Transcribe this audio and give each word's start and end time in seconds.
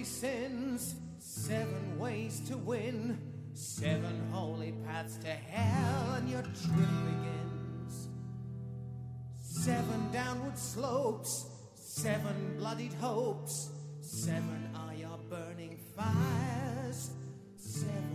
deadly 0.00 0.04
sins, 0.04 0.94
seven 1.18 1.98
ways 1.98 2.40
to 2.48 2.56
win, 2.56 3.18
seven 3.52 4.30
holy 4.32 4.72
paths 4.86 5.16
to 5.18 5.28
hell, 5.28 6.14
and 6.14 6.28
your 6.28 6.42
trip 6.42 6.90
begins. 7.04 8.08
Seven 9.42 10.10
downward 10.10 10.56
slopes, 10.56 11.46
seven 11.74 12.56
bloodied 12.56 12.94
hopes, 12.94 13.70
seven 14.00 14.70
are 14.74 14.94
your 14.94 15.18
burning 15.28 15.78
fires, 15.94 17.10
seven 17.56 18.09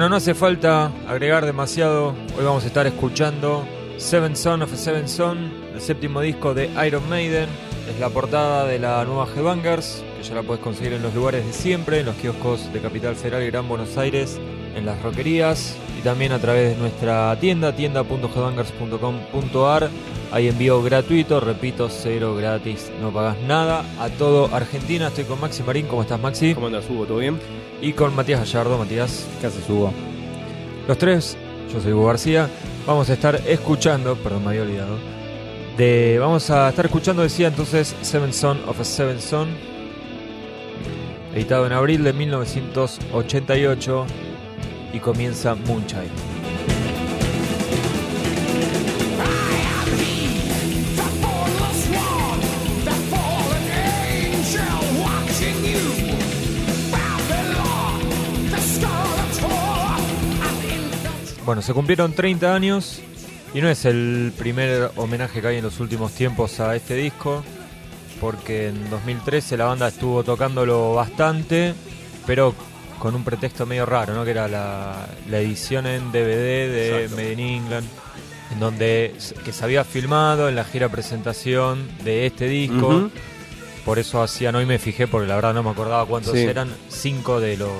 Bueno, 0.00 0.12
no 0.12 0.16
hace 0.16 0.32
falta 0.32 0.90
agregar 1.06 1.44
demasiado. 1.44 2.14
Hoy 2.38 2.42
vamos 2.42 2.64
a 2.64 2.68
estar 2.68 2.86
escuchando 2.86 3.68
Seven 3.98 4.34
Son 4.34 4.62
of 4.62 4.72
a 4.72 4.76
Seven 4.76 5.06
Son, 5.06 5.52
el 5.74 5.80
séptimo 5.82 6.22
disco 6.22 6.54
de 6.54 6.70
Iron 6.86 7.06
Maiden. 7.10 7.50
Es 7.86 8.00
la 8.00 8.08
portada 8.08 8.64
de 8.64 8.78
la 8.78 9.04
nueva 9.04 9.26
Headbangers, 9.26 10.02
que 10.16 10.22
ya 10.26 10.36
la 10.36 10.42
puedes 10.42 10.62
conseguir 10.62 10.94
en 10.94 11.02
los 11.02 11.14
lugares 11.14 11.44
de 11.44 11.52
siempre, 11.52 12.00
en 12.00 12.06
los 12.06 12.14
kioscos 12.14 12.72
de 12.72 12.80
Capital 12.80 13.14
Federal 13.14 13.42
y 13.42 13.48
Gran 13.48 13.68
Buenos 13.68 13.98
Aires, 13.98 14.40
en 14.74 14.86
las 14.86 15.02
roquerías 15.02 15.76
y 15.98 16.02
también 16.02 16.32
a 16.32 16.38
través 16.38 16.70
de 16.70 16.78
nuestra 16.80 17.38
tienda, 17.38 17.76
tienda.headbangers.com.ar. 17.76 19.90
Hay 20.32 20.48
envío 20.48 20.80
gratuito, 20.82 21.40
repito, 21.40 21.88
cero 21.88 22.36
gratis, 22.36 22.90
no 23.00 23.12
pagas 23.12 23.36
nada. 23.48 23.84
A 23.98 24.08
todo 24.10 24.54
Argentina, 24.54 25.08
estoy 25.08 25.24
con 25.24 25.40
Maxi 25.40 25.62
Marín. 25.64 25.86
¿Cómo 25.86 26.02
estás, 26.02 26.20
Maxi? 26.20 26.54
¿Cómo 26.54 26.68
andas, 26.68 26.88
Hugo? 26.88 27.04
¿Todo 27.06 27.18
bien? 27.18 27.38
Y 27.80 27.92
con 27.94 28.14
Matías 28.14 28.40
Gallardo. 28.40 28.78
Matías. 28.78 29.26
¿Qué 29.40 29.48
haces, 29.48 29.68
Hugo? 29.68 29.92
Los 30.86 30.98
tres, 30.98 31.36
yo 31.72 31.80
soy 31.80 31.92
Hugo 31.92 32.06
García, 32.06 32.48
vamos 32.86 33.08
a 33.10 33.12
estar 33.12 33.40
escuchando, 33.46 34.16
perdón, 34.16 34.42
me 34.44 34.50
había 34.50 34.62
olvidado, 34.62 34.98
de, 35.76 36.18
vamos 36.18 36.50
a 36.50 36.68
estar 36.68 36.86
escuchando, 36.86 37.22
decía 37.22 37.46
entonces, 37.48 37.94
Seven 38.02 38.32
Son 38.32 38.58
of 38.66 38.80
a 38.80 38.84
Seven 38.84 39.20
Son, 39.20 39.48
editado 41.32 41.66
en 41.66 41.72
abril 41.72 42.02
de 42.02 42.12
1988 42.12 44.06
y 44.92 44.98
comienza 44.98 45.54
Moonchild. 45.54 46.10
Bueno, 61.50 61.62
se 61.62 61.74
cumplieron 61.74 62.12
30 62.12 62.54
años 62.54 63.00
y 63.52 63.60
no 63.60 63.68
es 63.68 63.84
el 63.84 64.32
primer 64.38 64.92
homenaje 64.94 65.40
que 65.40 65.48
hay 65.48 65.56
en 65.56 65.64
los 65.64 65.80
últimos 65.80 66.12
tiempos 66.12 66.60
a 66.60 66.76
este 66.76 66.94
disco, 66.94 67.42
porque 68.20 68.68
en 68.68 68.88
2013 68.88 69.56
la 69.56 69.64
banda 69.64 69.88
estuvo 69.88 70.22
tocándolo 70.22 70.94
bastante, 70.94 71.74
pero 72.24 72.54
con 73.00 73.16
un 73.16 73.24
pretexto 73.24 73.66
medio 73.66 73.84
raro, 73.84 74.14
¿no? 74.14 74.24
Que 74.24 74.30
era 74.30 74.46
la, 74.46 75.08
la 75.28 75.38
edición 75.40 75.88
en 75.88 76.12
DVD 76.12 76.70
de 76.70 77.02
Exacto. 77.02 77.16
Made 77.16 77.32
in 77.32 77.40
England, 77.40 77.88
en 78.52 78.60
donde 78.60 79.16
que 79.44 79.50
se 79.52 79.64
había 79.64 79.82
filmado 79.82 80.48
en 80.48 80.54
la 80.54 80.62
gira 80.62 80.88
presentación 80.88 81.88
de 82.04 82.26
este 82.26 82.46
disco. 82.46 83.10
Por 83.84 83.98
eso 83.98 84.22
hacían, 84.22 84.54
hoy 84.54 84.66
me 84.66 84.78
fijé, 84.78 85.08
porque 85.08 85.26
la 85.26 85.34
verdad 85.34 85.52
no 85.54 85.64
me 85.64 85.70
acordaba 85.70 86.06
cuántos 86.06 86.34
Sí. 86.34 86.44
eran, 86.44 86.72
cinco 86.88 87.40
de 87.40 87.56
los 87.56 87.72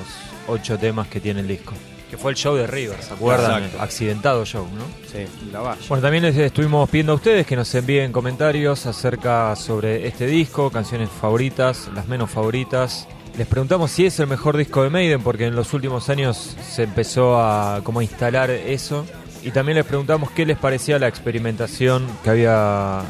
ocho 0.48 0.76
temas 0.76 1.06
que 1.06 1.20
tiene 1.20 1.38
el 1.38 1.46
disco. 1.46 1.72
Que 2.10 2.16
fue 2.16 2.32
el 2.32 2.36
show 2.36 2.56
de 2.56 2.66
River, 2.66 3.00
¿se 3.00 3.14
acuerdan? 3.14 3.62
Exacto. 3.62 3.82
Accidentado 3.82 4.44
show, 4.44 4.66
¿no? 4.74 4.82
Sí, 5.12 5.26
la 5.52 5.60
valla. 5.60 5.80
Bueno, 5.88 6.02
también 6.02 6.24
les 6.24 6.36
estuvimos 6.36 6.90
pidiendo 6.90 7.12
a 7.12 7.14
ustedes 7.14 7.46
que 7.46 7.54
nos 7.54 7.72
envíen 7.72 8.10
comentarios 8.10 8.84
acerca 8.86 9.54
sobre 9.54 10.08
este 10.08 10.26
disco, 10.26 10.70
canciones 10.70 11.08
favoritas, 11.08 11.88
las 11.94 12.08
menos 12.08 12.28
favoritas. 12.28 13.06
Les 13.38 13.46
preguntamos 13.46 13.92
si 13.92 14.06
es 14.06 14.18
el 14.18 14.26
mejor 14.26 14.56
disco 14.56 14.82
de 14.82 14.90
Maiden, 14.90 15.22
porque 15.22 15.46
en 15.46 15.54
los 15.54 15.72
últimos 15.72 16.08
años 16.08 16.56
se 16.68 16.82
empezó 16.82 17.40
a 17.40 17.80
como 17.84 18.00
a 18.00 18.02
instalar 18.02 18.50
eso. 18.50 19.06
Y 19.44 19.52
también 19.52 19.76
les 19.76 19.86
preguntamos 19.86 20.32
qué 20.32 20.44
les 20.44 20.58
parecía 20.58 20.98
la 20.98 21.06
experimentación 21.06 22.08
que 22.24 22.30
había 22.30 23.02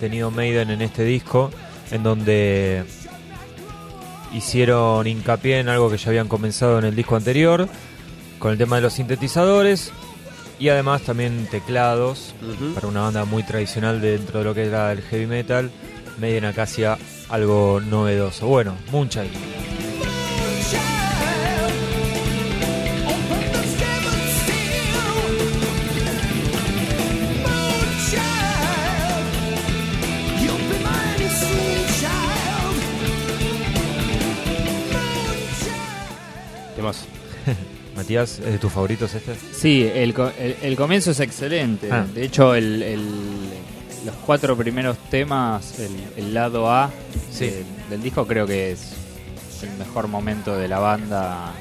tenido 0.00 0.30
Maiden 0.30 0.70
en 0.70 0.80
este 0.80 1.04
disco, 1.04 1.50
en 1.90 2.02
donde 2.02 2.82
hicieron 4.32 5.06
hincapié 5.06 5.60
en 5.60 5.68
algo 5.68 5.90
que 5.90 5.98
ya 5.98 6.08
habían 6.08 6.28
comenzado 6.28 6.78
en 6.78 6.86
el 6.86 6.96
disco 6.96 7.16
anterior, 7.16 7.68
con 8.38 8.52
el 8.52 8.58
tema 8.58 8.76
de 8.76 8.82
los 8.82 8.94
sintetizadores 8.94 9.92
y 10.58 10.68
además 10.68 11.02
también 11.02 11.46
teclados 11.50 12.34
para 12.74 12.88
una 12.88 13.02
banda 13.02 13.24
muy 13.24 13.42
tradicional 13.42 14.00
dentro 14.00 14.40
de 14.40 14.44
lo 14.44 14.54
que 14.54 14.64
era 14.64 14.92
el 14.92 15.02
heavy 15.02 15.26
metal. 15.26 15.70
Maiden 16.18 16.44
acá 16.44 16.62
hacía 16.62 16.98
algo 17.28 17.80
novedoso. 17.80 18.46
Bueno, 18.46 18.74
Moonchild. 18.90 19.30
Matías, 38.08 38.38
¿es 38.38 38.52
de 38.52 38.58
tus 38.58 38.72
favoritos 38.72 39.12
este? 39.14 39.34
Sí, 39.52 39.82
el, 39.82 40.14
el, 40.38 40.56
el 40.62 40.76
comienzo 40.76 41.10
es 41.10 41.20
excelente. 41.20 41.90
Ah. 41.92 42.06
De 42.14 42.24
hecho, 42.24 42.54
el, 42.54 42.80
los 44.06 44.14
cuatro 44.24 44.56
primeros 44.56 44.96
temas, 45.10 45.78
el, 45.78 45.90
el 46.16 46.32
lado 46.32 46.72
A 46.72 46.90
Sí. 47.30 47.44
del, 47.50 47.64
del 47.90 48.02
disco, 48.02 48.26
creo 48.26 48.46
que 48.46 48.72
es 48.72 48.92
el 49.62 49.76
mejor 49.78 50.08
momento 50.08 50.56
de 50.56 50.68
la 50.68 50.78
banda. 50.78 51.52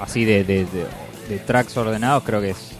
Así 0.00 0.24
de, 0.24 0.42
de, 0.44 0.64
de- 0.64 0.86
de 1.28 1.38
tracks 1.40 1.76
ordenados, 1.76 2.22
creo 2.24 2.40
que 2.40 2.48
es 2.50 2.70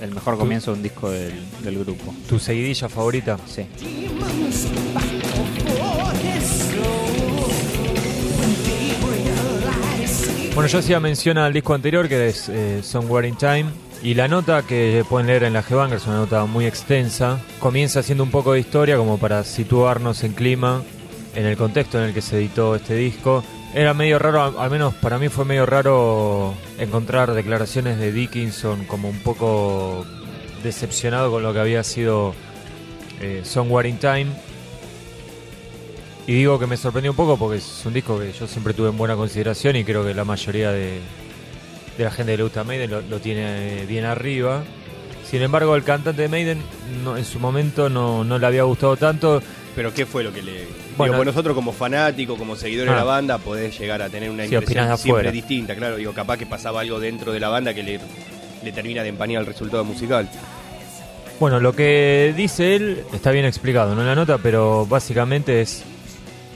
el 0.00 0.12
mejor 0.14 0.38
comienzo 0.38 0.70
de 0.70 0.76
un 0.76 0.82
disco 0.84 1.10
del, 1.10 1.32
del 1.64 1.78
grupo. 1.80 2.14
¿Tu 2.28 2.38
seguidilla 2.38 2.88
favorita? 2.88 3.36
Sí. 3.48 3.66
Bueno, 10.56 10.70
yo 10.70 10.78
hacía 10.78 11.00
mención 11.00 11.36
al 11.36 11.52
disco 11.52 11.74
anterior 11.74 12.08
que 12.08 12.28
es 12.28 12.48
eh, 12.48 12.82
Somewhere 12.82 13.28
in 13.28 13.36
Time. 13.36 13.66
Y 14.02 14.14
la 14.14 14.26
nota 14.26 14.62
que 14.62 15.04
pueden 15.06 15.26
leer 15.26 15.42
en 15.42 15.52
la 15.52 15.62
G-Banger 15.62 15.98
es 15.98 16.06
una 16.06 16.16
nota 16.16 16.46
muy 16.46 16.64
extensa. 16.64 17.38
Comienza 17.58 18.00
haciendo 18.00 18.24
un 18.24 18.30
poco 18.30 18.54
de 18.54 18.60
historia 18.60 18.96
como 18.96 19.18
para 19.18 19.44
situarnos 19.44 20.24
en 20.24 20.32
clima, 20.32 20.82
en 21.34 21.44
el 21.44 21.58
contexto 21.58 21.98
en 21.98 22.04
el 22.04 22.14
que 22.14 22.22
se 22.22 22.38
editó 22.38 22.74
este 22.74 22.94
disco. 22.94 23.44
Era 23.74 23.92
medio 23.92 24.18
raro, 24.18 24.58
al 24.58 24.70
menos 24.70 24.94
para 24.94 25.18
mí 25.18 25.28
fue 25.28 25.44
medio 25.44 25.66
raro 25.66 26.54
encontrar 26.78 27.34
declaraciones 27.34 27.98
de 27.98 28.10
Dickinson 28.10 28.86
como 28.86 29.10
un 29.10 29.18
poco 29.18 30.06
decepcionado 30.62 31.30
con 31.30 31.42
lo 31.42 31.52
que 31.52 31.60
había 31.60 31.82
sido 31.82 32.34
eh, 33.20 33.42
Somewhere 33.44 33.90
in 33.90 33.98
Time. 33.98 34.28
Y 36.26 36.32
digo 36.34 36.58
que 36.58 36.66
me 36.66 36.76
sorprendió 36.76 37.12
un 37.12 37.16
poco 37.16 37.36
porque 37.36 37.58
es 37.58 37.82
un 37.84 37.94
disco 37.94 38.18
que 38.18 38.32
yo 38.32 38.46
siempre 38.48 38.74
tuve 38.74 38.88
en 38.88 38.96
buena 38.98 39.14
consideración 39.14 39.76
y 39.76 39.84
creo 39.84 40.04
que 40.04 40.12
la 40.12 40.24
mayoría 40.24 40.72
de, 40.72 40.98
de 41.96 42.04
la 42.04 42.10
gente 42.10 42.32
de 42.32 42.38
le 42.38 42.42
gusta 42.42 42.64
Maiden 42.64 42.90
lo, 42.90 43.00
lo 43.02 43.20
tiene 43.20 43.86
bien 43.86 44.04
arriba. 44.04 44.64
Sin 45.24 45.42
embargo, 45.42 45.74
el 45.76 45.84
cantante 45.84 46.22
de 46.22 46.28
Maiden 46.28 46.62
no, 47.04 47.16
en 47.16 47.24
su 47.24 47.38
momento 47.38 47.88
no, 47.88 48.24
no 48.24 48.38
le 48.38 48.46
había 48.46 48.64
gustado 48.64 48.96
tanto. 48.96 49.40
¿Pero 49.76 49.92
qué 49.92 50.06
fue 50.06 50.24
lo 50.24 50.32
que 50.32 50.42
le...? 50.42 50.66
Bueno. 50.96 51.12
Digo, 51.12 51.16
pues 51.24 51.26
nosotros 51.26 51.54
como 51.54 51.72
fanáticos, 51.72 52.38
como 52.38 52.56
seguidores 52.56 52.90
de 52.92 52.96
Ah. 52.96 53.00
la 53.00 53.04
banda, 53.04 53.38
podés 53.38 53.78
llegar 53.78 54.02
a 54.02 54.08
tener 54.08 54.30
una 54.30 54.44
de 54.44 54.48
impresión 54.54 54.98
siempre 54.98 55.30
distinta, 55.30 55.74
claro. 55.76 55.96
Digo, 55.96 56.12
capaz 56.12 56.38
que 56.38 56.46
pasaba 56.46 56.80
algo 56.80 56.98
dentro 56.98 57.32
de 57.32 57.38
la 57.40 57.48
banda 57.50 57.74
que 57.74 57.82
le, 57.82 58.00
le 58.64 58.72
termina 58.72 59.02
de 59.02 59.10
empañar 59.10 59.40
el 59.42 59.46
resultado 59.46 59.84
musical. 59.84 60.28
Bueno, 61.38 61.60
lo 61.60 61.72
que 61.74 62.32
dice 62.36 62.74
él 62.76 63.04
está 63.12 63.30
bien 63.30 63.44
explicado, 63.44 63.94
no 63.94 64.00
en 64.00 64.06
la 64.08 64.14
nota, 64.14 64.38
pero 64.38 64.86
básicamente 64.86 65.60
es... 65.60 65.84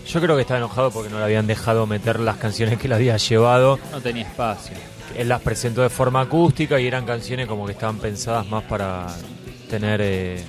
Yo 0.07 0.21
creo 0.21 0.35
que 0.37 0.43
está 0.43 0.57
enojado 0.57 0.91
porque 0.91 1.09
no 1.09 1.19
le 1.19 1.25
habían 1.25 1.47
dejado 1.47 1.87
meter 1.87 2.21
las 2.21 2.37
canciones 2.37 2.79
que 2.79 2.89
le 2.89 2.95
había 2.95 3.17
llevado. 3.17 3.79
No 3.93 4.01
tenía 4.01 4.25
espacio. 4.25 4.77
Él 5.17 5.29
las 5.29 5.41
presentó 5.41 5.83
de 5.83 5.89
forma 5.89 6.21
acústica 6.21 6.81
y 6.81 6.87
eran 6.87 7.05
canciones 7.05 7.47
como 7.47 7.67
que 7.67 7.73
estaban 7.73 7.99
pensadas 7.99 8.47
más 8.49 8.65
para 8.65 9.07
tener, 9.69 10.01
eh, 10.03 10.43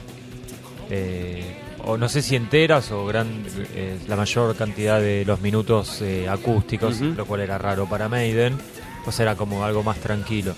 eh, 0.89 1.57
o 1.83 1.97
no 1.97 2.09
sé 2.09 2.21
si 2.21 2.35
enteras 2.35 2.91
o 2.91 3.05
gran, 3.05 3.43
eh, 3.75 3.97
la 4.07 4.15
mayor 4.15 4.55
cantidad 4.55 4.99
de 4.99 5.25
los 5.25 5.41
minutos 5.41 6.03
acústicos, 6.29 6.99
lo 7.01 7.25
cual 7.25 7.41
era 7.41 7.57
raro 7.57 7.87
para 7.87 8.09
Maiden, 8.09 8.57
pues 9.03 9.19
era 9.19 9.35
como 9.35 9.63
algo 9.63 9.83
más 9.83 9.97
tranquilo. 9.97 10.53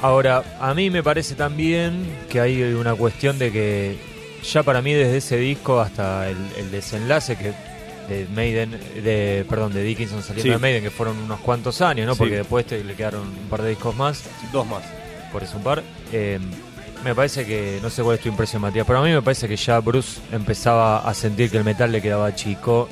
Ahora, 0.00 0.58
a 0.60 0.74
mí 0.74 0.90
me 0.90 1.02
parece 1.02 1.34
también 1.34 2.06
que 2.28 2.40
hay 2.40 2.62
una 2.62 2.94
cuestión 2.94 3.38
de 3.38 3.50
que 3.50 3.98
ya 4.42 4.62
para 4.62 4.82
mí 4.82 4.92
desde 4.92 5.16
ese 5.18 5.36
disco 5.36 5.80
hasta 5.80 6.28
el, 6.28 6.36
el 6.56 6.70
desenlace, 6.70 7.36
que 7.36 7.52
de 8.08 8.26
Maiden, 8.34 8.70
de 8.70 9.44
perdón, 9.48 9.72
de 9.74 9.82
Dickinson 9.82 10.22
saliendo 10.22 10.42
Sí. 10.44 10.48
de 10.50 10.58
Maiden, 10.58 10.82
que 10.82 10.90
fueron 10.90 11.18
unos 11.18 11.40
cuantos 11.40 11.80
años, 11.82 12.06
¿no? 12.06 12.14
Sí. 12.14 12.18
Porque 12.20 12.36
después 12.36 12.64
te- 12.66 12.82
le 12.82 12.94
quedaron 12.94 13.22
un 13.28 13.48
par 13.50 13.62
de 13.62 13.70
discos 13.70 13.94
más, 13.96 14.22
Dos 14.52 14.66
más. 14.66 14.82
por 15.32 15.42
eso 15.42 15.56
un 15.58 15.62
par. 15.62 15.82
Eh, 16.12 16.38
me 17.04 17.14
parece 17.14 17.44
que, 17.46 17.78
no 17.82 17.90
sé 17.90 18.02
cuál 18.02 18.16
es 18.16 18.22
tu 18.22 18.28
impresión, 18.28 18.62
Matías, 18.62 18.86
pero 18.86 18.98
a 19.00 19.02
mí 19.02 19.10
me 19.10 19.20
parece 19.22 19.46
que 19.46 19.56
ya 19.56 19.78
Bruce 19.80 20.20
empezaba 20.32 20.98
a 21.08 21.12
sentir 21.14 21.50
que 21.50 21.58
el 21.58 21.64
metal 21.64 21.92
le 21.92 22.00
quedaba 22.00 22.34
chico. 22.34 22.88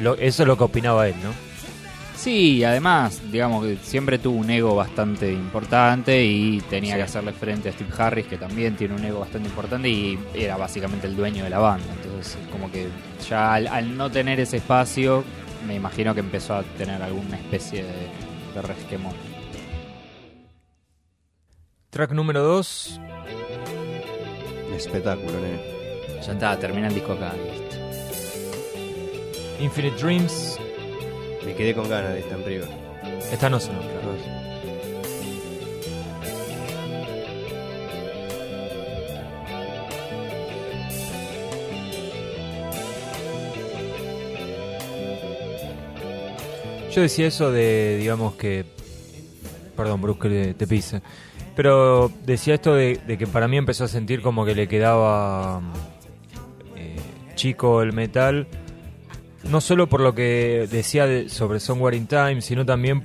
Lo- 0.00 0.14
eso 0.14 0.42
es 0.44 0.46
lo 0.46 0.56
que 0.56 0.64
opinaba 0.64 1.08
él, 1.08 1.14
¿no? 1.22 1.30
Sí, 2.16 2.62
además, 2.64 3.20
digamos 3.30 3.64
que 3.66 3.76
siempre 3.76 4.18
tuvo 4.18 4.38
un 4.38 4.48
ego 4.48 4.74
bastante 4.76 5.32
importante 5.32 6.24
y 6.24 6.60
tenía 6.70 6.92
Sí. 6.94 6.96
que 6.98 7.02
hacerle 7.02 7.32
frente 7.32 7.68
a 7.68 7.72
Steve 7.72 7.90
Harris, 7.98 8.26
que 8.26 8.36
también 8.38 8.76
tiene 8.76 8.94
un 8.94 9.04
ego 9.04 9.20
bastante 9.20 9.48
importante 9.48 9.88
y 9.88 10.18
era 10.34 10.56
básicamente 10.56 11.06
el 11.08 11.16
dueño 11.16 11.42
de 11.44 11.50
la 11.50 11.58
banda. 11.58 11.84
Entonces, 12.02 12.38
como 12.52 12.70
que 12.70 12.86
ya 13.28 13.54
al, 13.54 13.66
al 13.66 13.96
no 13.96 14.10
tener 14.10 14.38
ese 14.40 14.58
espacio, 14.58 15.24
me 15.66 15.74
imagino 15.74 16.14
que 16.14 16.20
empezó 16.20 16.54
a 16.54 16.62
tener 16.62 17.02
alguna 17.02 17.36
especie 17.36 17.82
de, 17.82 18.08
de 18.54 18.62
resquemón. 18.62 19.12
Track 21.90 22.12
número 22.12 22.42
2, 22.42 23.00
Espectáculo, 24.76 25.32
nene. 25.40 25.60
Ya 26.24 26.32
está, 26.32 26.58
termina 26.58 26.88
el 26.88 26.94
disco 26.94 27.12
acá. 27.12 27.32
listo. 27.34 27.76
Infinite 29.62 29.96
Dreams. 30.02 30.58
Me 31.44 31.54
quedé 31.54 31.74
con 31.74 31.88
ganas 31.88 32.12
de 32.12 32.20
esta 32.20 32.34
en 32.34 32.42
privado. 32.42 32.72
Esta 33.30 33.50
no 33.50 33.60
sonó, 33.60 33.80
claro. 33.80 34.44
Yo 46.94 47.02
decía 47.02 47.26
eso 47.26 47.50
de, 47.50 47.96
digamos 47.98 48.34
que... 48.36 48.64
Perdón, 49.76 50.00
Bruce, 50.00 50.20
que 50.20 50.54
te 50.54 50.66
pise. 50.68 51.02
Pero 51.56 52.08
decía 52.24 52.54
esto 52.54 52.72
de, 52.72 53.00
de 53.04 53.18
que 53.18 53.26
para 53.26 53.48
mí 53.48 53.56
empezó 53.56 53.82
a 53.82 53.88
sentir 53.88 54.22
como 54.22 54.44
que 54.44 54.54
le 54.54 54.68
quedaba 54.68 55.60
eh, 56.76 56.96
chico 57.34 57.82
el 57.82 57.92
metal. 57.92 58.46
No 59.50 59.60
solo 59.60 59.88
por 59.88 60.00
lo 60.00 60.14
que 60.14 60.66
decía 60.70 61.06
de- 61.06 61.28
sobre 61.28 61.60
Somewhere 61.60 61.96
in 61.96 62.06
Time, 62.06 62.40
sino 62.40 62.64
también 62.66 63.04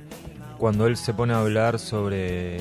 cuando 0.58 0.86
él 0.86 0.96
se 0.96 1.14
pone 1.14 1.32
a 1.32 1.40
hablar 1.40 1.78
sobre 1.78 2.60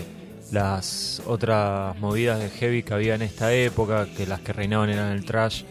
las 0.52 1.22
otras 1.26 1.98
movidas 2.00 2.40
de 2.40 2.50
heavy 2.50 2.84
que 2.84 2.94
había 2.94 3.16
en 3.16 3.22
esta 3.22 3.54
época, 3.54 4.08
que 4.16 4.26
las 4.28 4.42
que 4.42 4.54
reinaban 4.54 4.90
eran 4.90 5.12
el 5.12 5.26
trash 5.26 5.64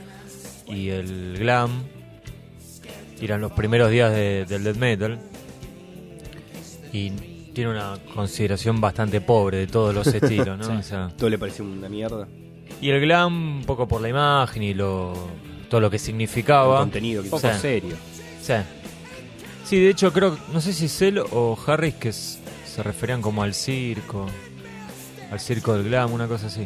y 0.66 0.88
el 0.88 1.37
glam. 1.38 1.84
Eran 3.20 3.40
los 3.40 3.52
primeros 3.52 3.90
días 3.90 4.12
de- 4.12 4.44
del 4.46 4.64
death 4.64 4.76
metal. 4.76 5.19
Y 6.93 7.10
tiene 7.52 7.70
una 7.72 7.99
consideración 8.14 8.81
bastante 8.81 9.20
pobre 9.20 9.58
de 9.58 9.66
todos 9.66 9.94
los 9.94 10.06
estilos, 10.14 10.58
¿no? 10.58 10.64
Sí. 10.64 10.72
O 10.72 10.82
sea, 10.82 11.08
Todo 11.16 11.28
le 11.31 11.38
pareció 11.38 11.64
una 11.64 11.88
mierda. 11.88 12.26
y 12.81 12.90
el 12.90 13.00
glam 13.00 13.58
un 13.58 13.64
poco 13.64 13.87
por 13.88 14.00
la 14.00 14.08
imagen 14.08 14.62
y 14.62 14.75
lo 14.75 15.14
todo 15.69 15.81
lo 15.81 15.91
que 15.91 15.97
El 15.97 16.03
significaba. 16.03 16.79
contenido 16.81 17.23
que 17.23 17.31
poco 17.31 17.49
Sí. 17.53 17.59
serio. 17.61 17.97
Sí. 18.43 18.55
Sí, 19.65 19.81
de 19.81 19.91
hecho 19.91 20.12
creo, 20.12 20.38
no 20.53 20.61
sé 20.61 20.73
si 20.73 20.88
Cell 20.88 21.19
o 21.19 21.59
Harris 21.67 21.94
que 21.94 22.12
se 22.12 22.82
referían 22.82 23.20
como 23.20 23.43
al 23.43 23.53
circo, 23.55 24.26
al 25.31 25.41
circo 25.41 25.75
del 25.75 25.85
glam, 25.85 26.12
una 26.12 26.26
cosa 26.26 26.47
así. 26.47 26.65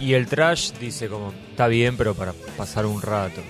Y 0.00 0.14
el 0.14 0.26
trash 0.26 0.72
dice 0.80 1.08
como, 1.08 1.32
está 1.50 1.68
bien, 1.68 1.96
pero 1.96 2.14
para 2.14 2.32
pasar 2.56 2.86
un 2.86 3.00
rato. 3.00 3.40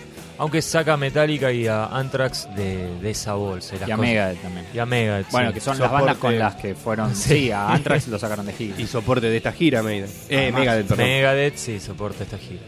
Aunque 0.42 0.60
saca 0.60 0.94
a 0.94 0.96
Metallica 0.96 1.52
y 1.52 1.68
a 1.68 1.84
Anthrax 1.86 2.48
de, 2.56 2.98
de 3.00 3.10
esa 3.10 3.34
bolsa. 3.34 3.76
las 3.78 3.88
Y 3.88 3.92
a 3.92 3.96
cosas- 3.96 4.10
Megadeth 4.10 4.42
también. 4.42 4.66
Y 4.74 4.78
a 4.80 4.86
Megadeth, 4.86 5.30
Bueno, 5.30 5.48
sí. 5.48 5.54
que 5.54 5.60
son 5.60 5.78
las 5.78 5.86
Soporte. 5.86 6.04
bandas 6.04 6.16
con 6.18 6.38
las 6.38 6.54
que 6.56 6.74
fueron. 6.74 7.14
Sí, 7.16 7.50
a 7.52 7.68
Anthrax 7.72 8.08
lo 8.08 8.18
sacaron 8.18 8.46
de 8.46 8.52
gira. 8.52 8.74
Y 8.80 8.86
soporte 8.88 9.28
de 9.30 9.36
esta 9.36 9.52
gira, 9.52 9.82
Maiden. 9.84 10.10
Eh, 10.28 10.36
Además, 10.38 10.60
Megadeth, 10.60 10.86
perdón. 10.88 11.06
Megadeth 11.06 11.56
sí 11.56 11.78
soporta 11.78 12.24
esta 12.24 12.38
gira. 12.38 12.60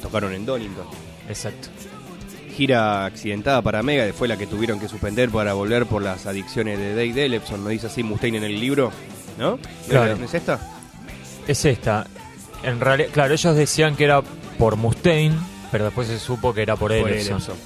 Tocaron 0.00 0.32
en 0.32 0.46
Donington. 0.46 0.86
Exacto. 1.28 1.68
Gira 2.56 3.04
accidentada 3.04 3.60
para 3.62 3.82
Megadeth 3.82 4.14
fue 4.14 4.28
la 4.28 4.36
que 4.36 4.46
tuvieron 4.46 4.78
que 4.80 4.88
suspender 4.88 5.28
para 5.30 5.54
volver 5.54 5.86
por 5.86 6.02
las 6.02 6.26
adicciones 6.26 6.78
de 6.78 6.90
Dave 6.90 7.12
Delepson. 7.12 7.62
¿No 7.64 7.68
dice 7.70 7.88
así 7.88 8.02
Mustaine 8.02 8.38
en 8.38 8.44
el 8.44 8.60
libro? 8.60 8.92
¿No? 9.38 9.58
Claro. 9.88 10.16
¿No 10.16 10.24
es 10.24 10.34
esta? 10.34 10.58
Es 11.48 11.64
esta. 11.64 12.06
En 12.62 12.80
realidad, 12.80 13.08
claro, 13.12 13.34
ellos 13.34 13.56
decían 13.56 13.96
que 13.96 14.04
era 14.04 14.22
por 14.58 14.76
Mustaine, 14.76 15.34
pero 15.76 15.84
después 15.84 16.08
se 16.08 16.18
supo 16.18 16.54
que 16.54 16.62
era 16.62 16.74
por, 16.74 16.88
Por 16.88 17.10
Ellefson. 17.10 17.34
Ellefson. 17.36 17.56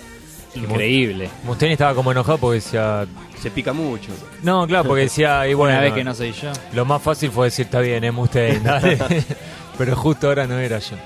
Increíble. 0.57 1.31
Mustaine 1.45 1.75
estaba 1.75 1.95
como 1.95 2.11
enojado 2.11 2.39
porque 2.39 2.57
decía. 2.57 3.07
Se 3.41 3.53
pica 3.53 3.73
mucho. 3.73 4.11
No, 4.43 4.67
claro, 4.67 4.89
porque 4.89 5.03
decía. 5.03 5.47
Y 5.49 5.55
bueno, 5.55 5.75
Una 5.75 5.83
vez 5.83 5.95
que 5.95 6.03
no 6.03 6.13
soy 6.13 6.33
yo. 6.33 6.51
Lo 6.73 6.85
más 6.85 7.01
fácil 7.01 7.31
fue 7.31 7.47
decir, 7.47 7.67
está 7.67 7.79
bien, 7.79 8.03
es 8.03 8.13
Mustaine, 8.13 8.59
dale. 8.65 8.99
pero 9.79 9.95
justo 9.95 10.27
ahora 10.27 10.49
no 10.49 10.59
era 10.59 10.81
yo. 10.81 10.97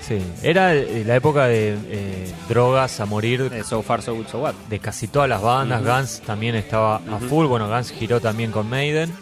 Sí, 0.00 0.22
era 0.42 0.74
eh, 0.74 1.04
la 1.06 1.16
época 1.16 1.48
de 1.48 1.76
eh, 1.86 2.32
drogas 2.48 2.98
a 3.00 3.04
morir 3.04 3.50
Eh, 3.52 3.62
so 3.62 3.82
far, 3.82 4.00
so 4.00 4.14
good, 4.14 4.26
so 4.26 4.38
what. 4.38 4.54
de 4.70 4.78
casi 4.78 5.06
todas 5.08 5.28
las 5.28 5.42
bandas. 5.42 5.82
Ujú. 5.82 5.90
Guns 5.90 6.20
también 6.22 6.54
estaba 6.54 6.96
a 6.96 7.18
full. 7.28 7.44
Bueno, 7.44 7.68
Guns 7.68 7.90
giró 7.90 8.18
también 8.20 8.52
con 8.52 8.70
Maiden. 8.70 9.12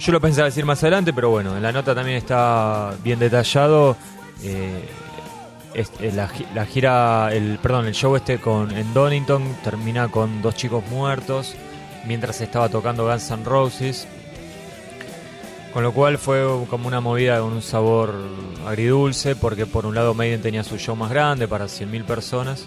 Yo 0.00 0.10
lo 0.10 0.20
pensaba 0.20 0.46
decir 0.46 0.64
más 0.64 0.82
adelante, 0.82 1.12
pero 1.12 1.30
bueno, 1.30 1.56
en 1.56 1.62
la 1.62 1.70
nota 1.70 1.94
también 1.94 2.18
está 2.18 2.92
bien 3.04 3.20
detallado. 3.20 3.96
Eh, 4.42 4.84
este, 5.74 6.12
la 6.12 6.28
gira, 6.66 7.30
el 7.32 7.58
perdón, 7.60 7.86
el 7.86 7.94
show 7.94 8.16
este 8.16 8.38
con 8.38 8.70
en 8.76 8.94
Donington 8.94 9.56
termina 9.62 10.08
con 10.08 10.40
dos 10.40 10.54
chicos 10.54 10.82
muertos 10.90 11.54
mientras 12.06 12.40
estaba 12.40 12.68
tocando 12.68 13.04
Guns 13.06 13.30
N' 13.30 13.44
Roses. 13.44 14.06
Con 15.72 15.82
lo 15.82 15.92
cual 15.92 16.16
fue 16.16 16.42
como 16.70 16.88
una 16.88 17.00
movida 17.00 17.38
con 17.40 17.52
un 17.52 17.60
sabor 17.60 18.14
agridulce, 18.66 19.36
porque 19.36 19.66
por 19.66 19.84
un 19.84 19.94
lado 19.94 20.14
Maiden 20.14 20.40
tenía 20.40 20.64
su 20.64 20.78
show 20.78 20.96
más 20.96 21.10
grande 21.10 21.46
para 21.46 21.66
100.000 21.66 22.04
personas, 22.04 22.64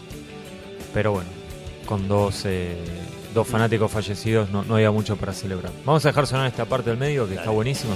pero 0.94 1.14
bueno, 1.14 1.30
con 1.88 2.08
dos, 2.08 2.44
eh, 2.46 2.78
dos 3.34 3.48
fanáticos 3.48 3.92
fallecidos 3.92 4.52
no, 4.52 4.64
no 4.64 4.76
había 4.76 4.92
mucho 4.92 5.18
para 5.18 5.34
celebrar. 5.34 5.72
Vamos 5.86 6.06
a 6.06 6.10
dejar 6.10 6.28
sonar 6.28 6.46
esta 6.46 6.66
parte 6.66 6.92
del 6.92 7.00
medio 7.00 7.28
que 7.28 7.34
está 7.34 7.50
buenísima. 7.50 7.96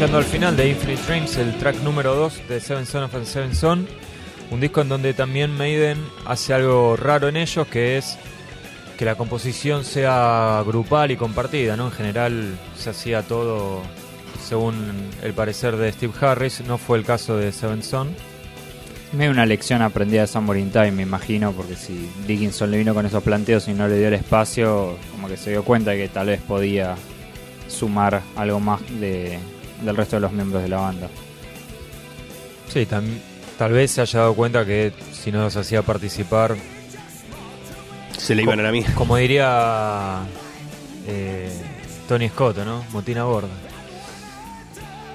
Llegando 0.00 0.16
al 0.16 0.24
final 0.24 0.56
de 0.56 0.70
Infinite 0.70 1.02
Dreams, 1.06 1.36
el 1.36 1.58
track 1.58 1.82
número 1.82 2.14
2 2.14 2.48
de 2.48 2.60
Seven 2.62 2.86
Son 2.86 3.02
of 3.02 3.12
the 3.12 3.26
Seven 3.26 3.54
Son. 3.54 3.86
Un 4.50 4.58
disco 4.58 4.80
en 4.80 4.88
donde 4.88 5.12
también 5.12 5.54
Maiden 5.54 5.98
hace 6.24 6.54
algo 6.54 6.96
raro 6.96 7.28
en 7.28 7.36
ellos, 7.36 7.66
que 7.66 7.98
es 7.98 8.16
que 8.96 9.04
la 9.04 9.16
composición 9.16 9.84
sea 9.84 10.62
grupal 10.66 11.10
y 11.10 11.18
compartida, 11.18 11.76
¿no? 11.76 11.88
En 11.88 11.92
general 11.92 12.58
se 12.78 12.88
hacía 12.88 13.20
todo 13.24 13.82
según 14.42 14.74
el 15.22 15.34
parecer 15.34 15.76
de 15.76 15.92
Steve 15.92 16.14
Harris, 16.18 16.62
no 16.66 16.78
fue 16.78 16.96
el 16.96 17.04
caso 17.04 17.36
de 17.36 17.52
Seven 17.52 17.82
Son. 17.82 18.08
Me 19.12 19.28
una 19.28 19.44
lección 19.44 19.82
aprendida 19.82 20.22
de 20.22 20.28
Somewhere 20.28 20.64
Time, 20.72 20.92
me 20.92 21.02
imagino, 21.02 21.52
porque 21.52 21.74
si 21.74 22.08
Dickinson 22.26 22.70
le 22.70 22.78
vino 22.78 22.94
con 22.94 23.04
esos 23.04 23.22
planteos 23.22 23.68
y 23.68 23.74
no 23.74 23.86
le 23.86 23.98
dio 23.98 24.08
el 24.08 24.14
espacio, 24.14 24.96
como 25.12 25.28
que 25.28 25.36
se 25.36 25.50
dio 25.50 25.62
cuenta 25.62 25.90
de 25.90 25.98
que 25.98 26.08
tal 26.08 26.28
vez 26.28 26.40
podía 26.40 26.96
sumar 27.68 28.22
algo 28.34 28.60
más 28.60 28.80
de, 28.98 29.38
del 29.82 29.96
resto 29.96 30.16
de 30.16 30.20
los 30.20 30.32
miembros 30.32 30.62
de 30.62 30.68
la 30.68 30.78
banda. 30.78 31.08
Sí, 32.72 32.86
tam- 32.86 33.18
tal 33.58 33.72
vez 33.72 33.90
se 33.90 34.00
haya 34.00 34.20
dado 34.20 34.34
cuenta 34.34 34.64
que 34.64 34.92
si 35.12 35.32
no 35.32 35.42
los 35.42 35.56
hacía 35.56 35.82
participar, 35.82 36.56
Se 38.16 38.34
le 38.34 38.42
iban 38.42 38.60
a 38.60 38.62
la 38.64 38.72
mía. 38.72 38.86
como 38.94 39.16
diría 39.16 40.20
eh, 41.06 41.50
Tony 42.08 42.28
Scott, 42.28 42.58
¿no? 42.58 42.84
Motina 42.92 43.24
Borda. 43.24 43.48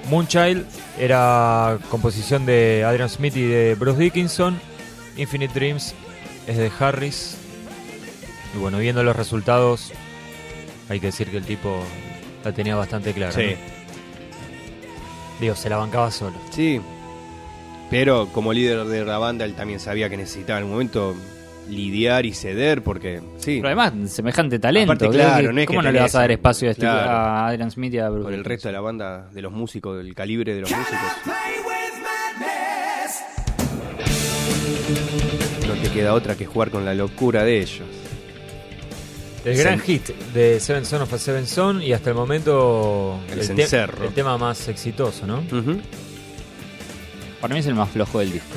Moonchild 0.08 0.64
era 0.98 1.78
composición 1.90 2.46
de 2.46 2.84
Adrian 2.86 3.08
Smith 3.08 3.36
y 3.36 3.42
de 3.42 3.74
Bruce 3.74 3.98
Dickinson. 3.98 4.60
Infinite 5.16 5.52
Dreams 5.54 5.94
es 6.46 6.56
de 6.58 6.70
Harris. 6.78 7.36
Y 8.54 8.58
bueno, 8.58 8.78
viendo 8.78 9.02
los 9.02 9.16
resultados, 9.16 9.92
hay 10.88 11.00
que 11.00 11.06
decir 11.06 11.30
que 11.30 11.38
el 11.38 11.44
tipo 11.44 11.82
la 12.44 12.52
tenía 12.52 12.76
bastante 12.76 13.12
clara. 13.12 13.32
Sí. 13.32 13.56
¿no? 13.56 13.75
Digo, 15.40 15.54
se 15.54 15.68
la 15.68 15.76
bancaba 15.76 16.10
solo. 16.10 16.36
Sí. 16.50 16.80
Pero 17.90 18.28
como 18.32 18.52
líder 18.52 18.84
de 18.84 19.04
la 19.04 19.18
banda, 19.18 19.44
él 19.44 19.54
también 19.54 19.78
sabía 19.80 20.08
que 20.08 20.16
necesitaba 20.16 20.58
en 20.58 20.64
un 20.64 20.70
momento 20.72 21.14
lidiar 21.68 22.24
y 22.26 22.32
ceder, 22.32 22.82
porque 22.82 23.20
sí, 23.38 23.56
Pero 23.62 23.68
además, 23.68 24.10
semejante 24.10 24.58
talento. 24.58 24.92
Aparte, 24.92 25.08
¿qué- 25.10 25.16
claro, 25.22 25.52
no 25.52 25.60
es 25.60 25.66
¿Cómo 25.66 25.80
que 25.80 25.86
no 25.86 25.92
le 25.92 26.00
vas 26.00 26.14
a 26.14 26.20
dar 26.20 26.30
espacio 26.30 26.70
a, 26.70 26.72
Steve- 26.74 26.88
claro. 26.92 27.10
a 27.10 27.46
Adrian 27.48 27.70
Smith 27.70 27.94
y 27.94 27.98
a 27.98 28.08
Bruce? 28.08 28.24
con 28.24 28.34
el 28.34 28.44
resto 28.44 28.68
de 28.68 28.72
la 28.72 28.80
banda, 28.80 29.28
de 29.32 29.42
los 29.42 29.52
músicos, 29.52 29.96
del 29.98 30.14
calibre 30.14 30.54
de 30.54 30.60
los 30.62 30.70
músicos, 30.70 31.00
no 35.66 35.74
te 35.82 35.90
queda 35.90 36.14
otra 36.14 36.36
que 36.36 36.46
jugar 36.46 36.70
con 36.70 36.84
la 36.84 36.94
locura 36.94 37.42
de 37.44 37.58
ellos. 37.60 37.86
El 39.46 39.56
Sen- 39.56 39.60
gran 39.62 39.80
hit 39.80 40.08
de 40.34 40.58
Seven 40.60 40.84
Son 40.84 41.02
of 41.02 41.12
a 41.12 41.18
Seven 41.18 41.46
Son 41.46 41.82
y 41.82 41.92
hasta 41.92 42.10
el 42.10 42.16
momento 42.16 43.20
El 43.30 43.38
te- 43.40 43.44
cencerro. 43.46 44.04
el 44.06 44.12
tema 44.12 44.36
más 44.36 44.66
exitoso, 44.68 45.26
¿no? 45.26 45.42
Para 47.40 47.54
mí 47.54 47.60
es 47.60 47.66
el 47.66 47.74
más 47.74 47.88
flojo 47.90 48.18
del 48.18 48.32
disco. 48.32 48.56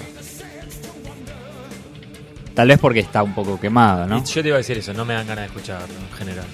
Tal 2.53 2.67
vez 2.67 2.79
porque 2.79 2.99
está 2.99 3.23
un 3.23 3.33
poco 3.33 3.59
quemado, 3.59 4.05
¿no? 4.07 4.23
Yo 4.25 4.41
te 4.41 4.47
iba 4.49 4.55
a 4.55 4.59
decir 4.59 4.77
eso, 4.77 4.93
no 4.93 5.05
me 5.05 5.13
dan 5.13 5.27
ganas 5.27 5.43
de 5.43 5.47
escucharlo 5.47 5.87
en 6.11 6.17
general. 6.17 6.45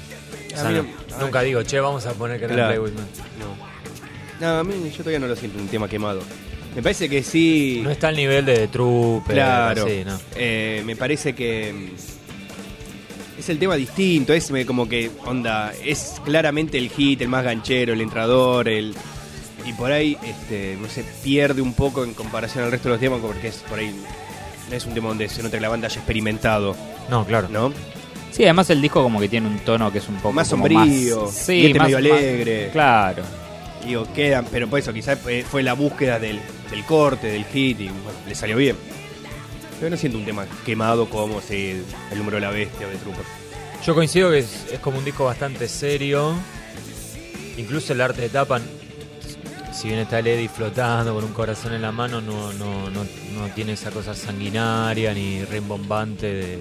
O 0.54 0.58
sea, 0.58 0.70
no- 0.70 0.86
nunca 1.20 1.42
digo, 1.42 1.64
che, 1.64 1.80
vamos 1.80 2.06
a 2.06 2.14
poner 2.14 2.40
que 2.40 2.48
Claro. 2.48 2.68
Play 2.68 2.80
With 2.80 2.92
Me. 2.94 3.02
No. 3.40 3.56
No, 4.54 4.60
a 4.60 4.64
mí 4.64 4.74
yo 4.92 4.98
todavía 4.98 5.20
no 5.20 5.28
lo 5.28 5.36
siento 5.36 5.58
un 5.60 5.68
tema 5.68 5.88
quemado. 5.88 6.22
Me 6.76 6.84
parece 6.84 7.08
que 7.10 7.24
sí. 7.24 7.80
No 7.84 7.90
está 7.90 8.10
al 8.10 8.18
nivel 8.18 8.46
de 8.46 8.68
Trooper, 8.68 9.34
Claro. 9.34 9.86
así, 9.86 10.04
¿no? 10.06 10.20
Eh, 10.36 10.84
me 10.86 10.96
parece 10.98 11.34
que 11.34 11.94
es 13.38 13.50
el 13.50 13.60
tema 13.60 13.76
distinto, 13.76 14.34
es 14.34 14.52
como 14.66 14.88
que 14.88 15.12
onda, 15.26 15.74
es 15.84 16.22
claramente 16.24 16.78
el 16.78 16.90
hit, 16.90 17.22
el 17.22 17.28
más 17.28 17.44
ganchero, 17.44 17.94
el 17.94 18.02
entrador, 18.02 18.68
el 18.70 18.94
y 19.66 19.74
por 19.74 19.92
ahí 19.92 20.16
este 20.24 20.78
no 20.80 20.88
sé, 20.88 21.04
pierde 21.24 21.62
un 21.62 21.74
poco 21.74 22.04
en 22.04 22.14
comparación 22.14 22.64
al 22.64 22.72
resto 22.72 22.88
de 22.90 22.94
los 22.96 23.00
temas 23.02 23.20
porque 23.20 23.48
es 23.48 23.56
por 23.68 23.80
ahí 23.80 23.92
no 24.70 24.76
es 24.76 24.86
un 24.86 24.94
tema 24.94 25.10
donde 25.10 25.28
se 25.28 25.42
nota 25.44 25.58
que 25.58 25.62
la 25.62 25.70
banda 25.70 25.88
haya 25.88 25.98
experimentado, 25.98 26.76
No, 27.10 27.26
claro. 27.26 27.48
¿no? 27.50 27.74
Sí, 28.32 28.44
además 28.44 28.70
el 28.70 28.82
disco 28.82 29.02
como 29.02 29.20
que 29.20 29.28
tiene 29.30 29.48
un 29.48 29.60
tono 29.60 29.92
que 29.92 30.00
es 30.00 30.08
un 30.10 30.16
poco 30.18 30.34
Más 30.34 30.48
sombrío, 30.50 30.78
más, 31.26 31.36
y 31.36 31.46
sí, 31.46 31.66
este 31.68 31.80
más, 31.80 31.88
medio 31.90 32.00
más- 32.10 32.18
alegre. 32.20 32.70
claro. 32.72 33.24
Digo, 33.86 34.08
quedan, 34.14 34.46
pero 34.52 34.68
por 34.68 34.80
eso 34.80 34.92
quizás 34.94 35.20
fue 35.20 35.44
fue 35.44 35.62
la 35.64 35.74
búsqueda 35.74 36.20
del, 36.20 36.40
del 36.72 36.84
corte, 36.86 37.28
del 37.28 37.46
hit 37.46 37.80
y 37.82 37.86
bueno, 37.86 38.18
le 38.28 38.34
salió 38.36 38.58
bien. 38.58 38.76
Pero 39.80 39.90
no 39.90 39.98
siento 39.98 40.18
un 40.18 40.26
tema 40.26 40.46
quemado 40.66 41.10
como 41.10 41.42
si 41.42 41.82
el 42.12 42.18
número 42.18 42.36
de 42.38 42.42
la 42.42 42.50
bestia 42.52 42.88
o 42.88 42.90
de 42.90 42.96
Trooper. 42.98 43.26
Yo 43.86 43.94
coincido 43.94 44.32
que 44.32 44.40
es, 44.40 44.66
es 44.72 44.80
como 44.80 44.98
un 44.98 45.06
disco 45.06 45.26
bastante 45.26 45.68
serio. 45.68 46.34
Incluso 47.58 47.94
el 47.94 48.02
arte 48.02 48.22
de 48.22 48.30
tapa, 48.30 48.60
si 49.74 49.88
bien 49.88 50.00
está 50.00 50.20
el 50.20 50.28
Eddie 50.28 50.50
flotando 50.50 51.14
con 51.14 51.24
un 51.24 51.34
corazón 51.34 51.74
en 51.74 51.82
la 51.82 51.92
mano, 51.92 52.20
no, 52.22 52.52
no, 52.54 52.90
no, 52.90 53.04
no 53.04 53.48
tiene 53.54 53.74
esa 53.74 53.92
cosa 53.92 54.14
sanguinaria 54.14 55.14
ni 55.14 55.44
rimbombante 55.46 56.34
de. 56.34 56.54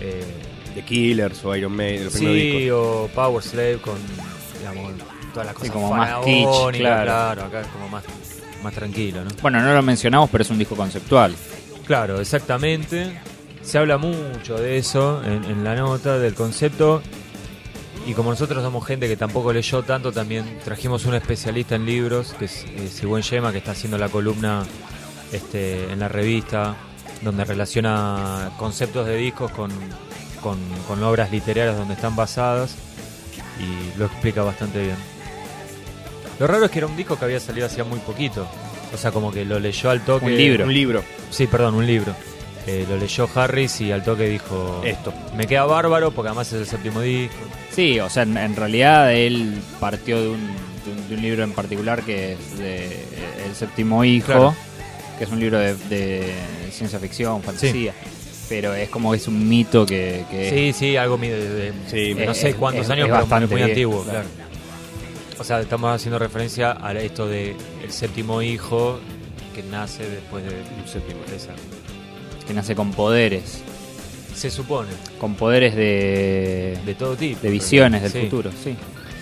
eh, 0.00 0.24
The 0.74 0.82
Killers 0.84 1.44
o 1.44 1.56
Iron 1.56 1.72
Maiden, 1.74 2.04
los 2.04 2.12
sí, 2.12 2.68
o 2.70 3.08
Power 3.14 3.42
Slave 3.42 3.78
con 3.78 3.96
digamos, 4.58 4.92
todas 5.32 5.46
las 5.46 5.54
cosas 5.54 5.70
como 5.70 5.92
más 5.94 6.24
kitsch, 6.24 6.76
claro, 6.78 7.44
acá 7.44 7.60
es 7.62 7.66
como 7.68 7.88
más, 7.88 8.04
más 8.62 8.74
tranquilo, 8.74 9.24
¿no? 9.24 9.30
Bueno, 9.42 9.60
no 9.60 9.72
lo 9.74 9.82
mencionamos, 9.82 10.28
pero 10.30 10.42
es 10.42 10.50
un 10.50 10.58
disco 10.58 10.76
conceptual. 10.76 11.34
Claro, 11.88 12.20
exactamente. 12.20 13.18
Se 13.62 13.78
habla 13.78 13.96
mucho 13.96 14.58
de 14.58 14.76
eso 14.76 15.22
en, 15.24 15.64
la 15.64 15.74
nota, 15.74 16.18
del 16.18 16.34
concepto. 16.34 17.00
Y 18.06 18.12
como 18.12 18.28
nosotros 18.28 18.62
somos 18.62 18.86
gente 18.86 19.08
que 19.08 19.16
tampoco 19.16 19.54
leyó 19.54 19.82
tanto, 19.82 20.12
también 20.12 20.58
trajimos 20.62 21.06
un 21.06 21.14
especialista 21.14 21.76
en 21.76 21.86
libros, 21.86 22.34
que 22.38 22.44
es 22.44 22.64
eh, 22.64 22.88
Sigüen 22.88 23.22
Yema, 23.22 23.52
que 23.52 23.58
está 23.58 23.70
haciendo 23.70 23.96
la 23.96 24.10
columna 24.10 24.66
este, 25.32 25.90
en 25.90 26.00
la 26.00 26.08
revista, 26.08 26.76
donde 27.22 27.46
relaciona 27.46 28.50
conceptos 28.58 29.06
de 29.06 29.16
discos 29.16 29.50
con, 29.52 29.70
con, 30.42 30.58
con 30.86 31.02
obras 31.02 31.32
literarias 31.32 31.78
donde 31.78 31.94
están 31.94 32.14
basadas. 32.14 32.76
Y 33.58 33.98
lo 33.98 34.04
explica 34.04 34.42
bastante 34.42 34.82
bien. 34.82 34.96
Lo 36.38 36.46
raro 36.46 36.66
es 36.66 36.70
que 36.70 36.80
era 36.80 36.86
un 36.86 36.96
disco 36.98 37.18
que 37.18 37.24
había 37.24 37.40
salido 37.40 37.66
hacía 37.66 37.84
muy 37.84 37.98
poquito. 38.00 38.46
O 38.92 38.96
sea, 38.96 39.10
como 39.12 39.30
que 39.32 39.44
lo 39.44 39.58
leyó 39.60 39.90
al 39.90 40.00
toque. 40.04 40.26
Un 40.26 40.36
libro. 40.36 40.64
Un 40.64 40.72
libro. 40.74 41.04
Sí, 41.30 41.46
perdón, 41.46 41.74
un 41.74 41.86
libro. 41.86 42.14
Eh, 42.66 42.84
lo 42.88 42.96
leyó 42.98 43.28
Harris 43.34 43.80
y 43.80 43.92
al 43.92 44.02
toque 44.02 44.28
dijo... 44.28 44.82
Esto. 44.84 45.12
Me 45.36 45.46
queda 45.46 45.64
bárbaro 45.64 46.10
porque 46.10 46.28
además 46.28 46.48
es 46.52 46.60
el 46.60 46.66
séptimo 46.66 47.00
disco. 47.00 47.36
Sí, 47.74 47.98
o 48.00 48.10
sea, 48.10 48.24
en, 48.24 48.36
en 48.36 48.54
realidad 48.56 49.12
él 49.14 49.54
partió 49.80 50.20
de 50.20 50.28
un, 50.28 50.46
de 50.46 50.90
un- 50.92 51.08
de 51.08 51.14
un 51.14 51.22
libro 51.22 51.44
en 51.44 51.52
particular 51.52 52.02
que 52.02 52.32
es 52.34 52.58
de 52.58 52.84
El 53.46 53.54
séptimo 53.54 54.04
hijo, 54.04 54.26
Claro. 54.26 54.54
que 55.16 55.24
es 55.24 55.30
un 55.30 55.40
libro 55.40 55.58
de, 55.58 55.74
de 55.88 56.32
ciencia 56.70 56.98
ficción, 56.98 57.42
fantasía. 57.42 57.94
Pero 58.50 58.74
es 58.74 58.88
como 58.90 59.10
que 59.12 59.16
es 59.18 59.28
un 59.28 59.48
mito 59.48 59.84
que... 59.86 60.24
que 60.30 60.50
Sí, 60.50 60.78
sí, 60.78 60.96
algo 60.96 61.16
de, 61.18 61.28
de- 61.28 61.72
Sí, 61.90 62.14
no 62.14 62.32
Eh, 62.32 62.34
sé 62.34 62.54
cuántos 62.54 62.84
es- 62.86 62.90
años, 62.90 63.04
es 63.06 63.10
pero 63.12 63.20
bastante 63.26 63.46
muy 63.54 63.62
antiguo, 63.62 64.02
claro. 64.04 64.26
claro. 64.34 64.47
O 65.38 65.44
sea, 65.44 65.60
estamos 65.60 65.94
haciendo 65.94 66.18
referencia 66.18 66.76
a 66.80 66.92
esto 66.94 67.26
de 67.28 67.54
el 67.82 67.92
séptimo 67.92 68.42
hijo 68.42 68.98
que 69.54 69.62
nace 69.62 70.08
después 70.08 70.44
de 70.44 70.50
un 70.50 70.88
séptimo. 70.88 71.20
Esa. 71.34 71.52
que 72.46 72.54
nace 72.54 72.74
con 72.74 72.92
poderes. 72.92 73.62
Se 74.34 74.50
supone, 74.50 74.88
Con 75.20 75.34
poderes 75.34 75.74
de, 75.74 76.78
de 76.86 76.94
todo 76.94 77.16
tipo. 77.16 77.40
de 77.42 77.50
visiones 77.50 78.02
del 78.02 78.12
Sí, 78.12 78.20
futuro, 78.20 78.50
sí. 78.62 78.76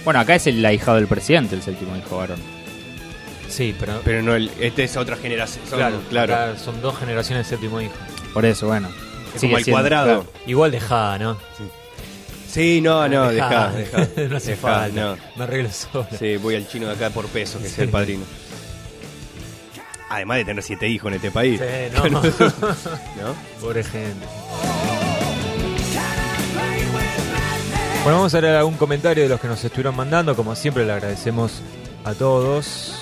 Bueno, 0.05 0.21
acá 0.21 0.35
es 0.35 0.47
el 0.47 0.65
ahijado 0.65 0.99
del 0.99 1.07
presidente, 1.07 1.55
el 1.57 1.63
séptimo 1.63 1.97
hijo 1.97 2.19
varón. 2.19 2.39
Sí, 3.49 3.75
pero, 3.81 4.01
Pero 4.05 4.23
no, 4.23 4.35
el, 4.35 4.51
este 4.61 4.85
es 4.85 4.97
otra 4.99 5.17
generación. 5.17 5.65
son- 5.67 5.79
claro, 5.79 6.01
claro. 6.11 6.35
acá 6.35 6.59
son 6.59 6.83
dos 6.83 6.99
generaciones 6.99 7.47
de 7.47 7.57
séptimo 7.57 7.81
hijo. 7.81 7.95
Por 8.35 8.45
eso, 8.45 8.67
bueno. 8.67 8.89
Es 9.35 9.41
como 9.41 9.57
el 9.57 9.65
siendo- 9.65 9.81
cuadrado. 9.81 10.07
claro. 10.25 10.27
Igual 10.47 10.71
dejá, 10.71 11.19
¿no? 11.19 11.35
Sí, 11.57 11.65
no, 12.83 13.09
no, 13.09 13.31
deja, 13.31 13.71
Dejá. 13.71 13.99
deja. 13.99 14.29
no 14.29 14.37
hace 14.37 14.51
Dejá, 14.53 14.63
falta. 14.63 15.01
no. 15.01 15.17
Me 15.37 15.45
arreglo 15.45 15.71
solo. 15.71 16.07
Sí, 16.19 16.37
voy 16.37 16.55
al 16.57 16.67
chino 16.69 16.87
de 16.87 16.93
acá 16.93 17.11
por 17.11 17.27
peso, 17.27 17.59
que 17.59 17.67
es 17.67 17.79
el 17.79 17.89
padrino. 17.89 18.25
Además 20.09 20.39
de 20.39 20.45
tener 20.45 20.63
siete 20.63 20.89
hijos 20.89 21.09
en 21.09 21.15
este 21.17 21.31
país. 21.31 21.61
Sí, 21.61 21.97
no. 22.11 22.23
¿No? 22.23 22.23
Pobre 23.61 23.83
gente. 23.85 24.27
Bueno, 28.05 28.19
vamos 28.19 28.35
a 28.35 28.41
ver 28.41 28.55
algún 28.57 28.77
comentario 28.77 29.25
de 29.25 29.29
los 29.29 29.41
que 29.41 29.49
nos 29.49 29.63
estuvieron 29.65 29.97
mandando. 29.97 30.37
Como 30.37 30.55
siempre, 30.55 30.85
le 30.87 30.93
agradecemos 30.93 31.61
a 32.05 32.15
todos. 32.15 32.95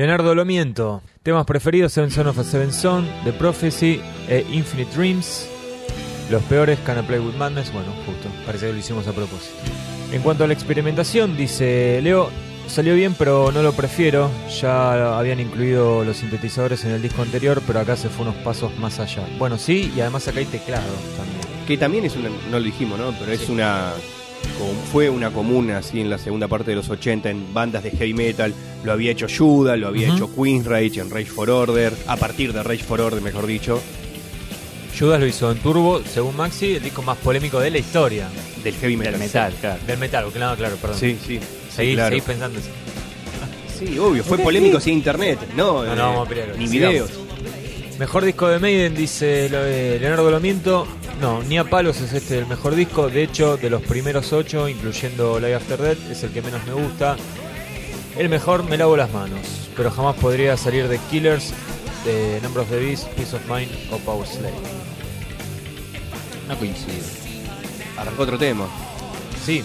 Leonardo 0.00 0.34
Lomiento. 0.34 1.02
Temas 1.22 1.44
preferidos: 1.44 1.92
Seven 1.92 2.10
Son 2.10 2.26
of 2.26 2.38
a 2.38 2.42
Seven 2.42 2.72
Son, 2.72 3.06
The 3.22 3.34
Prophecy 3.34 4.00
e 4.30 4.46
Infinite 4.50 4.90
Dreams. 4.96 5.46
Los 6.30 6.42
peores, 6.44 6.78
Can 6.86 7.00
I 7.00 7.02
Play 7.02 7.20
With 7.20 7.34
Madness. 7.34 7.70
Bueno, 7.70 7.92
justo, 8.06 8.30
parece 8.46 8.68
que 8.68 8.72
lo 8.72 8.78
hicimos 8.78 9.06
a 9.08 9.12
propósito. 9.12 9.56
En 10.10 10.22
cuanto 10.22 10.44
a 10.44 10.46
la 10.46 10.54
experimentación, 10.54 11.36
dice 11.36 12.00
Leo, 12.02 12.30
salió 12.66 12.94
bien, 12.94 13.14
pero 13.18 13.52
no 13.52 13.62
lo 13.62 13.74
prefiero. 13.74 14.30
Ya 14.58 15.18
habían 15.18 15.38
incluido 15.38 16.02
los 16.02 16.16
sintetizadores 16.16 16.82
en 16.86 16.92
el 16.92 17.02
disco 17.02 17.20
anterior, 17.20 17.60
pero 17.66 17.80
acá 17.80 17.94
se 17.94 18.08
fue 18.08 18.22
unos 18.22 18.36
pasos 18.36 18.74
más 18.78 19.00
allá. 19.00 19.22
Bueno, 19.38 19.58
sí, 19.58 19.92
y 19.94 20.00
además 20.00 20.26
acá 20.26 20.38
hay 20.38 20.46
teclado 20.46 20.94
también. 21.18 21.66
Que 21.66 21.76
también 21.76 22.06
es 22.06 22.16
una, 22.16 22.30
no 22.50 22.58
lo 22.58 22.64
dijimos, 22.64 22.98
¿no? 22.98 23.12
Pero 23.20 23.32
es 23.32 23.46
una. 23.50 23.92
Fue 24.92 25.08
una 25.10 25.30
común 25.32 25.70
así 25.70 26.00
en 26.00 26.10
la 26.10 26.18
segunda 26.18 26.48
parte 26.48 26.70
de 26.70 26.76
los 26.76 26.88
80 26.88 27.30
en 27.30 27.52
bandas 27.54 27.82
de 27.82 27.90
heavy 27.90 28.14
metal. 28.14 28.54
Lo 28.84 28.92
había 28.92 29.12
hecho 29.12 29.26
Judas, 29.28 29.78
lo 29.78 29.88
había 29.88 30.08
Ujú. 30.08 30.16
hecho 30.16 30.30
Queen's 30.34 30.66
Rage 30.66 31.00
en 31.00 31.10
Rage 31.10 31.26
for 31.26 31.50
Order, 31.50 31.92
a 32.06 32.16
partir 32.16 32.52
de 32.52 32.62
Rage 32.62 32.84
for 32.84 33.00
Order, 33.00 33.20
mejor 33.20 33.46
dicho, 33.46 33.80
Judas 34.98 35.18
lo 35.20 35.26
hizo 35.26 35.50
en 35.50 35.58
Turbo, 35.58 36.02
según 36.04 36.36
Maxi, 36.36 36.74
el 36.74 36.82
disco 36.82 37.00
más 37.02 37.16
polémico 37.18 37.58
de 37.60 37.70
la 37.70 37.78
historia. 37.78 38.28
del 38.62 38.74
heavy 38.74 38.96
metal. 38.98 39.12
Del 39.12 39.20
metal, 39.20 39.54
claro. 39.60 39.80
Del 39.86 39.98
metal, 39.98 40.24
claro, 40.32 40.56
claro, 40.56 40.76
perdón. 40.76 40.98
Sí, 40.98 41.16
sí. 41.26 41.40
Seguí, 41.74 41.90
sí, 41.90 41.94
claro. 41.94 42.16
pensando 42.26 42.58
eso. 42.58 42.68
Sí, 43.78 43.98
obvio, 43.98 44.22
fue 44.22 44.36
polémico 44.36 44.78
sin 44.78 44.94
internet, 44.94 45.38
no, 45.56 45.84
No, 45.84 45.92
eh, 45.92 45.96
no, 45.96 46.02
vamos 46.02 46.26
a 46.26 46.28
pelear, 46.28 46.54
ni 46.58 46.66
videos. 46.66 47.10
Mejor 47.98 48.24
disco 48.26 48.48
de 48.48 48.58
Maiden, 48.58 48.94
dice 48.94 49.48
Leonardo 49.48 50.30
Lomiento. 50.30 50.86
No, 51.20 51.42
ni 51.42 51.58
a 51.58 51.64
palos 51.64 52.00
es 52.00 52.14
este 52.14 52.38
el 52.38 52.46
mejor 52.46 52.74
disco. 52.74 53.10
De 53.10 53.22
hecho, 53.22 53.58
de 53.58 53.68
los 53.68 53.82
primeros 53.82 54.32
ocho, 54.32 54.68
incluyendo 54.68 55.38
Live 55.38 55.54
After 55.54 55.78
Death, 55.78 56.10
es 56.10 56.22
el 56.22 56.30
que 56.30 56.40
menos 56.40 56.64
me 56.66 56.72
gusta. 56.72 57.16
El 58.16 58.28
mejor 58.30 58.64
me 58.64 58.78
lavo 58.78 58.96
las 58.96 59.12
manos, 59.12 59.68
pero 59.76 59.90
jamás 59.90 60.16
podría 60.16 60.56
salir 60.56 60.88
de 60.88 60.98
Killers, 61.10 61.52
de 62.04 62.40
Number 62.42 62.62
of 62.62 62.70
the 62.70 62.78
Beast, 62.78 63.06
Peace 63.08 63.36
of 63.36 63.42
Mind 63.50 63.70
o 63.92 63.98
Power 63.98 64.26
Slave. 64.26 64.54
No 66.48 66.56
coincido. 66.58 67.04
Arrancó 67.98 68.22
otro 68.22 68.38
tema. 68.38 68.66
Sí, 69.44 69.62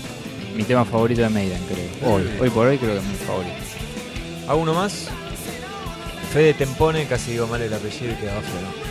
Mi 0.56 0.64
tema 0.64 0.86
favorito 0.86 1.22
de 1.22 1.30
Maiden, 1.30 1.62
creo. 1.68 2.14
Hoy, 2.14 2.30
hoy 2.40 2.50
por 2.50 2.68
hoy 2.68 2.78
creo 2.78 2.94
que 2.94 3.00
es 3.00 3.04
mi 3.04 3.16
favorito. 3.16 3.56
¿A 4.48 4.56
uno 4.56 4.74
más? 4.74 5.08
Fede 6.32 6.54
Tempone, 6.54 7.06
casi 7.08 7.32
digo 7.32 7.48
mal 7.48 7.62
el 7.62 7.74
apellido 7.74 8.14
y 8.14 8.16
quedaba 8.16 8.42
feo. 8.42 8.85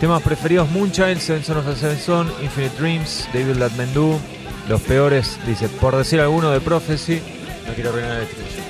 Temas 0.00 0.22
preferidos: 0.22 0.70
Moonchild, 0.70 1.20
Seven 1.20 1.44
Son 1.44 1.58
of 1.58 1.66
a 1.68 1.76
Seven 1.76 1.98
Son, 1.98 2.32
Infinite 2.42 2.74
Dreams, 2.78 3.28
David 3.34 3.56
Let 3.56 3.72
Men 3.76 3.92
Do. 3.92 4.18
Los 4.66 4.80
peores, 4.80 5.38
dice, 5.46 5.68
por 5.68 5.94
decir 5.94 6.20
alguno 6.20 6.50
de 6.50 6.60
Prophecy. 6.60 7.20
No 7.66 7.74
quiero 7.74 7.90
arruinar 7.90 8.16
el 8.16 8.22
estribillo. 8.22 8.62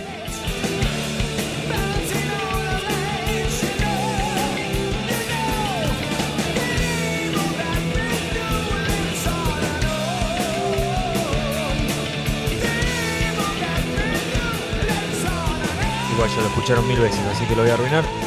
Igual 16.13 16.29
ya 16.29 16.41
lo 16.41 16.47
escucharon 16.49 16.89
mil 16.89 16.99
veces, 16.99 17.21
así 17.33 17.45
que 17.45 17.55
lo 17.55 17.63
voy 17.63 17.71
a 17.71 17.75
arruinar. 17.75 18.20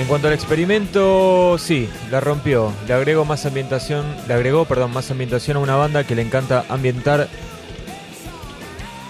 En 0.00 0.06
cuanto 0.06 0.28
al 0.28 0.32
experimento, 0.32 1.58
sí, 1.58 1.86
la 2.10 2.20
rompió. 2.20 2.72
Le 2.88 2.94
agregó 2.94 3.26
más 3.26 3.44
ambientación, 3.44 4.06
le 4.26 4.32
agregó, 4.32 4.64
perdón, 4.64 4.94
más 4.94 5.10
ambientación 5.10 5.58
a 5.58 5.60
una 5.60 5.76
banda 5.76 6.04
que 6.04 6.14
le 6.14 6.22
encanta 6.22 6.64
ambientar 6.70 7.28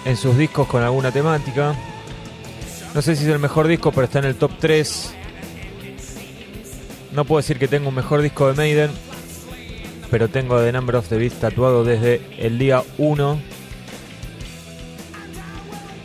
en 0.05 0.17
sus 0.17 0.37
discos 0.37 0.67
con 0.67 0.83
alguna 0.83 1.13
temática. 1.13 1.77
No 2.93 3.03
sé 3.03 3.15
si 3.15 3.23
es 3.23 3.31
el 3.31 3.39
mejor 3.39 3.69
disco, 3.69 3.93
pero 3.93 4.07
está 4.07 4.19
en 4.19 4.25
el 4.25 4.35
top 4.35 4.51
3. 4.59 5.15
No 7.13 7.25
puedo 7.25 7.41
decir 7.41 7.61
que 7.61 7.69
tengo 7.69 7.91
un 7.91 7.95
mejor 7.95 8.21
disco 8.21 8.49
de 8.49 8.55
Maiden, 8.55 8.91
pero 10.11 10.27
tengo 10.27 10.61
The 10.61 10.73
Number 10.73 10.97
of 10.97 11.09
the 11.09 11.19
Beast 11.19 11.41
tatuado 11.41 11.85
desde 11.85 12.21
el 12.37 12.59
día 12.59 12.83
1. 12.99 13.41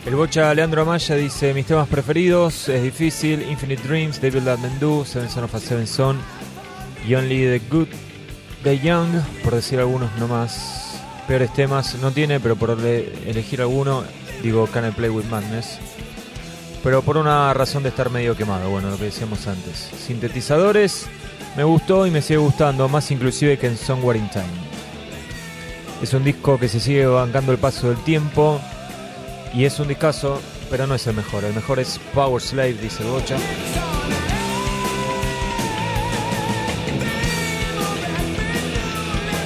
El 0.05 0.15
bocha 0.15 0.53
Leandro 0.53 0.83
Amaya 0.83 1.15
dice: 1.15 1.53
Mis 1.53 1.65
temas 1.65 1.87
preferidos 1.87 2.69
es 2.69 2.83
difícil: 2.83 3.41
Infinite 3.41 3.87
Dreams, 3.87 4.21
David 4.21 4.43
Let 4.43 4.57
Men 4.57 4.79
Do, 4.79 5.03
Seven 5.03 5.29
Son 5.29 5.43
of 5.43 5.55
a 5.55 5.59
Seven 5.59 5.87
Son 5.87 6.17
y 7.07 7.15
Only 7.15 7.59
the 7.59 7.61
Good, 7.69 7.87
The 8.63 8.79
Young, 8.79 9.09
por 9.43 9.55
decir 9.55 9.79
algunos 9.79 10.15
nomás. 10.19 11.01
Peores 11.27 11.51
temas 11.53 11.95
no 11.95 12.11
tiene, 12.11 12.39
pero 12.39 12.55
por 12.55 12.69
ele- 12.69 13.11
elegir 13.25 13.61
alguno, 13.61 14.03
digo 14.43 14.67
Can 14.67 14.87
I 14.87 14.91
Play 14.91 15.09
with 15.09 15.25
Madness. 15.25 15.79
Pero 16.83 17.01
por 17.01 17.17
una 17.17 17.51
razón 17.55 17.81
de 17.81 17.89
estar 17.89 18.11
medio 18.11 18.37
quemado, 18.37 18.69
bueno, 18.69 18.91
lo 18.91 18.97
que 18.99 19.05
decíamos 19.05 19.47
antes. 19.47 19.89
Sintetizadores, 20.05 21.07
me 21.57 21.63
gustó 21.63 22.05
y 22.05 22.11
me 22.11 22.21
sigue 22.21 22.37
gustando, 22.37 22.87
más 22.87 23.09
inclusive 23.09 23.57
que 23.57 23.65
en 23.65 23.75
Somewhere 23.75 24.19
in 24.19 24.29
Time. 24.29 24.45
Es 26.03 26.13
un 26.13 26.23
disco 26.23 26.59
que 26.59 26.69
se 26.69 26.79
sigue 26.79 27.07
bancando 27.07 27.51
el 27.51 27.57
paso 27.57 27.89
del 27.89 27.97
tiempo 28.03 28.61
y 29.55 29.63
es 29.63 29.79
un 29.79 29.87
discazo, 29.87 30.41
pero 30.69 30.85
no 30.85 30.95
es 30.95 31.07
el 31.07 31.15
mejor. 31.15 31.45
El 31.45 31.53
mejor 31.53 31.79
es 31.79 31.99
Power 32.13 32.41
Slave, 32.41 32.73
dice 32.73 33.03
Bocha. 33.05 33.37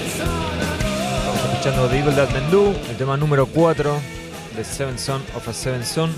Estamos 0.10 1.52
escuchando 1.52 1.88
The 1.88 2.00
Evil 2.00 2.16
That 2.16 2.32
Men 2.32 2.52
Do, 2.52 2.74
el 2.90 2.98
tema 2.98 3.18
número 3.18 3.46
4 3.46 4.00
de 4.56 4.64
Seven 4.64 4.98
Son 4.98 5.22
of 5.36 5.48
a 5.48 5.54
Seven 5.54 5.86
Son. 5.86 6.12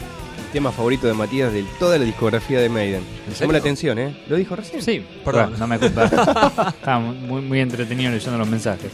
Tema 0.53 0.71
favorito 0.71 1.07
de 1.07 1.13
Matías 1.13 1.53
de 1.53 1.63
toda 1.79 1.97
la 1.97 2.03
discografía 2.05 2.59
de 2.59 2.67
Maiden. 2.69 3.01
Me 3.01 3.23
llamó 3.25 3.35
serio? 3.35 3.51
la 3.53 3.57
atención, 3.59 3.99
¿eh? 3.99 4.17
Lo 4.27 4.35
dijo 4.35 4.55
recién. 4.55 4.81
Sí, 4.81 5.05
Perdón. 5.23 5.55
No 5.57 5.67
me 5.67 5.79
culpa. 5.79 6.05
Estaba 6.79 6.99
muy, 6.99 7.41
muy 7.41 7.59
entretenido 7.59 8.11
leyendo 8.11 8.37
los 8.37 8.47
mensajes. 8.47 8.91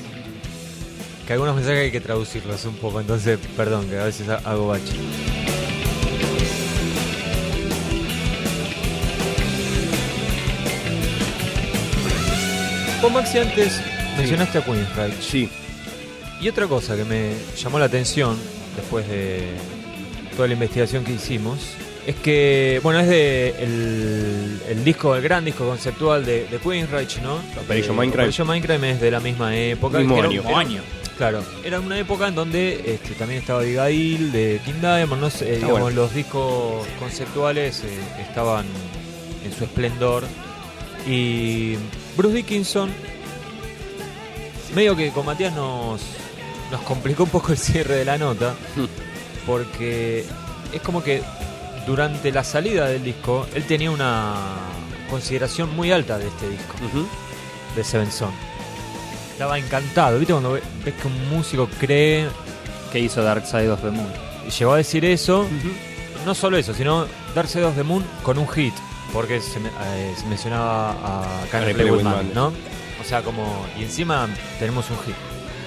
Que 1.27 1.33
algunos 1.33 1.55
mensajes 1.55 1.81
hay 1.81 1.91
que 1.91 1.99
traducirlos 1.99 2.63
un 2.65 2.75
poco, 2.75 3.01
entonces 3.01 3.37
perdón, 3.57 3.87
que 3.89 3.99
a 3.99 4.05
veces 4.05 4.29
ha- 4.29 4.41
hago 4.49 4.67
bache. 4.67 4.93
Vos, 13.01 13.11
Maxi, 13.11 13.37
antes 13.37 13.79
mencionaste 14.17 14.57
a 14.57 14.61
Queensryche. 14.65 15.21
Sí. 15.21 15.49
Y 16.41 16.49
otra 16.49 16.67
cosa 16.67 16.95
que 16.95 17.03
me 17.05 17.31
llamó 17.57 17.79
la 17.79 17.85
atención 17.85 18.37
después 18.75 19.07
de 19.07 19.41
toda 20.35 20.47
la 20.47 20.53
investigación 20.53 21.03
que 21.03 21.13
hicimos 21.13 21.59
es 22.05 22.15
que, 22.15 22.79
bueno, 22.83 22.99
es 22.99 23.07
de 23.07 23.49
el, 23.59 24.61
el 24.69 24.83
disco, 24.83 25.15
el 25.15 25.21
gran 25.21 25.43
disco 25.45 25.67
conceptual 25.67 26.25
de, 26.25 26.45
de 26.47 26.57
Queensryche, 26.57 27.21
¿no? 27.21 27.35
Operation 27.61 27.95
Eh, 27.95 27.99
Mindcrime. 27.99 28.23
Operation 28.23 28.47
Mindcrime 28.47 28.91
es 28.91 29.01
de 29.01 29.11
la 29.11 29.19
misma 29.19 29.55
época. 29.55 29.99
Mismo 29.99 30.21
año. 30.23 30.41
era- 30.41 30.57
año. 30.59 30.81
Claro, 31.17 31.43
era 31.63 31.79
una 31.79 31.97
época 31.97 32.27
en 32.27 32.35
donde 32.35 32.93
este, 32.93 33.15
también 33.15 33.41
estaba 33.41 33.61
Abigail 33.61 34.31
de 34.31 34.61
King 34.63 34.79
Diamond, 34.81 35.19
no 35.19 35.29
sé, 35.31 35.55
digamos, 35.55 35.81
bueno. 35.81 35.95
los 35.95 36.13
discos 36.13 36.85
conceptuales 36.99 37.83
eh, 37.83 37.99
estaban 38.19 38.67
en 39.43 39.51
su 39.51 39.63
esplendor. 39.63 40.25
Y 41.07 41.75
Bruce 42.15 42.35
Dickinson, 42.35 42.91
medio 44.75 44.95
que 44.95 45.09
con 45.09 45.25
Matías 45.25 45.55
nos, 45.55 46.01
nos 46.71 46.81
complicó 46.81 47.23
un 47.23 47.29
poco 47.29 47.51
el 47.51 47.57
cierre 47.57 47.95
de 47.95 48.05
la 48.05 48.19
nota, 48.19 48.53
porque 49.47 50.23
es 50.71 50.81
como 50.81 51.01
que 51.01 51.23
durante 51.87 52.31
la 52.31 52.43
salida 52.43 52.87
del 52.87 53.03
disco, 53.03 53.47
él 53.55 53.63
tenía 53.63 53.89
una 53.89 54.35
consideración 55.09 55.75
muy 55.75 55.91
alta 55.91 56.19
de 56.19 56.27
este 56.27 56.47
disco 56.47 56.75
de 57.75 57.83
Seven 57.83 58.11
Son. 58.11 58.56
Estaba 59.37 59.59
encantado, 59.59 60.17
¿viste? 60.17 60.33
Cuando 60.33 60.53
ve- 60.53 60.63
ves 60.83 60.95
que 60.95 61.07
un 61.07 61.29
músico 61.29 61.69
cree 61.79 62.27
que 62.91 62.99
hizo 62.99 63.21
Dark 63.21 63.45
Side 63.45 63.69
of 63.69 63.81
the 63.81 63.91
Moon. 63.91 64.11
y 64.47 64.49
llegó 64.49 64.73
a 64.73 64.77
decir 64.77 65.05
eso, 65.05 65.45
no 66.25 66.33
solo 66.33 66.57
eso, 66.57 66.73
sino 66.73 67.05
Dark 67.35 67.47
Side 67.47 67.65
of 67.65 67.75
the 67.75 67.83
Moon 67.83 68.03
con 68.23 68.37
un 68.39 68.47
hit, 68.47 68.73
porque 69.13 69.39
se, 69.39 69.59
me- 69.59 69.69
eh, 69.69 70.13
se 70.17 70.25
mencionaba 70.25 70.91
a 70.91 71.45
Can 71.51 71.69
I 71.69 71.73
Play 71.73 71.91
with 71.91 72.01
Man, 72.01 72.31
¿no? 72.33 72.47
O 72.99 73.03
sea, 73.07 73.21
como, 73.21 73.65
y 73.79 73.83
encima 73.83 74.27
tenemos 74.57 74.89
un 74.89 74.97
hit. 75.05 75.15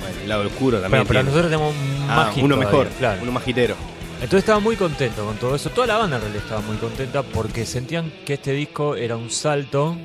Bueno, 0.00 0.16
el 0.22 0.28
lado 0.28 0.46
oscuro 0.46 0.78
Bueno, 0.78 0.82
también. 0.82 1.06
pero 1.06 1.20
tiene. 1.20 1.30
nosotros 1.30 1.50
tenemos 1.52 1.74
Ah, 2.10 2.16
más 2.16 2.34
hit 2.34 2.42
uno 2.44 2.54
todavía, 2.56 2.78
mejor, 2.78 2.88
claro. 2.98 3.18
uno 3.22 3.32
más 3.32 3.46
hitero. 3.46 3.76
Entonces 4.14 4.38
estaba 4.40 4.58
muy 4.60 4.74
contento 4.76 5.24
con 5.24 5.36
todo 5.36 5.54
eso. 5.54 5.70
Toda 5.70 5.86
la 5.86 5.96
banda 5.98 6.16
en 6.16 6.22
realidad 6.22 6.42
estaba 6.42 6.60
muy 6.62 6.76
contenta 6.78 7.22
porque 7.22 7.64
sentían 7.64 8.12
que 8.26 8.34
este 8.34 8.52
disco 8.52 8.96
era 8.96 9.16
un 9.16 9.30
salto. 9.30 9.96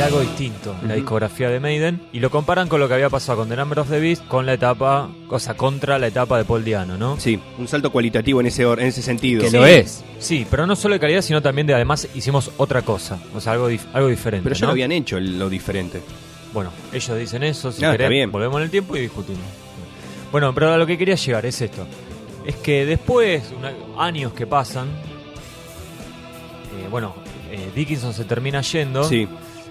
Era 0.00 0.06
algo 0.06 0.20
distinto, 0.20 0.74
la 0.80 0.86
Ujú. 0.88 0.94
discografía 0.96 1.50
de 1.50 1.60
Maiden. 1.60 2.00
Y 2.10 2.20
lo 2.20 2.30
comparan 2.30 2.68
con 2.68 2.80
lo 2.80 2.88
que 2.88 2.94
había 2.94 3.10
pasado 3.10 3.36
con 3.40 3.50
The 3.50 3.56
Number 3.56 3.80
of 3.80 3.90
the 3.90 4.00
Beast, 4.00 4.26
con 4.28 4.46
la 4.46 4.54
etapa, 4.54 5.10
o 5.28 5.38
sea, 5.38 5.54
contra 5.58 5.98
la 5.98 6.06
etapa 6.06 6.38
de 6.38 6.44
Paul 6.46 6.64
Diano, 6.64 6.96
¿no? 6.96 7.20
Sí, 7.20 7.38
un 7.58 7.68
salto 7.68 7.92
cualitativo 7.92 8.40
en 8.40 8.46
ese, 8.46 8.62
en 8.62 8.78
ese 8.80 9.02
sentido. 9.02 9.42
Que 9.42 9.50
Sí. 9.50 9.56
lo 9.58 9.66
es. 9.66 10.02
Sí, 10.18 10.46
pero 10.50 10.66
no 10.66 10.74
solo 10.74 10.94
de 10.94 11.00
calidad, 11.00 11.20
sino 11.20 11.42
también 11.42 11.66
de 11.66 11.74
además 11.74 12.08
hicimos 12.14 12.50
otra 12.56 12.80
cosa. 12.80 13.18
O 13.34 13.42
sea, 13.42 13.52
algo, 13.52 13.70
dif- 13.70 13.84
algo 13.92 14.08
diferente. 14.08 14.42
Pero 14.44 14.54
ya 14.56 14.60
¿no? 14.62 14.66
lo 14.68 14.72
habían 14.72 14.90
hecho 14.92 15.20
lo 15.20 15.50
diferente. 15.50 16.00
Bueno, 16.54 16.72
ellos 16.94 17.18
dicen 17.18 17.42
eso, 17.42 17.70
si 17.70 17.84
Ah, 17.84 17.92
querés, 17.92 18.08
bien. 18.08 18.32
volvemos 18.32 18.56
en 18.56 18.62
el 18.64 18.70
tiempo 18.70 18.96
y 18.96 19.00
discutimos. 19.00 19.42
Bueno, 20.32 20.54
pero 20.54 20.72
a 20.72 20.78
lo 20.78 20.86
que 20.86 20.96
quería 20.96 21.16
llegar 21.16 21.44
es 21.44 21.60
esto. 21.60 21.86
Es 22.46 22.56
que 22.56 22.86
después, 22.86 23.52
una- 23.54 23.74
años 24.02 24.32
que 24.32 24.46
pasan, 24.46 24.88
eh, 26.78 26.88
bueno, 26.90 27.14
eh, 27.52 27.68
Dickinson 27.74 28.14
se 28.14 28.24
termina 28.24 28.62
yendo 28.62 29.04
Sí. 29.04 29.28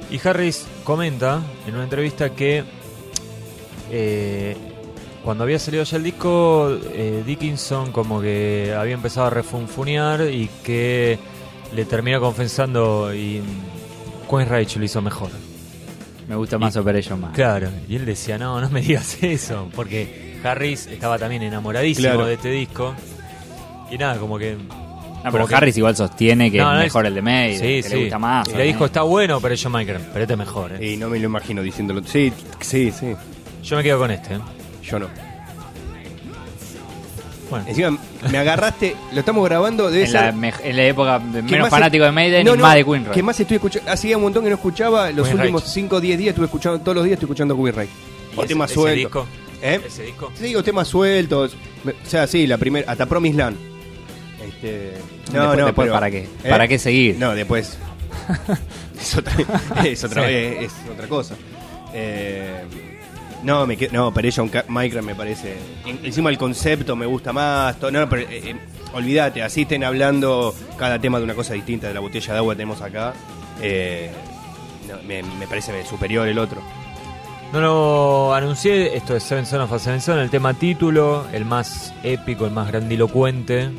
Y 0.09 0.19
Harris 0.27 0.65
comenta 0.83 1.41
en 1.67 1.75
una 1.75 1.83
entrevista 1.83 2.29
que 2.31 2.63
eh, 3.91 4.55
cuando 5.23 5.43
había 5.43 5.59
salido 5.59 5.83
ya 5.83 5.97
el 5.97 6.03
disco, 6.03 6.77
eh, 6.93 7.23
Dickinson 7.25 7.91
como 7.91 8.21
que 8.21 8.73
había 8.77 8.93
empezado 8.93 9.27
a 9.27 9.29
refunfunear 9.29 10.21
y 10.29 10.49
que 10.63 11.19
le 11.75 11.85
termina 11.85 12.19
confesando 12.19 13.13
y 13.13 13.41
Queensrÿche 14.29 14.79
lo 14.79 14.85
hizo 14.85 15.01
mejor. 15.01 15.29
Me 16.27 16.35
gusta 16.35 16.57
más 16.59 16.75
Operation 16.77 17.19
Man. 17.19 17.31
Claro, 17.33 17.69
y 17.87 17.95
él 17.95 18.05
decía, 18.05 18.37
no, 18.37 18.61
no 18.61 18.69
me 18.69 18.81
digas 18.81 19.17
eso, 19.23 19.67
porque 19.75 20.39
Harris 20.43 20.87
estaba 20.87 21.17
también 21.17 21.41
enamoradísimo 21.43 22.07
Claro. 22.07 22.25
de 22.25 22.35
este 22.35 22.49
disco. 22.51 22.93
Y 23.91 23.97
nada, 23.97 24.17
como 24.19 24.37
que... 24.37 24.55
No, 25.19 25.23
como 25.23 25.31
pero 25.33 25.47
que- 25.47 25.55
Harris 25.55 25.77
igual 25.77 25.95
sostiene 25.95 26.49
que 26.51 26.57
No, 26.59 26.73
es 26.77 26.83
mejor 26.85 27.05
es- 27.05 27.09
el 27.09 27.15
de 27.15 27.21
May, 27.21 27.53
Sí, 27.55 27.61
que 27.61 27.83
sí. 27.83 27.89
le 27.89 28.01
gusta 28.03 28.19
más. 28.19 28.47
Le 28.53 28.63
dijo, 28.63 28.85
está 28.85 29.01
bueno, 29.01 29.39
pero 29.41 29.53
yo 29.55 29.69
Minecraft, 29.69 30.05
pero 30.13 30.21
este 30.23 30.33
es 30.33 30.39
mejor. 30.39 30.71
¿eh? 30.79 30.91
Y 30.93 30.97
no 30.97 31.09
me 31.09 31.19
lo 31.19 31.25
imagino 31.25 31.61
diciéndolo. 31.61 32.01
Sí, 32.05 32.31
sí, 32.61 32.91
sí. 32.91 33.13
Yo 33.63 33.75
me 33.77 33.83
quedo 33.83 33.99
con 33.99 34.11
este. 34.11 34.35
¿eh? 34.35 34.39
Yo 34.83 34.99
no. 34.99 35.07
Bueno, 37.49 37.65
Encima, 37.67 37.97
me 38.31 38.37
agarraste. 38.37 38.95
Lo 39.11 39.21
estamos 39.21 39.43
grabando. 39.43 39.89
Debe 39.89 40.05
en, 40.05 40.13
la, 40.13 40.19
ser. 40.25 40.33
mej- 40.35 40.61
en 40.63 40.75
la 40.77 40.83
época 40.83 41.17
de 41.17 41.37
que 41.41 41.51
menos 41.51 41.61
más 41.61 41.69
fanático 41.71 42.03
de 42.05 42.11
Maiden 42.11 42.45
No, 42.45 42.53
y 42.53 42.57
no, 42.57 42.61
más 42.61 42.75
de 42.75 42.85
Queen 42.85 43.05
Que 43.05 43.23
más 43.23 43.39
estoy 43.39 43.55
escuchando. 43.55 43.91
Hacía 43.91 44.17
un 44.17 44.23
montón 44.23 44.43
que 44.43 44.49
no 44.49 44.55
escuchaba. 44.55 45.09
Los 45.11 45.27
Queen 45.27 45.39
últimos 45.39 45.63
Rage. 45.63 45.73
5 45.73 45.95
o 45.95 45.99
10 45.99 46.17
días 46.19 46.29
estuve 46.29 46.45
escuchando. 46.45 46.79
Todos 46.79 46.95
los 46.97 47.05
días 47.05 47.13
estoy 47.15 47.25
escuchando 47.25 47.55
Queen 47.57 47.75
Ray. 47.75 47.89
O 48.35 48.41
ese- 48.43 48.47
temas 48.49 48.69
ese 48.69 48.79
sueltos. 48.79 48.97
disco? 48.99 49.27
¿Eh? 49.63 49.81
¿Ese 49.85 50.03
disco? 50.03 50.31
Sí, 50.35 50.43
digo, 50.43 50.61
temas 50.63 50.87
sueltos. 50.87 51.55
Me- 51.83 51.93
O 51.93 51.95
sea, 52.05 52.27
sí, 52.27 52.45
la 52.45 52.59
primera. 52.59 52.89
Hasta 52.91 53.07
Promise 53.07 53.35
Land. 53.37 53.57
Este. 54.61 54.93
No, 55.33 55.41
Después- 55.41 55.57
no, 55.59 55.65
después, 55.67 55.85
pero- 55.85 55.93
¿para 55.93 56.11
qué? 56.11 56.19
¿Eh? 56.43 56.49
¿Para 56.49 56.67
qué 56.67 56.79
seguir? 56.79 57.15
No, 57.17 57.33
después. 57.35 57.77
es 58.99 59.17
otra, 59.17 59.33
es 59.85 60.03
otra, 60.03 60.23
Sí. 60.27 60.33
es, 60.33 60.63
es 60.73 60.89
otra 60.91 61.07
cosa. 61.07 61.35
Eh, 61.93 62.63
no, 63.43 63.65
me 63.65 63.77
no, 63.91 64.07
Operation 64.07 64.51
Minecraft 64.67 65.05
me 65.07 65.15
parece. 65.15 65.55
en- 65.85 65.99
encima 66.03 66.29
el 66.29 66.37
concepto 66.37 66.95
me 66.95 67.05
gusta 67.05 67.31
más. 67.33 67.79
to- 67.79 67.91
no, 67.91 68.07
pero, 68.09 68.23
eh, 68.23 68.27
eh, 68.31 68.55
olvídate, 68.93 69.41
así 69.41 69.61
estén 69.61 69.83
hablando 69.83 70.53
cada 70.77 70.99
tema 70.99 71.17
de 71.19 71.23
una 71.23 71.33
cosa 71.35 71.53
distinta 71.53 71.87
de 71.87 71.93
la 71.93 71.99
botella 72.01 72.33
de 72.33 72.39
agua 72.39 72.53
que 72.53 72.57
tenemos 72.57 72.81
acá. 72.81 73.13
eh, 73.61 74.11
no, 74.87 74.95
me, 75.07 75.21
me 75.23 75.47
parece 75.47 75.85
superior 75.85 76.27
el 76.27 76.37
otro. 76.39 76.61
No 77.53 77.61
lo 77.61 78.33
anuncié, 78.33 78.95
esto 78.95 79.15
es 79.15 79.23
Seven 79.23 79.45
Son 79.45 79.61
of 79.61 79.71
a 79.73 79.79
Seven 79.79 80.01
Son, 80.01 80.19
el 80.19 80.29
tema 80.29 80.53
título, 80.53 81.25
el 81.33 81.45
más 81.45 81.93
épico, 82.03 82.45
el 82.45 82.51
más 82.51 82.67
grandilocuente. 82.67 83.69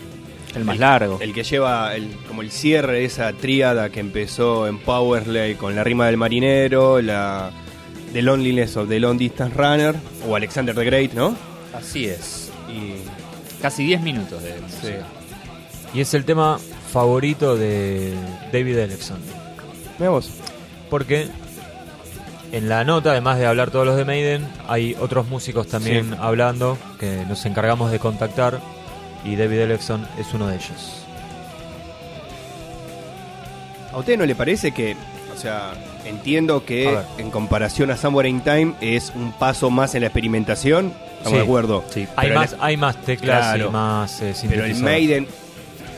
El 0.55 0.65
más 0.65 0.79
largo. 0.79 1.19
El 1.21 1.33
que 1.33 1.45
lleva 1.45 1.95
el, 1.95 2.09
como 2.27 2.43
el 2.43 2.51
cierre 2.51 2.95
de 2.95 3.05
esa 3.05 3.33
tríada 3.33 3.91
que 3.91 4.01
empezó 4.01 4.67
en 4.67 4.79
Powersley 4.79 5.55
con 5.55 5.77
la 5.77 5.85
rima 5.85 6.07
del 6.07 6.17
marinero, 6.17 7.01
la 7.01 7.51
The 8.13 8.23
Loneliness 8.23 8.77
of 8.77 8.89
the 8.89 8.99
Long 8.99 9.17
Distance 9.19 9.55
Runner 9.57 9.95
o 10.29 10.35
Alexander 10.35 10.75
the 10.75 10.85
Great, 10.85 11.13
¿no? 11.13 11.37
Así 11.73 12.07
es. 12.07 12.51
Y 12.69 12.95
Casi 13.63 13.85
10 13.85 14.01
minutos 14.01 14.43
de 14.43 14.55
sí. 14.83 14.95
Y 15.95 16.01
es 16.01 16.15
el 16.15 16.25
tema 16.25 16.59
favorito 16.93 17.57
de 17.57 18.15
David 18.53 18.79
Ellefson. 18.79 19.19
Mira 19.99 20.11
vos. 20.11 20.31
Porque 20.89 21.29
en 22.53 22.69
la 22.69 22.83
nota, 22.85 23.11
además 23.13 23.39
de 23.39 23.47
hablar 23.47 23.71
todos 23.71 23.87
los 23.87 23.97
de 23.97 24.05
Maiden, 24.05 24.49
hay 24.67 24.97
otros 24.99 25.29
músicos 25.29 25.69
también 25.69 26.11
Sí. 26.11 26.17
hablando 26.19 26.77
que 26.99 27.25
nos 27.29 27.45
encargamos 27.47 27.93
de 27.93 27.99
contactar 28.01 28.61
y 29.25 29.37
David 29.37 29.61
Ellefson 29.61 30.07
es 30.19 30.33
uno 30.35 30.47
de 30.49 30.57
ellos. 30.57 31.05
¿A 33.93 33.99
usted 33.99 34.17
no 34.17 34.25
le 34.25 34.35
parece 34.35 34.71
que, 34.73 34.97
o 35.35 35.39
sea, 35.39 35.73
entiendo 36.05 36.65
que 36.65 36.97
en 37.19 37.31
comparación 37.31 37.91
a 37.91 37.97
Somewhere 37.97 38.29
in 38.29 38.41
Time 38.41 38.75
es 38.81 39.13
un 39.15 39.33
paso 39.33 39.69
más 39.71 39.95
en 39.95 40.03
la 40.03 40.07
experimentación? 40.07 40.93
Estamos 41.19 41.31
Sí. 41.31 41.37
de 41.37 41.43
acuerdo. 41.43 41.85
Sí. 41.91 42.07
Hay 42.17 42.31
más, 42.31 42.57
hay 42.61 42.77
más 42.77 42.97
teclas 43.03 43.39
Claro. 43.55 43.69
y 43.69 43.71
más 43.73 44.23
eh, 44.23 44.35
Pero 44.49 44.65
el. 44.65 44.77
Maiden, 44.77 45.27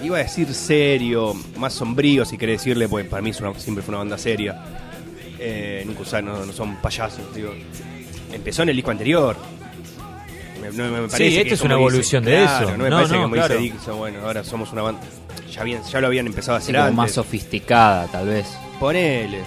iba 0.02 0.16
a 0.18 0.22
decir 0.22 0.52
serio, 0.54 1.34
más 1.58 1.74
sombrío 1.74 2.24
si 2.24 2.38
querés 2.38 2.60
decirle, 2.60 2.88
porque 2.88 3.08
para 3.08 3.22
mí 3.22 3.30
es 3.30 3.40
una- 3.40 3.54
siempre 3.58 3.82
fue 3.84 3.92
una 3.92 3.98
banda 3.98 4.16
seria. 4.18 4.58
Eh, 5.38 5.82
nunca 5.86 6.00
usaron, 6.02 6.32
no, 6.32 6.46
no 6.46 6.52
son 6.52 6.76
payasos, 6.76 7.34
digo. 7.34 7.52
Empezó 8.32 8.62
en 8.62 8.70
el 8.70 8.76
disco 8.76 8.90
anterior. 8.90 9.36
Me, 10.62 10.70
no, 10.70 10.84
me 10.90 11.08
parece 11.08 11.28
esta 11.28 11.42
que 11.44 11.54
es 11.54 11.60
una 11.62 11.74
dice- 11.74 11.80
evolución 11.82 12.24
de 12.24 12.30
claro, 12.42 12.66
eso. 12.68 12.76
No 12.78 12.84
me 12.84 12.90
No, 12.90 12.96
parece 12.96 13.12
no, 13.12 13.18
que 13.18 13.22
como 13.24 13.34
claro. 13.34 13.54
dice 13.58 13.72
Dixon, 13.74 13.98
bueno, 13.98 14.18
ahora 14.24 14.44
somos 14.44 14.72
una 14.72 14.82
banda. 14.82 15.00
Ya, 15.52 15.64
bien, 15.64 15.82
ya 15.82 16.00
lo 16.00 16.06
habían 16.06 16.26
empezado 16.26 16.54
a 16.54 16.58
hacer 16.58 16.74
como 16.74 16.84
antes. 16.84 16.96
más 16.96 17.12
sofisticada, 17.12 18.06
tal 18.06 18.26
vez. 18.28 18.46
Ponele. 18.80 19.40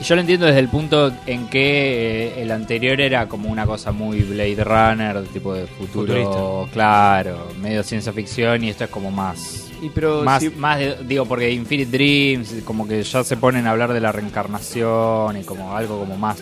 Y 0.00 0.04
Yo 0.04 0.14
lo 0.14 0.20
entiendo 0.20 0.46
desde 0.46 0.60
el 0.60 0.68
punto 0.68 1.12
en 1.26 1.48
que 1.48 2.28
eh, 2.38 2.42
el 2.42 2.52
anterior 2.52 3.00
era 3.00 3.26
como 3.28 3.48
una 3.50 3.66
cosa 3.66 3.90
muy 3.90 4.20
Blade 4.22 4.62
Runner, 4.62 5.24
tipo 5.32 5.52
de 5.54 5.66
futuro, 5.66 6.14
Futurista. 6.14 6.72
claro, 6.72 7.48
medio 7.60 7.82
ciencia 7.82 8.12
ficción 8.12 8.62
y 8.62 8.70
esto 8.70 8.84
es 8.84 8.90
como 8.90 9.10
más 9.10 9.66
Y 9.82 9.88
pero 9.88 10.22
más, 10.22 10.40
si- 10.40 10.50
más 10.50 10.78
de- 10.78 10.98
digo 11.02 11.26
porque 11.26 11.50
Infinite 11.50 11.90
Dreams 11.90 12.54
como 12.64 12.86
que 12.86 13.02
ya 13.02 13.24
se 13.24 13.36
ponen 13.36 13.66
a 13.66 13.72
hablar 13.72 13.92
de 13.92 14.00
la 14.00 14.12
reencarnación 14.12 15.36
y 15.36 15.42
como 15.42 15.76
algo 15.76 15.98
como 15.98 16.16
más 16.16 16.38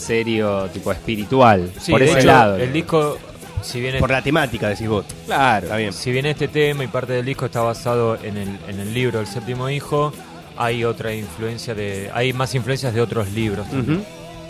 serio, 0.00 0.68
tipo 0.72 0.90
espiritual, 0.92 1.70
Sí, 1.78 1.92
por 1.92 2.02
ese 2.02 2.18
hecho, 2.18 2.26
lado. 2.26 2.56
El 2.56 2.72
disco, 2.72 3.18
si 3.62 3.80
bien, 3.80 3.98
por 3.98 4.10
la 4.10 4.22
temática 4.22 4.68
decís 4.68 4.88
vos. 4.88 5.04
claro, 5.26 5.64
Está 5.66 5.76
bien. 5.76 5.92
si 5.92 6.10
bien 6.10 6.26
este 6.26 6.48
tema 6.48 6.82
y 6.84 6.88
parte 6.88 7.12
del 7.12 7.24
disco 7.26 7.46
está 7.46 7.60
basado 7.60 8.16
en 8.22 8.36
el, 8.36 8.48
en 8.68 8.80
el 8.80 8.92
libro 8.94 9.20
El 9.20 9.26
séptimo 9.26 9.68
hijo, 9.70 10.12
hay 10.56 10.84
otra 10.84 11.14
influencia 11.14 11.74
de, 11.74 12.10
hay 12.12 12.32
más 12.32 12.54
influencias 12.54 12.92
de 12.94 13.00
otros 13.00 13.30
libros, 13.32 13.68
también, 13.70 14.04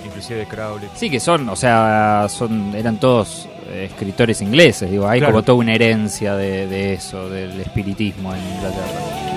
inclusive 0.04 0.40
de 0.40 0.46
Crowley. 0.46 0.88
Sí, 0.94 1.10
que 1.10 1.20
son, 1.20 1.48
o 1.48 1.56
sea, 1.56 2.26
son 2.28 2.74
eran 2.74 2.98
todos 2.98 3.48
eh, 3.68 3.88
escritores 3.90 4.40
ingleses, 4.42 4.90
digo, 4.90 5.06
hay 5.08 5.20
Claro. 5.20 5.32
como 5.34 5.44
toda 5.44 5.58
una 5.58 5.74
herencia 5.74 6.34
de, 6.34 6.66
de 6.66 6.94
eso, 6.94 7.28
del 7.28 7.60
espiritismo 7.60 8.34
en 8.34 8.40
Inglaterra. 8.56 9.29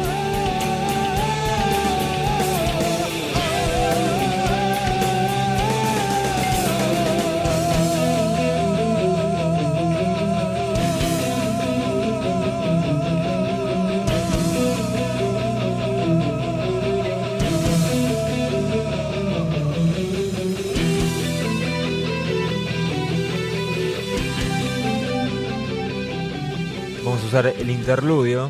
Interludio 27.84 28.50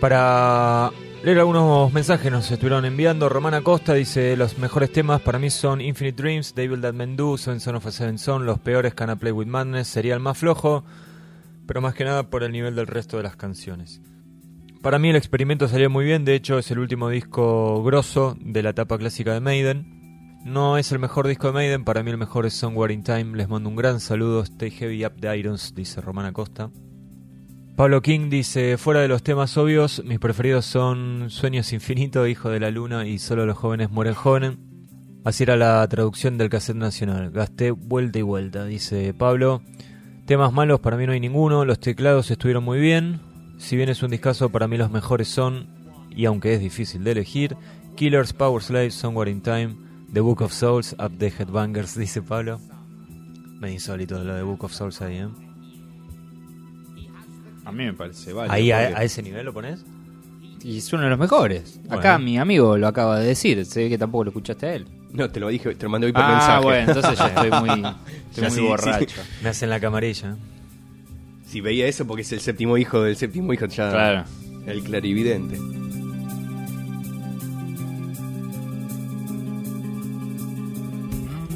para 0.00 0.90
leer 1.22 1.40
algunos 1.40 1.92
mensajes 1.92 2.32
nos 2.32 2.50
estuvieron 2.50 2.86
enviando. 2.86 3.28
Romana 3.28 3.60
Costa 3.60 3.92
dice, 3.92 4.34
los 4.34 4.56
mejores 4.56 4.90
temas 4.90 5.20
para 5.20 5.38
mí 5.38 5.50
son 5.50 5.82
Infinite 5.82 6.22
Dreams, 6.22 6.54
Devil 6.54 6.80
That 6.80 6.94
Men 6.94 7.16
Do, 7.16 7.36
Seven 7.36 7.60
of 7.74 7.86
a 7.86 7.90
Seven 7.90 8.46
los 8.46 8.58
peores 8.58 8.94
Can 8.94 9.10
I 9.10 9.16
Play 9.16 9.32
With 9.32 9.46
Madness, 9.46 9.88
sería 9.88 10.14
el 10.14 10.20
más 10.20 10.38
flojo, 10.38 10.84
pero 11.66 11.82
más 11.82 11.94
que 11.94 12.04
nada 12.04 12.30
por 12.30 12.44
el 12.44 12.52
nivel 12.52 12.74
del 12.74 12.86
resto 12.86 13.18
de 13.18 13.24
las 13.24 13.36
canciones. 13.36 14.00
Para 14.80 14.98
mí 14.98 15.10
el 15.10 15.16
experimento 15.16 15.68
salió 15.68 15.90
muy 15.90 16.06
bien, 16.06 16.24
de 16.24 16.34
hecho 16.34 16.58
es 16.58 16.70
el 16.70 16.78
último 16.78 17.10
disco 17.10 17.84
grosso 17.84 18.38
de 18.40 18.62
la 18.62 18.70
etapa 18.70 18.96
clásica 18.96 19.34
de 19.34 19.40
Maiden. 19.40 20.40
No 20.46 20.78
es 20.78 20.92
el 20.92 20.98
mejor 20.98 21.28
disco 21.28 21.48
de 21.48 21.52
Maiden, 21.52 21.84
para 21.84 22.02
mí 22.02 22.10
el 22.10 22.16
mejor 22.16 22.46
es 22.46 22.54
Somewhere 22.54 22.94
in 22.94 23.02
Time. 23.02 23.36
Les 23.36 23.50
mando 23.50 23.68
un 23.68 23.76
gran 23.76 24.00
saludo, 24.00 24.40
stay 24.44 24.70
heavy 24.70 25.04
up 25.04 25.12
the 25.20 25.36
irons, 25.36 25.74
dice 25.74 26.00
Romana 26.00 26.32
Costa. 26.32 26.70
Pablo 27.76 28.00
King 28.00 28.30
dice, 28.30 28.78
fuera 28.78 29.00
de 29.00 29.08
los 29.08 29.22
temas 29.22 29.58
obvios, 29.58 30.02
mis 30.02 30.18
preferidos 30.18 30.64
son 30.64 31.28
Sueños 31.28 31.74
Infinitos, 31.74 32.26
Hijo 32.26 32.48
de 32.48 32.58
la 32.58 32.70
Luna 32.70 33.06
y 33.06 33.18
Solo 33.18 33.44
los 33.44 33.58
jóvenes 33.58 33.90
mueren 33.90 34.14
jóvenes. 34.14 34.56
Así 35.24 35.42
era 35.42 35.56
la 35.56 35.86
traducción 35.86 36.38
del 36.38 36.48
cassette 36.48 36.78
nacional. 36.78 37.30
Gasté 37.30 37.72
vuelta 37.72 38.18
y 38.18 38.22
vuelta, 38.22 38.64
dice 38.64 39.12
Pablo. 39.12 39.60
Temas 40.24 40.54
malos 40.54 40.80
para 40.80 40.96
mí 40.96 41.04
no 41.04 41.12
hay 41.12 41.20
ninguno, 41.20 41.66
los 41.66 41.78
teclados 41.78 42.30
estuvieron 42.30 42.64
muy 42.64 42.80
bien. 42.80 43.20
Si 43.58 43.76
bien 43.76 43.90
es 43.90 44.02
un 44.02 44.10
discazo, 44.10 44.48
para 44.48 44.68
mí 44.68 44.78
los 44.78 44.90
mejores 44.90 45.28
son, 45.28 45.68
y 46.10 46.24
aunque 46.24 46.54
es 46.54 46.60
difícil 46.60 47.04
de 47.04 47.12
elegir, 47.12 47.58
Killers, 47.94 48.32
Power 48.32 48.62
Slave, 48.62 48.90
Somewhere 48.90 49.30
in 49.30 49.42
Time, 49.42 49.76
The 50.14 50.20
Book 50.20 50.40
of 50.40 50.54
Souls, 50.54 50.94
Up 50.98 51.18
the 51.18 51.30
Headbangers, 51.30 51.94
dice 51.94 52.22
Pablo. 52.22 52.58
Me 53.60 53.70
insólito 53.70 54.24
lo 54.24 54.34
de 54.34 54.42
Book 54.42 54.64
of 54.64 54.72
Souls 54.72 55.02
ahí, 55.02 55.18
¿eh? 55.18 55.45
A 57.66 57.72
mí 57.72 57.84
me 57.84 57.92
parece, 57.92 58.32
vale. 58.32 58.50
Ahí 58.52 58.70
a, 58.70 58.78
a 58.78 59.02
ese 59.04 59.22
nivel 59.22 59.44
lo 59.44 59.52
pones. 59.52 59.84
Y 60.62 60.78
es 60.78 60.92
uno 60.92 61.02
de 61.02 61.10
los 61.10 61.18
mejores. 61.18 61.78
Bueno. 61.84 61.98
Acá 61.98 62.18
mi 62.18 62.38
amigo 62.38 62.78
lo 62.78 62.86
acaba 62.88 63.18
de 63.20 63.26
decir, 63.26 63.64
se 63.66 63.82
ve 63.84 63.88
que 63.90 63.98
tampoco 63.98 64.24
lo 64.24 64.30
escuchaste 64.30 64.66
a 64.66 64.74
él. 64.74 64.86
No, 65.12 65.28
te 65.30 65.38
lo 65.40 65.48
dije, 65.48 65.74
te 65.74 65.84
lo 65.84 65.90
mandé 65.90 66.06
hoy 66.06 66.12
por 66.12 66.22
Ah, 66.22 66.28
mensaje. 66.30 66.62
bueno, 66.64 66.88
entonces 66.92 67.18
ya 67.18 67.26
estoy 67.28 67.50
muy, 67.50 67.70
estoy 67.70 68.42
Ya 68.42 68.48
muy 68.48 68.50
sí, 68.50 68.60
borracho. 68.60 69.20
Me 69.42 69.48
hacen 69.50 69.68
la 69.70 69.80
camarilla. 69.80 70.36
Si 71.46 71.60
veía 71.60 71.86
eso 71.86 72.06
porque 72.06 72.22
es 72.22 72.32
el 72.32 72.40
séptimo 72.40 72.76
hijo 72.78 73.02
del 73.02 73.16
séptimo 73.16 73.52
hijo, 73.52 73.66
ya. 73.66 73.90
Claro. 73.90 74.24
El 74.66 74.82
clarividente. 74.82 75.58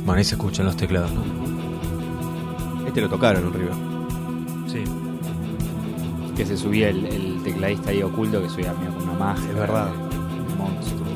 Bueno, 0.04 0.18
ahí 0.18 0.24
se 0.24 0.34
escuchan 0.34 0.66
los 0.66 0.76
teclados, 0.76 1.12
¿no? 1.12 1.24
Este 2.86 3.00
lo 3.00 3.08
tocaron 3.08 3.44
en 3.46 3.52
River. 3.52 3.89
Que 6.40 6.46
se 6.46 6.56
subía 6.56 6.88
el, 6.88 7.04
el 7.04 7.42
tecladista 7.42 7.90
ahí 7.90 8.02
oculto 8.02 8.40
que 8.40 8.48
subía 8.48 8.72
medio 8.72 8.94
con 8.94 9.02
una 9.02 9.12
magia. 9.12 9.50
Es 9.50 9.54
verdad. 9.54 9.92
Un 9.92 10.56
monstruo. 10.56 11.09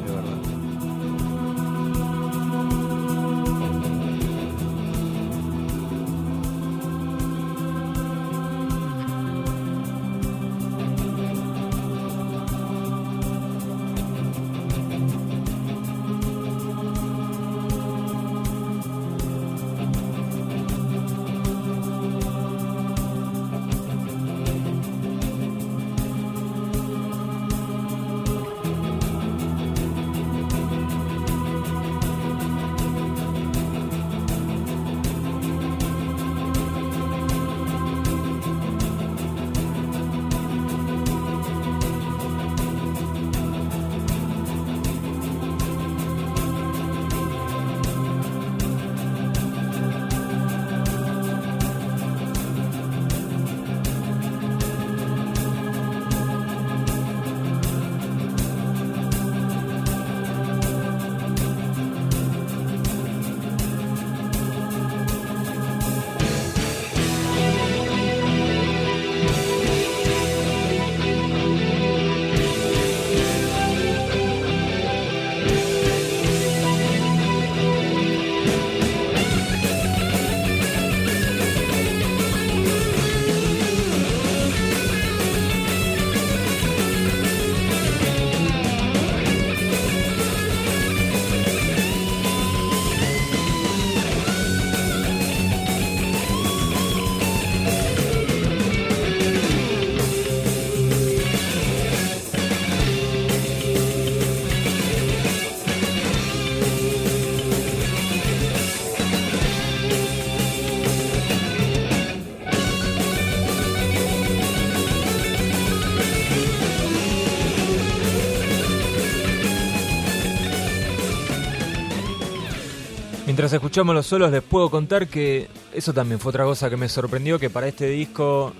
Mientras 123.34 123.52
escuchamos 123.52 123.96
los 123.96 124.06
solos 124.06 124.30
les 124.30 124.42
puedo 124.44 124.70
contar 124.70 125.08
que 125.08 125.48
eso 125.74 125.92
también 125.92 126.20
fue 126.20 126.30
otra 126.30 126.44
cosa 126.44 126.70
que 126.70 126.76
me 126.76 126.88
sorprendió, 126.88 127.36
que 127.36 127.50
para 127.50 127.66
este 127.66 127.88
disco 127.88 128.52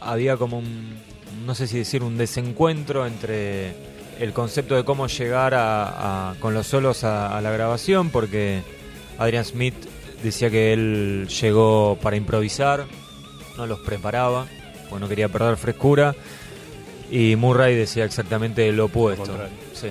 había 0.00 0.38
como 0.38 0.58
un, 0.58 0.94
no 1.44 1.54
sé 1.54 1.66
si 1.66 1.76
decir, 1.76 2.02
un 2.02 2.16
desencuentro 2.16 3.06
entre 3.06 3.74
el 4.18 4.32
concepto 4.32 4.74
de 4.74 4.84
cómo 4.86 5.06
llegar 5.06 5.52
a, 5.52 6.30
a- 6.30 6.34
con 6.36 6.54
los 6.54 6.66
solos 6.66 7.04
a, 7.04 7.36
a 7.36 7.42
la 7.42 7.50
grabación, 7.50 8.08
porque 8.08 8.62
Adrian 9.18 9.44
Smith 9.44 9.74
decía 10.22 10.48
que 10.48 10.72
él 10.72 11.28
llegó 11.28 11.98
para 12.00 12.16
improvisar, 12.16 12.86
no 13.58 13.66
los 13.66 13.80
preparaba, 13.80 14.46
pues 14.88 14.98
no 14.98 15.08
quería 15.10 15.28
perder 15.28 15.58
frescura, 15.58 16.14
y 17.10 17.36
Murray 17.36 17.74
decía 17.76 18.06
exactamente 18.06 18.72
lo 18.72 18.86
opuesto, 18.86 19.24
contrario. 19.26 19.52
sí, 19.74 19.88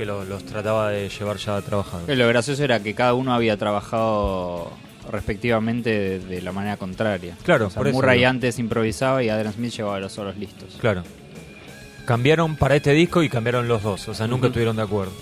que 0.00 0.06
lo- 0.06 0.24
los 0.24 0.44
trataba 0.44 0.90
de 0.90 1.08
llevar 1.10 1.36
ya 1.36 1.60
trabajados. 1.60 2.08
Lo 2.08 2.26
gracioso 2.28 2.64
era 2.64 2.82
que 2.82 2.94
cada 2.94 3.12
uno 3.14 3.34
había 3.34 3.56
trabajado 3.58 4.72
respectivamente 5.10 5.90
de, 5.90 6.18
de 6.20 6.40
la 6.42 6.52
manera 6.52 6.76
contraria. 6.76 7.36
Claro, 7.42 7.66
O 7.66 7.70
sea, 7.70 7.78
por 7.78 7.88
eso 7.88 7.96
Murray 7.96 8.24
antes 8.24 8.58
improvisaba 8.58 9.22
y 9.22 9.28
Adrian 9.28 9.52
Smith 9.52 9.72
llevaba 9.76 10.00
los 10.00 10.12
solos 10.12 10.36
listos. 10.36 10.76
Claro. 10.80 11.02
Cambiaron 12.06 12.56
para 12.56 12.76
este 12.76 12.92
disco 12.92 13.22
y 13.22 13.28
cambiaron 13.28 13.68
los 13.68 13.82
dos, 13.82 14.08
o 14.08 14.14
sea, 14.14 14.26
nunca 14.26 14.46
estuvieron 14.48 14.76
de 14.76 14.82
acuerdo. 14.82 15.12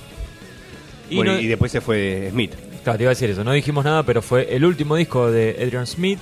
Y, 1.10 1.16
Bueno, 1.16 1.32
no- 1.34 1.40
y 1.40 1.46
después 1.46 1.72
se 1.72 1.80
fue 1.80 2.28
Smith. 2.30 2.52
claro, 2.84 2.96
te 2.98 3.04
iba 3.04 3.10
a 3.10 3.14
decir 3.14 3.30
eso, 3.30 3.42
no 3.44 3.52
dijimos 3.52 3.84
nada, 3.84 4.02
pero 4.04 4.22
fue 4.22 4.54
el 4.54 4.64
último 4.64 4.94
disco 4.96 5.30
de 5.30 5.56
Adrian 5.60 5.86
Smith. 5.86 6.20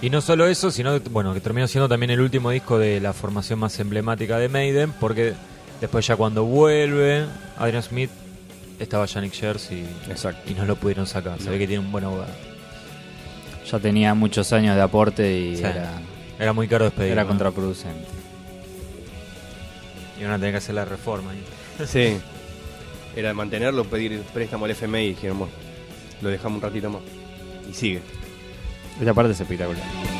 Y 0.00 0.10
no 0.10 0.20
solo 0.20 0.46
eso, 0.46 0.70
sino 0.70 0.98
bueno, 1.10 1.34
que 1.34 1.40
terminó 1.40 1.66
siendo 1.66 1.88
también 1.88 2.10
el 2.10 2.20
último 2.20 2.50
disco 2.50 2.78
de 2.78 3.00
la 3.00 3.12
formación 3.12 3.58
más 3.58 3.78
emblemática 3.80 4.38
de 4.38 4.48
Maiden, 4.48 4.92
porque 5.00 5.34
después 5.80 6.06
ya 6.06 6.14
cuando 6.16 6.44
vuelve 6.44 7.26
Adrian 7.58 7.82
Smith 7.82 8.10
estaba 8.78 9.06
Yannick 9.06 9.32
Shers 9.32 9.72
y, 9.72 9.84
Exacto. 10.08 10.50
y 10.50 10.54
no 10.54 10.64
lo 10.66 10.76
pudieron 10.76 11.06
sacar. 11.06 11.40
Se 11.40 11.50
ve 11.50 11.58
que 11.58 11.66
tiene 11.66 11.84
un 11.84 11.90
buen 11.90 12.04
abogado. 12.04 12.30
Ya 13.70 13.78
tenía 13.80 14.14
muchos 14.14 14.52
años 14.52 14.76
de 14.76 14.82
aporte 14.82 15.36
y 15.36 15.56
Sí. 15.56 15.64
era, 15.64 16.00
Era 16.38 16.52
muy 16.52 16.68
caro 16.68 16.84
despedirlo. 16.84 17.12
era 17.14 17.22
¿no? 17.24 17.28
contraproducente. 17.28 18.06
Y 20.20 20.22
van 20.22 20.32
a 20.32 20.36
tener 20.38 20.52
que 20.52 20.58
hacer 20.58 20.74
la 20.76 20.84
reforma. 20.84 21.32
ahí. 21.32 21.42
Sí. 21.86 22.18
Era 23.16 23.34
mantenerlo, 23.34 23.84
pedir 23.84 24.20
préstamo 24.32 24.64
al 24.64 24.70
FMI 24.72 24.98
y 25.06 25.08
dijeron, 25.10 25.40
"Bueno, 25.40 25.52
lo 26.22 26.28
dejamos 26.28 26.56
un 26.56 26.62
ratito 26.62 26.88
más. 26.90 27.02
Y 27.68 27.74
sigue. 27.74 28.00
Esta 28.98 29.14
parte 29.14 29.32
es 29.32 29.40
espectacular. 29.40 30.17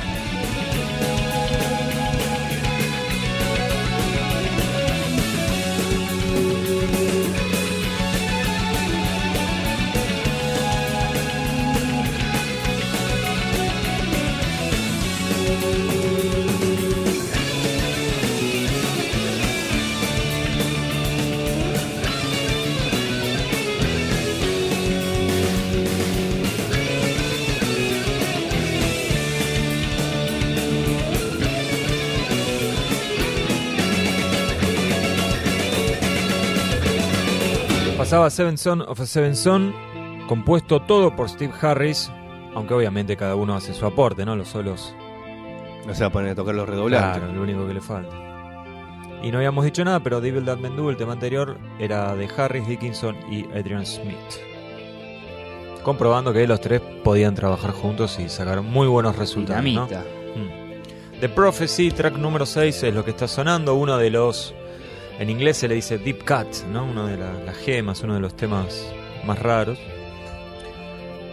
Seven 38.31 38.59
Son 38.59 38.83
of 38.83 39.01
a 39.01 39.07
Seven 39.07 39.37
Son, 39.37 39.75
compuesto 40.29 40.81
todo 40.83 41.15
por 41.17 41.29
Steve 41.29 41.53
Harris, 41.61 42.11
aunque 42.55 42.75
obviamente 42.75 43.17
cada 43.17 43.35
uno 43.35 43.55
hace 43.55 43.75
su 43.75 43.87
aporte, 43.87 44.25
¿no? 44.25 44.37
Los 44.37 44.49
solos, 44.49 44.95
No 45.87 45.95
se 45.95 46.03
va 46.03 46.09
a 46.09 46.13
poner 46.13 46.31
a 46.33 46.35
tocar 46.35 46.55
los 46.55 46.69
redoblantes. 46.69 47.19
claro, 47.19 47.33
lo 47.35 47.43
único 47.43 47.67
que 47.67 47.75
le 47.75 47.81
falta. 47.81 48.15
Y 49.23 49.33
no 49.33 49.39
habíamos 49.39 49.65
dicho 49.65 49.85
nada, 49.85 50.01
pero 50.01 50.21
Devil 50.21 50.45
That 50.45 50.59
Men 50.59 50.77
Do, 50.77 50.91
el 50.91 50.97
tema 50.97 51.13
anterior, 51.13 51.59
era 51.79 52.15
de 52.15 52.29
Harris, 52.37 52.69
Dickinson 52.69 53.17
y 53.31 53.45
Adrian 53.57 53.85
Smith. 53.85 54.17
Comprobando 55.83 56.33
que 56.33 56.47
los 56.47 56.61
tres 56.61 56.81
podían 57.03 57.35
trabajar 57.35 57.71
juntos 57.73 58.19
y 58.19 58.29
sacar 58.29 58.63
muy 58.63 58.87
buenos 58.87 59.17
resultados. 59.17 59.65
¿no? 59.65 59.87
Mm. 59.87 61.21
The 61.21 61.29
Prophecy, 61.29 61.91
track 61.91 62.17
número 62.17 62.47
6, 62.47 62.83
es 62.85 62.95
lo 62.95 63.05
que 63.05 63.11
está 63.11 63.27
sonando, 63.27 63.75
uno 63.75 63.97
de 63.97 64.11
los, 64.11 64.55
en 65.19 65.31
inglés 65.31 65.57
se 65.57 65.69
le 65.69 65.75
dice 65.75 65.99
Deep 65.99 66.25
Cut, 66.25 66.65
¿no? 66.73 66.85
Uno 66.85 67.07
de 67.07 67.17
la- 67.17 67.33
las 67.45 67.57
gemas, 67.57 68.03
uno 68.03 68.15
de 68.15 68.21
los 68.21 68.37
temas 68.37 68.87
más 69.27 69.39
raros. 69.39 69.79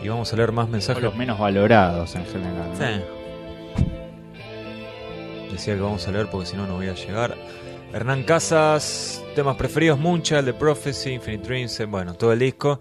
Y 0.04 0.08
vamos 0.08 0.32
a 0.32 0.36
leer 0.36 0.52
más 0.52 0.66
O 0.68 0.70
mensajes. 0.72 1.04
los 1.04 1.16
menos 1.16 1.40
valorados 1.40 2.16
en 2.16 2.26
general. 2.26 2.70
¿no? 2.72 2.78
Sí. 2.78 3.02
Decía 5.52 5.76
que 5.76 5.82
vamos 5.82 6.08
a 6.08 6.12
leer 6.12 6.28
porque 6.30 6.48
si 6.48 6.56
no 6.58 6.68
no 6.68 6.76
voy 6.76 6.88
a 6.90 6.94
llegar. 6.94 7.36
Hernán 7.94 8.24
Casas, 8.24 9.24
temas 9.36 9.56
preferidos, 9.56 9.98
Moonchild, 10.00 10.46
The 10.46 10.54
Prophecy, 10.54 11.12
Infinite 11.12 11.48
Dreams, 11.48 11.80
eh, 11.80 11.86
bueno, 11.86 12.14
todo 12.14 12.34
el 12.34 12.40
disco. 12.40 12.80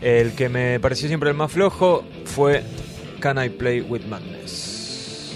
El 0.00 0.32
que 0.34 0.48
me 0.48 0.78
pareció 0.80 1.08
siempre 1.08 1.30
el 1.30 1.36
más 1.36 1.50
flojo 1.52 2.04
fue 2.24 2.62
Can 3.20 3.42
I 3.44 3.48
Play 3.48 3.80
With 3.80 4.02
Madness. 4.06 5.32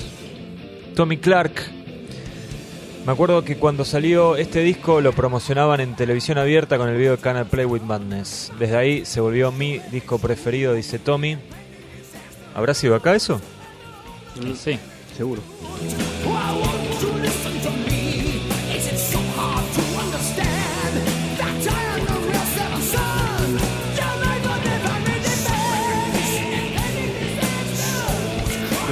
Tommy 0.94 1.16
Clark. 1.16 1.77
Me 3.08 3.14
acuerdo 3.14 3.42
que 3.42 3.56
cuando 3.56 3.86
salió 3.86 4.36
este 4.36 4.60
disco 4.60 5.00
lo 5.00 5.14
promocionaban 5.14 5.80
en 5.80 5.96
televisión 5.96 6.36
abierta 6.36 6.76
con 6.76 6.90
el 6.90 6.98
video 6.98 7.12
de 7.12 7.22
Can 7.22 7.40
I 7.40 7.44
Play 7.44 7.64
With 7.64 7.80
Madness. 7.80 8.52
Desde 8.58 8.76
ahí 8.76 9.06
se 9.06 9.22
volvió 9.22 9.50
mi 9.50 9.78
disco 9.90 10.18
preferido, 10.18 10.74
dice 10.74 10.98
Tommy. 10.98 11.38
¿Habrá 12.54 12.74
sido 12.74 12.94
acá 12.94 13.14
eso? 13.14 13.40
Sí. 14.54 14.78
Seguro. 15.16 15.40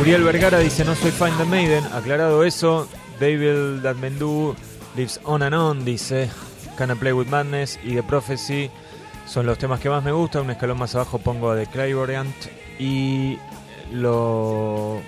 Uriel 0.00 0.22
Vergara 0.22 0.58
dice 0.60 0.86
no 0.86 0.94
soy 0.94 1.10
fan 1.10 1.36
de 1.36 1.44
Maiden. 1.44 1.84
Aclarado 1.92 2.44
eso, 2.44 2.88
David 3.20 3.82
Datmendú 3.82 4.54
lives 4.96 5.20
on 5.24 5.42
and 5.42 5.54
on, 5.54 5.84
dice 5.84 6.30
Can 6.76 6.90
I 6.90 6.94
Play 6.94 7.12
With 7.12 7.28
Madness 7.28 7.78
y 7.82 7.94
The 7.94 8.02
Prophecy 8.02 8.70
son 9.26 9.46
los 9.46 9.58
temas 9.58 9.80
que 9.80 9.90
más 9.90 10.04
me 10.04 10.12
gustan. 10.12 10.42
Un 10.42 10.50
escalón 10.50 10.78
más 10.78 10.94
abajo 10.94 11.18
pongo 11.18 11.50
a 11.50 11.56
The 11.56 11.66
Clairvoyant 11.66 12.34
y 12.78 13.38
lo... 13.92 15.00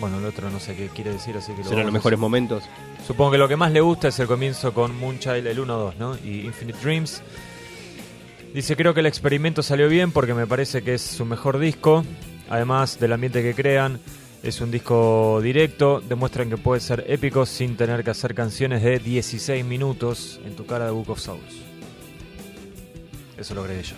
Bueno, 0.00 0.18
el 0.18 0.24
otro 0.24 0.48
no 0.50 0.60
sé 0.60 0.76
qué 0.76 0.88
quiere 0.88 1.12
decir, 1.12 1.36
así 1.36 1.52
que 1.52 1.62
lo 1.62 1.68
Serán 1.68 1.84
los 1.84 1.92
mejores 1.92 2.18
momentos. 2.18 2.64
Supongo 3.06 3.32
que 3.32 3.38
lo 3.38 3.48
que 3.48 3.56
más 3.56 3.72
le 3.72 3.80
gusta 3.80 4.08
es 4.08 4.18
el 4.20 4.28
comienzo 4.28 4.72
con 4.72 4.96
Moonchild, 4.98 5.46
el 5.46 5.58
1-2, 5.58 5.94
¿no? 5.98 6.16
Y 6.24 6.42
Infinite 6.42 6.78
Dreams. 6.80 7.22
Dice, 8.54 8.76
creo 8.76 8.94
que 8.94 9.00
el 9.00 9.06
experimento 9.06 9.62
salió 9.62 9.88
bien 9.88 10.12
porque 10.12 10.34
me 10.34 10.46
parece 10.46 10.82
que 10.82 10.94
es 10.94 11.02
su 11.02 11.24
mejor 11.24 11.58
disco. 11.58 12.04
Además 12.48 12.98
del 12.98 13.12
ambiente 13.12 13.42
que 13.42 13.54
crean, 13.54 14.00
es 14.42 14.60
un 14.60 14.70
disco 14.70 15.40
directo. 15.42 16.00
Demuestran 16.00 16.50
que 16.50 16.56
puede 16.56 16.80
ser 16.80 17.04
épico 17.08 17.46
sin 17.46 17.76
tener 17.76 18.04
que 18.04 18.10
hacer 18.10 18.34
canciones 18.34 18.82
de 18.82 18.98
16 18.98 19.64
minutos 19.64 20.40
en 20.44 20.54
tu 20.54 20.66
cara 20.66 20.86
de 20.86 20.90
Book 20.90 21.10
of 21.10 21.20
Souls. 21.20 21.62
Eso 23.36 23.54
lo 23.54 23.64
creí 23.64 23.82
yo. 23.82 23.96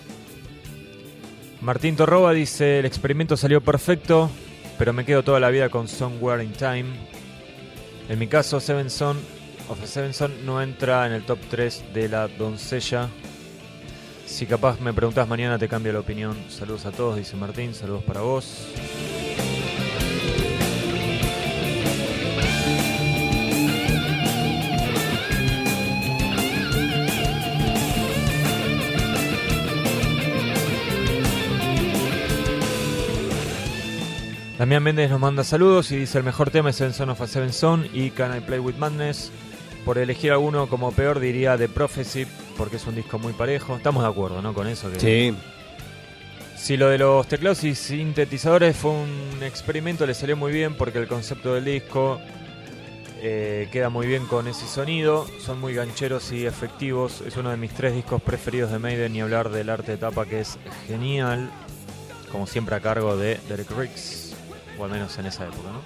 Martín 1.61 1.97
Torroba 1.97 2.33
dice, 2.33 2.79
el 2.79 2.87
experimento 2.87 3.37
salió 3.37 3.61
perfecto, 3.61 4.31
pero 4.79 4.93
me 4.93 5.05
quedo 5.05 5.23
toda 5.23 5.41
la 5.41 5.51
vida 5.51 5.69
con 5.69 5.89
Somewhere 5.89 6.43
in 6.43 6.53
Time. 6.53 6.87
En 8.09 8.19
mi 8.19 8.27
caso, 8.27 8.61
Seven 8.61 8.89
Son 8.89 9.19
of 9.69 9.85
Seven 9.85 10.15
Son 10.15 10.33
no 10.45 10.61
entra 10.63 11.07
en 11.07 11.13
el 11.13 11.25
top 11.25 11.39
3 11.51 11.85
de 11.95 12.09
la 12.09 12.29
doncella. 12.29 13.09
Si 14.27 14.47
capaz 14.47 14.81
me 14.81 14.93
preguntas 14.93 15.29
mañana 15.29 15.59
te 15.59 15.69
cambio 15.69 15.93
la 15.93 16.01
opinión. 16.01 16.37
Saludos 16.49 16.87
a 16.87 16.93
todos, 16.93 17.17
dice 17.17 17.37
Martín. 17.37 17.75
Saludos 17.75 18.05
para 18.05 18.21
vos. 18.21 18.69
Damián 34.61 34.83
Méndez 34.83 35.09
nos 35.09 35.19
manda 35.19 35.43
saludos 35.43 35.91
y 35.91 35.97
dice 35.97 36.19
el 36.19 36.25
mejor 36.25 36.51
tema 36.51 36.69
es 36.69 36.77
Seven 36.77 36.93
Son 36.93 37.09
of 37.09 37.23
a 37.23 37.27
Seven 37.27 37.51
Son 37.51 37.89
y 37.95 38.11
Can 38.11 38.37
I 38.37 38.41
Play 38.41 38.59
With 38.59 38.75
Madness. 38.75 39.33
Por 39.87 39.97
elegir 39.97 40.33
alguno 40.33 40.69
como 40.69 40.93
peor 40.93 41.19
diría 41.19 41.57
The 41.57 41.71
Prophecy 41.71 42.27
porque 42.59 42.77
es 42.77 42.87
un 42.87 42.95
disco 42.95 43.19
muy 43.19 43.33
parejo. 43.33 43.77
Estamos 43.77 44.03
de 44.03 44.11
acuerdo, 44.11 44.43
¿no? 44.43 44.53
Con 44.53 44.67
eso. 44.67 44.93
Que 44.93 45.01
Sí. 45.01 45.35
Si 46.59 46.77
lo 46.77 46.91
de 46.91 46.99
los 46.99 47.27
teclados 47.27 47.65
y 47.65 47.75
sintetizadores 47.75 48.77
fue 48.77 48.91
un 48.91 49.43
experimento, 49.43 50.05
le 50.05 50.13
salió 50.13 50.37
muy 50.37 50.53
bien 50.53 50.75
porque 50.75 50.99
el 50.99 51.09
concepto 51.09 51.55
del 51.55 51.65
disco 51.65 52.21
eh, 53.23 53.67
queda 53.73 53.89
muy 53.89 54.07
bien 54.07 54.27
con 54.27 54.47
ese 54.47 54.67
sonido. 54.67 55.27
Son 55.39 55.59
muy 55.59 55.73
gancheros 55.73 56.33
y 56.33 56.45
efectivos. 56.45 57.23
Es 57.23 57.39
uno 57.39 57.49
de 57.49 57.57
mis 57.57 57.73
tres 57.73 57.95
discos 57.95 58.21
preferidos 58.21 58.71
de 58.71 58.79
Maiden 58.79 59.17
y 59.17 59.23
hablar 59.23 59.49
del 59.49 59.71
arte 59.71 59.93
de 59.93 59.97
tapa 59.97 60.27
que 60.27 60.41
es 60.41 60.59
genial. 60.87 61.49
Como 62.31 62.47
siempre 62.47 62.77
a 62.77 62.81
cargo 62.81 63.17
de 63.17 63.41
Derek 63.49 63.71
Riggs. 63.71 64.20
O 64.81 64.85
al 64.85 64.91
menos 64.91 65.17
en 65.19 65.27
esa 65.27 65.45
época, 65.45 65.69
¿no? 65.73 65.81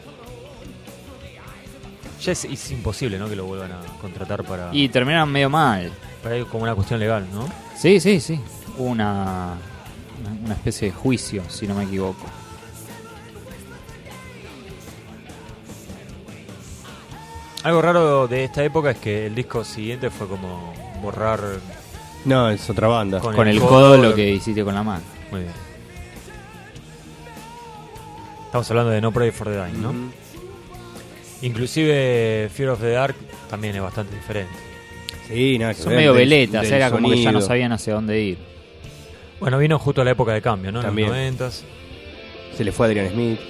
Ya 2.23 2.33
es, 2.33 2.45
es 2.45 2.71
imposible, 2.71 3.19
¿no? 3.19 3.29
Que 3.29 3.37
lo 3.37 3.45
vuelvan 3.45 3.73
a 3.73 3.81
contratar 4.01 4.45
para... 4.45 4.71
Y 4.73 4.89
terminaron 4.89 5.31
medio 5.31 5.51
mal. 5.51 5.93
para 6.23 6.37
ir 6.39 6.47
como 6.47 6.63
una 6.63 6.75
cuestión 6.75 7.01
legal, 7.01 7.27
¿no? 7.35 7.47
Sí, 7.77 7.99
sí, 8.01 8.21
sí. 8.21 8.41
Hubo 8.79 8.85
Una, 8.89 9.55
una- 10.45 10.55
especie 10.55 10.89
de 10.89 10.95
juicio, 10.95 11.43
si 11.49 11.67
no 11.67 11.75
me 11.75 11.85
equivoco. 11.85 12.25
Algo 17.63 17.81
raro 17.81 18.29
de 18.29 18.45
esta 18.45 18.63
época 18.63 18.91
es 18.91 18.99
que 18.99 19.27
el 19.27 19.35
disco 19.35 19.65
siguiente 19.65 20.11
fue 20.11 20.29
como 20.29 20.75
borrar 21.03 21.41
No, 22.27 22.51
es 22.51 22.69
otra 22.69 22.89
banda. 22.89 23.21
Con 23.21 23.35
Con 23.35 23.49
el 23.49 23.57
el 23.57 23.63
codo 23.63 23.97
lo 23.97 24.15
que 24.15 24.31
hiciste 24.31 24.63
con 24.65 24.75
la 24.75 24.83
mano. 24.83 25.03
Muy 25.31 25.41
bien. 25.41 25.53
Estamos 28.55 28.71
hablando 28.71 28.93
de 28.93 29.01
No 29.01 29.11
Pray 29.11 29.33
for 29.33 29.49
the 29.49 29.57
Dying, 29.57 29.83
¿no? 29.83 29.93
Inclusive 31.43 32.49
Fear 32.55 32.69
of 32.71 32.81
the 32.81 32.91
Dark 32.91 33.17
también 33.51 33.75
es 33.75 33.83
bastante 33.83 34.15
diferente. 34.15 34.53
Sí, 35.27 35.59
nada 35.59 35.75
que 35.75 35.81
Son 35.83 35.89
ver, 35.91 35.97
medio 35.99 36.13
del- 36.15 36.29
veletas, 36.29 36.63
del 36.63 36.73
era 36.75 36.89
como 36.93 37.11
que 37.11 37.21
ya 37.21 37.33
no 37.33 37.41
sabían 37.41 37.73
hacia 37.73 37.95
dónde 37.95 38.21
ir. 38.23 38.39
Bueno, 39.41 39.59
vino 39.59 39.77
justo 39.81 40.03
a 40.03 40.05
la 40.05 40.13
época 40.13 40.35
de 40.35 40.41
cambio, 40.41 40.71
¿no? 40.71 40.79
En 40.79 40.87
También. 40.87 41.09
los 41.09 41.17
noventas. 41.17 41.65
Se 42.57 42.63
le 42.63 42.71
fue 42.71 42.87
a 42.87 42.91
Adrian 42.91 43.11
Smith. 43.11 43.41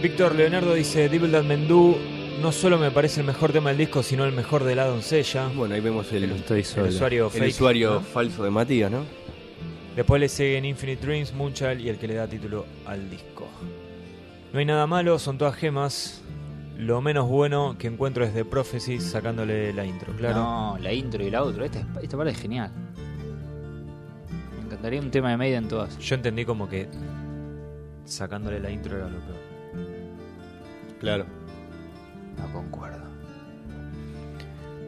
Víctor 0.00 0.36
Leonardo 0.36 0.74
dice, 0.74 1.08
Devil 1.08 1.32
That 1.32 1.42
Mendú 1.42 1.96
no 2.40 2.52
solo 2.52 2.78
me 2.78 2.92
parece 2.92 3.18
el 3.18 3.26
mejor 3.26 3.50
tema 3.50 3.70
del 3.70 3.78
disco, 3.78 4.04
sino 4.04 4.24
el 4.24 4.32
mejor 4.32 4.62
de 4.62 4.76
la 4.76 4.86
doncella. 4.86 5.48
Bueno, 5.56 5.74
ahí 5.74 5.80
vemos 5.80 6.12
el, 6.12 6.22
El 6.22 6.32
usuario 6.88 7.24
el 7.26 7.30
fake, 7.32 7.48
usuario 7.52 7.94
¿no? 7.94 8.00
falso 8.02 8.44
de 8.44 8.50
Matías, 8.50 8.92
¿no? 8.92 9.17
Después 9.98 10.20
le 10.20 10.28
siguen 10.28 10.64
Infinite 10.64 11.04
Dreams, 11.04 11.34
Moonchild 11.34 11.80
y 11.80 11.88
el 11.88 11.98
que 11.98 12.06
le 12.06 12.14
da 12.14 12.28
título 12.28 12.66
al 12.86 13.10
disco. 13.10 13.48
No 14.52 14.60
hay 14.60 14.64
nada 14.64 14.86
malo, 14.86 15.18
son 15.18 15.38
todas 15.38 15.56
gemas. 15.56 16.22
Lo 16.76 17.00
menos 17.00 17.26
bueno 17.26 17.74
que 17.76 17.88
encuentro 17.88 18.22
es 18.22 18.32
The 18.32 18.44
Prophecy 18.44 19.00
sacándole 19.00 19.72
la 19.72 19.84
intro, 19.84 20.14
claro. 20.14 20.36
No, 20.36 20.78
la 20.80 20.92
intro 20.92 21.24
y 21.24 21.30
la 21.32 21.42
otra. 21.42 21.64
Esta, 21.64 21.84
esta 22.00 22.16
parte 22.16 22.30
es 22.30 22.38
genial. 22.38 22.70
Me 24.56 24.66
encantaría 24.66 25.00
un 25.00 25.10
tema 25.10 25.30
de 25.30 25.36
Maiden 25.36 25.66
todas. 25.66 25.98
Yo 25.98 26.14
entendí 26.14 26.44
como 26.44 26.68
que 26.68 26.86
sacándole 28.04 28.60
la 28.60 28.70
intro 28.70 28.98
era 28.98 29.08
lo 29.08 29.18
peor. 29.18 29.38
Claro. 31.00 31.26
No 32.36 32.52
concuerdo. 32.52 33.07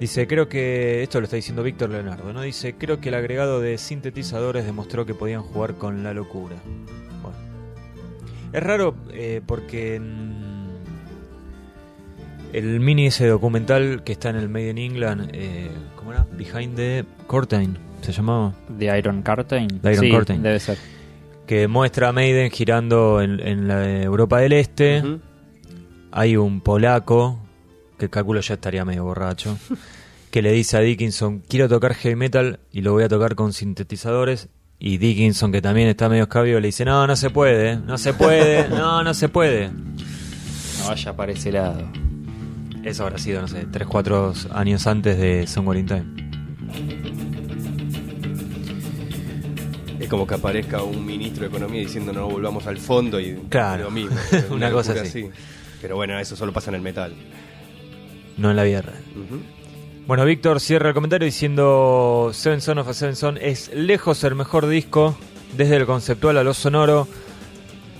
Dice, 0.01 0.27
creo 0.27 0.49
que, 0.49 1.03
esto 1.03 1.21
lo 1.21 1.25
está 1.25 1.37
diciendo 1.37 1.63
Víctor 1.63 1.91
Leonardo, 1.91 2.33
¿no? 2.33 2.41
Dice, 2.41 2.75
creo 2.75 3.03
que 3.03 3.11
el 3.11 3.15
agregado 3.15 3.61
de 3.61 3.77
sintetizadores 3.77 4.65
demostró 4.65 5.05
que 5.05 5.13
podían 5.13 5.43
jugar 5.43 5.75
con 5.75 6.03
la 6.03 6.15
locura. 6.15 6.57
Bueno. 7.23 7.37
Es 8.51 8.63
raro 8.63 8.95
eh, 9.13 9.43
porque 9.45 9.97
en 9.97 10.71
el 12.55 12.81
mini 12.81 13.09
ese 13.09 13.27
documental 13.27 14.03
que 14.03 14.13
está 14.13 14.31
en 14.31 14.37
el 14.37 14.49
Made 14.49 14.71
in 14.71 14.79
England, 14.79 15.31
eh, 15.35 15.71
¿cómo 15.97 16.13
era? 16.13 16.27
Behind 16.33 16.77
the 16.77 17.05
Curtain, 17.27 17.77
se 18.01 18.13
llamaba. 18.13 18.55
¿The 18.79 18.99
Iron 18.99 19.21
Curtain? 19.23 19.81
The 19.83 19.93
Iron 19.93 20.05
sí, 20.05 20.11
Curtain. 20.11 20.43
debe 20.43 20.61
ser. 20.61 20.79
Que 21.47 21.69
muestra 21.69 22.09
a 22.09 22.13
Maiden 22.13 22.51
girando 22.51 23.21
en, 23.21 23.39
en 23.47 23.69
la 23.69 24.01
Europa 24.03 24.39
del 24.39 24.55
Este. 24.55 25.03
Hay 26.11 26.37
un 26.39 26.63
polaco, 26.63 27.39
que 28.01 28.09
calculo 28.11 28.41
ya 28.41 28.55
estaría 28.55 28.85
medio 28.85 29.05
borracho, 29.05 29.57
que 30.31 30.43
le 30.43 30.51
dice 30.53 30.77
a 30.77 30.81
Dickinson, 30.81 31.43
quiero 31.49 31.69
tocar 31.69 31.95
heavy 31.95 32.17
metal 32.17 32.59
y 32.73 32.81
lo 32.81 32.93
voy 32.93 33.05
a 33.05 33.09
tocar 33.09 33.35
con 33.35 33.53
sintetizadores. 33.53 34.49
Y 34.79 34.97
Dickinson, 34.97 35.53
que 35.53 35.61
también 35.61 35.89
está 35.89 36.09
medio 36.09 36.23
escabio, 36.23 36.59
le 36.59 36.69
dice, 36.69 36.87
no, 36.87 37.07
no 37.07 37.15
se 37.15 37.29
puede, 37.29 37.77
no 37.77 37.99
se 37.99 38.15
puede, 38.15 38.67
no, 38.71 39.03
no 39.05 39.13
se 39.13 39.29
puede. 39.29 39.69
No 39.69 40.89
vaya 40.89 41.15
para 41.15 41.33
ese 41.33 41.53
lado. 41.53 41.87
Eso 42.83 43.03
habrá 43.05 43.19
sido, 43.19 43.43
no 43.43 43.49
sé, 43.49 43.67
3, 43.71 43.87
4 43.87 44.33
años 44.53 44.87
antes 44.87 45.19
de 45.19 45.47
Somewhere 45.47 45.79
in 45.81 45.87
Time. 45.87 46.05
Es 49.99 50.09
como 50.09 50.27
que 50.27 50.35
aparezca 50.35 50.83
un 50.83 51.05
ministro 51.05 51.43
de 51.43 51.49
Economía 51.49 51.81
diciendo 51.83 52.13
no 52.15 52.27
volvamos 52.29 52.67
al 52.67 52.79
fondo 52.79 53.21
y 53.21 53.35
Claro. 53.51 53.85
lo 53.85 53.91
mismo. 53.91 54.17
Una 54.51 54.71
cosa 54.71 54.95
locura 54.95 55.09
así. 55.09 55.29
Pero 55.83 55.97
bueno, 55.97 56.19
eso 56.19 56.37
solo 56.37 56.53
pasa 56.55 56.71
en 56.71 56.77
el 56.77 56.81
metal. 56.83 57.15
No 58.37 58.51
en 58.51 58.57
la 58.57 58.65
vida 58.65 58.83
real. 58.83 59.03
Bueno, 60.07 60.25
Víctor 60.25 60.61
cierra 60.61 60.89
el 60.89 60.95
comentario 60.95 61.27
diciendo 61.27 62.31
Seven 62.33 62.61
Son 62.61 62.79
of 62.79 62.89
a 62.89 62.95
Seven 62.95 63.17
Son 63.17 63.39
es 63.39 63.73
lejos 63.73 64.25
el 64.25 64.35
mejor 64.35 64.67
disco, 64.67 65.17
desde 65.57 65.77
el 65.77 65.87
conceptual 65.87 66.39
a 66.39 66.45
lo 66.45 66.55
sonoro. 66.55 67.07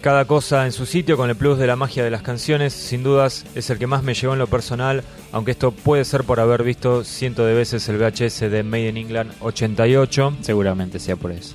Cada 0.01 0.25
cosa 0.25 0.65
en 0.65 0.73
su 0.73 0.87
sitio 0.87 1.19
con 1.19 1.29
el 1.29 1.37
plus 1.37 1.59
de 1.59 1.67
la 1.67 1.77
magia 1.77 2.03
de 2.03 2.11
las 2.11 2.23
canciones, 2.23 2.73
sin 2.73 3.03
dudas 3.03 3.45
es 3.55 3.69
el 3.69 3.79
que 3.79 3.87
más 3.87 4.03
me 4.03 4.15
llegó 4.15 4.33
en 4.33 4.39
lo 4.39 4.47
personal, 4.47 5.05
aunque 5.31 5.51
esto 5.51 5.73
puede 5.73 6.07
ser 6.07 6.25
por 6.25 6.41
haber 6.41 6.63
visto 6.63 7.05
cientos 7.05 7.47
de 7.47 7.53
veces 7.53 7.87
el 7.89 7.99
VHS 7.99 8.51
de 8.51 8.63
Made 8.63 8.89
in 8.89 8.97
England 8.97 9.33
88. 9.41 10.39
Seguramente 10.41 10.99
sea 10.99 11.17
por 11.17 11.33
eso. 11.33 11.55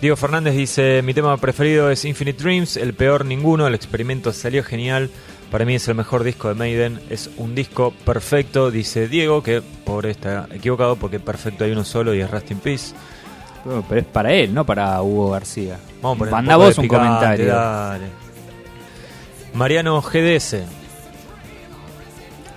Diego 0.00 0.16
Fernández 0.16 0.54
dice, 0.54 1.02
mi 1.02 1.12
tema 1.12 1.36
preferido 1.36 1.90
es 1.90 2.06
Infinite 2.06 2.42
Dreams, 2.42 2.78
el 2.78 2.94
peor 2.94 3.26
ninguno, 3.26 3.66
el 3.66 3.74
experimento 3.74 4.32
salió 4.32 4.64
genial, 4.64 5.10
para 5.50 5.64
mí 5.64 5.74
es 5.74 5.88
el 5.88 5.94
mejor 5.94 6.22
disco 6.24 6.48
de 6.48 6.54
Maiden, 6.54 7.00
es 7.10 7.30
un 7.36 7.54
disco 7.54 7.92
perfecto, 8.04 8.70
dice 8.70 9.08
Diego, 9.08 9.42
que 9.42 9.62
pobre 9.62 10.10
está 10.10 10.46
equivocado 10.52 10.96
porque 10.96 11.18
perfecto 11.20 11.64
hay 11.64 11.72
uno 11.72 11.84
solo 11.84 12.14
y 12.14 12.20
es 12.20 12.30
Rust 12.30 12.50
in 12.50 12.58
Peace. 12.58 12.94
Pero 13.88 14.00
es 14.00 14.06
para 14.06 14.32
él, 14.32 14.54
no 14.54 14.64
para 14.64 15.02
Hugo 15.02 15.30
García. 15.30 15.78
Vamos 16.00 16.16
a 16.16 16.18
poner 16.18 16.32
Manda 16.32 16.52
de 16.54 16.58
vos 16.64 16.78
un 16.78 16.82
picante, 16.84 17.06
comentario. 17.08 17.46
dale. 17.46 18.06
Mariano 19.52 20.00
GDS 20.00 20.56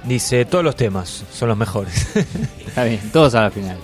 dice, 0.04 0.46
todos 0.46 0.64
los 0.64 0.76
temas 0.76 1.26
son 1.32 1.50
los 1.50 1.58
mejores. 1.58 2.08
Está 2.68 2.84
bien, 2.86 3.02
todos 3.12 3.36
a 3.36 3.42
la 3.42 3.52
final. 3.52 3.78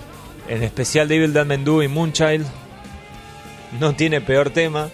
En 0.48 0.62
especial 0.62 1.08
Devil 1.08 1.32
That 1.32 1.46
Men 1.46 1.64
Do 1.64 1.82
y 1.82 1.88
Moonchild. 1.88 2.46
No 3.78 3.94
tiene 3.94 4.20
peor 4.20 4.50
tema. 4.50 4.88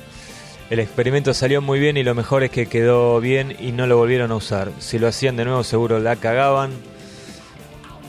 El 0.68 0.80
experimento 0.80 1.32
salió 1.32 1.62
muy 1.62 1.78
bien 1.78 1.96
y 1.96 2.02
lo 2.02 2.14
mejor 2.14 2.42
es 2.42 2.50
que 2.50 2.66
quedó 2.66 3.20
bien 3.20 3.56
y 3.60 3.70
no 3.70 3.86
lo 3.86 3.96
volvieron 3.96 4.32
a 4.32 4.36
usar. 4.36 4.72
Si 4.80 4.98
lo 4.98 5.06
hacían 5.06 5.36
de 5.36 5.44
nuevo 5.44 5.62
seguro 5.62 6.00
la 6.00 6.16
cagaban. 6.16 6.72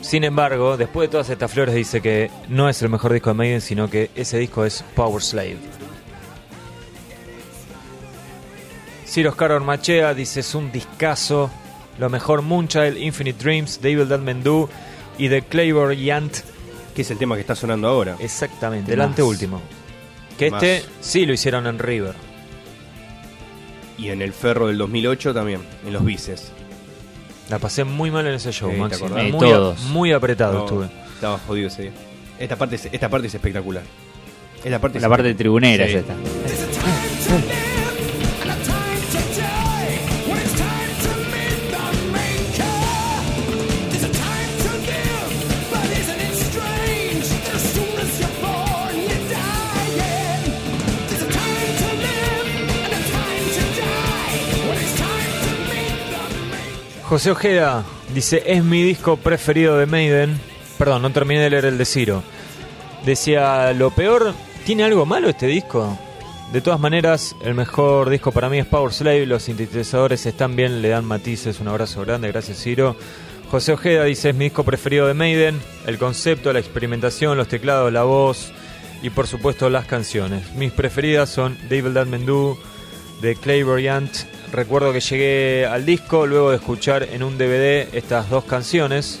Sin 0.00 0.24
embargo, 0.24 0.76
después 0.76 1.08
de 1.08 1.12
todas 1.12 1.30
estas 1.30 1.52
flores 1.52 1.74
dice 1.74 2.00
que 2.00 2.30
no 2.48 2.68
es 2.68 2.82
el 2.82 2.88
mejor 2.88 3.12
disco 3.12 3.30
de 3.30 3.34
Maiden, 3.34 3.60
sino 3.60 3.88
que 3.88 4.10
ese 4.16 4.38
disco 4.38 4.64
es 4.64 4.84
Power 4.96 5.22
Slave. 5.22 5.58
Ciro 9.06 9.30
Oscar 9.30 9.52
Ormachea 9.52 10.12
dice 10.14 10.40
es 10.40 10.54
un 10.54 10.72
discazo. 10.72 11.50
Lo 11.98 12.10
mejor 12.10 12.42
Moonchild, 12.42 12.96
Infinite 12.96 13.42
Dreams, 13.42 13.78
That 13.78 14.20
Men 14.20 14.42
Do 14.42 14.68
y 15.16 15.28
The 15.28 15.42
Clairvoyant 15.42 16.32
Que 16.94 17.02
es 17.02 17.10
el 17.10 17.18
tema 17.18 17.34
que 17.36 17.40
está 17.40 17.54
sonando 17.54 17.88
ahora. 17.88 18.16
Exactamente, 18.18 18.92
el 18.92 19.00
anteúltimo. 19.00 19.60
Que 20.36 20.50
Más. 20.50 20.62
este 20.62 20.88
sí 21.00 21.24
lo 21.24 21.32
hicieron 21.32 21.66
en 21.68 21.78
River. 21.78 22.27
Y 23.98 24.10
en 24.10 24.22
el 24.22 24.32
Ferro 24.32 24.68
del 24.68 24.78
2008 24.78 25.34
también, 25.34 25.60
en 25.84 25.92
los 25.92 26.04
bices. 26.04 26.52
La 27.50 27.58
pasé 27.58 27.82
muy 27.84 28.10
mal 28.10 28.26
en 28.26 28.34
ese 28.34 28.52
show. 28.52 28.70
Eh, 28.70 29.30
Muy, 29.32 29.50
todos. 29.50 29.80
muy 29.84 30.12
apretado 30.12 30.52
No, 30.54 30.64
estuve. 30.64 30.88
Estaba 31.14 31.38
jodido 31.38 31.68
ese 31.68 31.82
día. 31.82 31.92
Esta 32.38 32.56
parte 32.56 32.76
es, 32.76 32.88
esta 32.92 33.08
parte 33.08 33.26
es 33.26 33.34
espectacular. 33.34 33.82
Esta 34.62 34.78
parte 34.78 34.98
es 34.98 35.02
La 35.02 35.08
parte 35.08 35.28
de 35.28 35.34
tribunera 35.34 35.84
Sí. 35.86 35.92
es 35.94 35.96
esta. 36.04 36.14
José 57.08 57.30
Ojeda 57.30 57.84
dice, 58.12 58.42
es 58.44 58.62
mi 58.62 58.82
disco 58.82 59.16
preferido 59.16 59.78
de 59.78 59.86
Maiden. 59.86 60.38
Perdón, 60.76 61.00
no 61.00 61.10
terminé 61.10 61.40
de 61.40 61.48
leer 61.48 61.64
el 61.64 61.78
de 61.78 61.86
Ciro. 61.86 62.22
Decía, 63.06 63.72
lo 63.72 63.90
peor, 63.90 64.34
¿tiene 64.66 64.84
algo 64.84 65.06
malo 65.06 65.30
este 65.30 65.46
disco? 65.46 65.98
De 66.52 66.60
todas 66.60 66.78
maneras, 66.78 67.34
el 67.42 67.54
mejor 67.54 68.10
disco 68.10 68.30
para 68.30 68.50
mí 68.50 68.58
es 68.58 68.66
Power 68.66 68.92
Slave. 68.92 69.24
Los 69.24 69.44
sintetizadores 69.44 70.26
están 70.26 70.54
bien, 70.54 70.82
le 70.82 70.90
dan 70.90 71.06
matices. 71.06 71.60
Un 71.60 71.68
abrazo 71.68 72.02
grande, 72.02 72.28
gracias 72.28 72.58
Ciro. 72.62 72.94
José 73.50 73.72
Ojeda 73.72 74.04
dice, 74.04 74.28
es 74.28 74.34
mi 74.34 74.44
disco 74.44 74.62
preferido 74.62 75.06
de 75.06 75.14
Maiden. 75.14 75.58
El 75.86 75.96
concepto, 75.96 76.52
la 76.52 76.58
experimentación, 76.58 77.38
los 77.38 77.48
teclados, 77.48 77.90
la 77.90 78.02
voz 78.02 78.52
y 79.02 79.08
por 79.08 79.26
supuesto 79.26 79.70
las 79.70 79.86
canciones. 79.86 80.52
Mis 80.56 80.72
preferidas 80.72 81.30
son 81.30 81.56
Devil 81.70 81.94
That 81.94 82.06
Men 82.06 82.26
Do, 82.26 82.58
de 83.22 83.34
Clairvoyant. 83.34 84.10
Recuerdo 84.52 84.92
que 84.92 85.00
llegué 85.00 85.66
al 85.66 85.84
disco 85.84 86.26
luego 86.26 86.50
de 86.50 86.56
escuchar 86.56 87.02
en 87.02 87.22
un 87.22 87.36
DVD 87.36 87.94
estas 87.94 88.30
dos 88.30 88.44
canciones. 88.44 89.20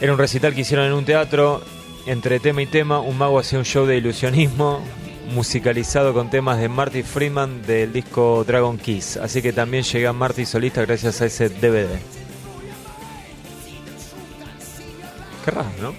Era 0.00 0.12
un 0.12 0.18
recital 0.18 0.54
que 0.54 0.60
hicieron 0.62 0.86
en 0.86 0.92
un 0.92 1.04
teatro. 1.04 1.62
Entre 2.06 2.38
tema 2.38 2.60
y 2.62 2.66
tema, 2.66 3.00
un 3.00 3.16
mago 3.16 3.38
hacía 3.38 3.58
un 3.58 3.64
show 3.64 3.86
de 3.86 3.96
ilusionismo 3.96 4.84
musicalizado 5.32 6.12
con 6.12 6.28
temas 6.30 6.58
de 6.60 6.68
Marty 6.68 7.02
Friedman 7.02 7.62
del 7.62 7.92
disco 7.92 8.44
Dragon 8.46 8.76
Kiss. 8.78 9.16
Así 9.16 9.40
que 9.40 9.52
también 9.52 9.82
llegué 9.84 10.06
a 10.06 10.12
Marty 10.12 10.44
solista 10.44 10.82
gracias 10.82 11.20
a 11.22 11.26
ese 11.26 11.48
DVD. 11.48 11.88
Qué 15.44 15.50
raro, 15.50 15.68
¿no? 15.80 15.94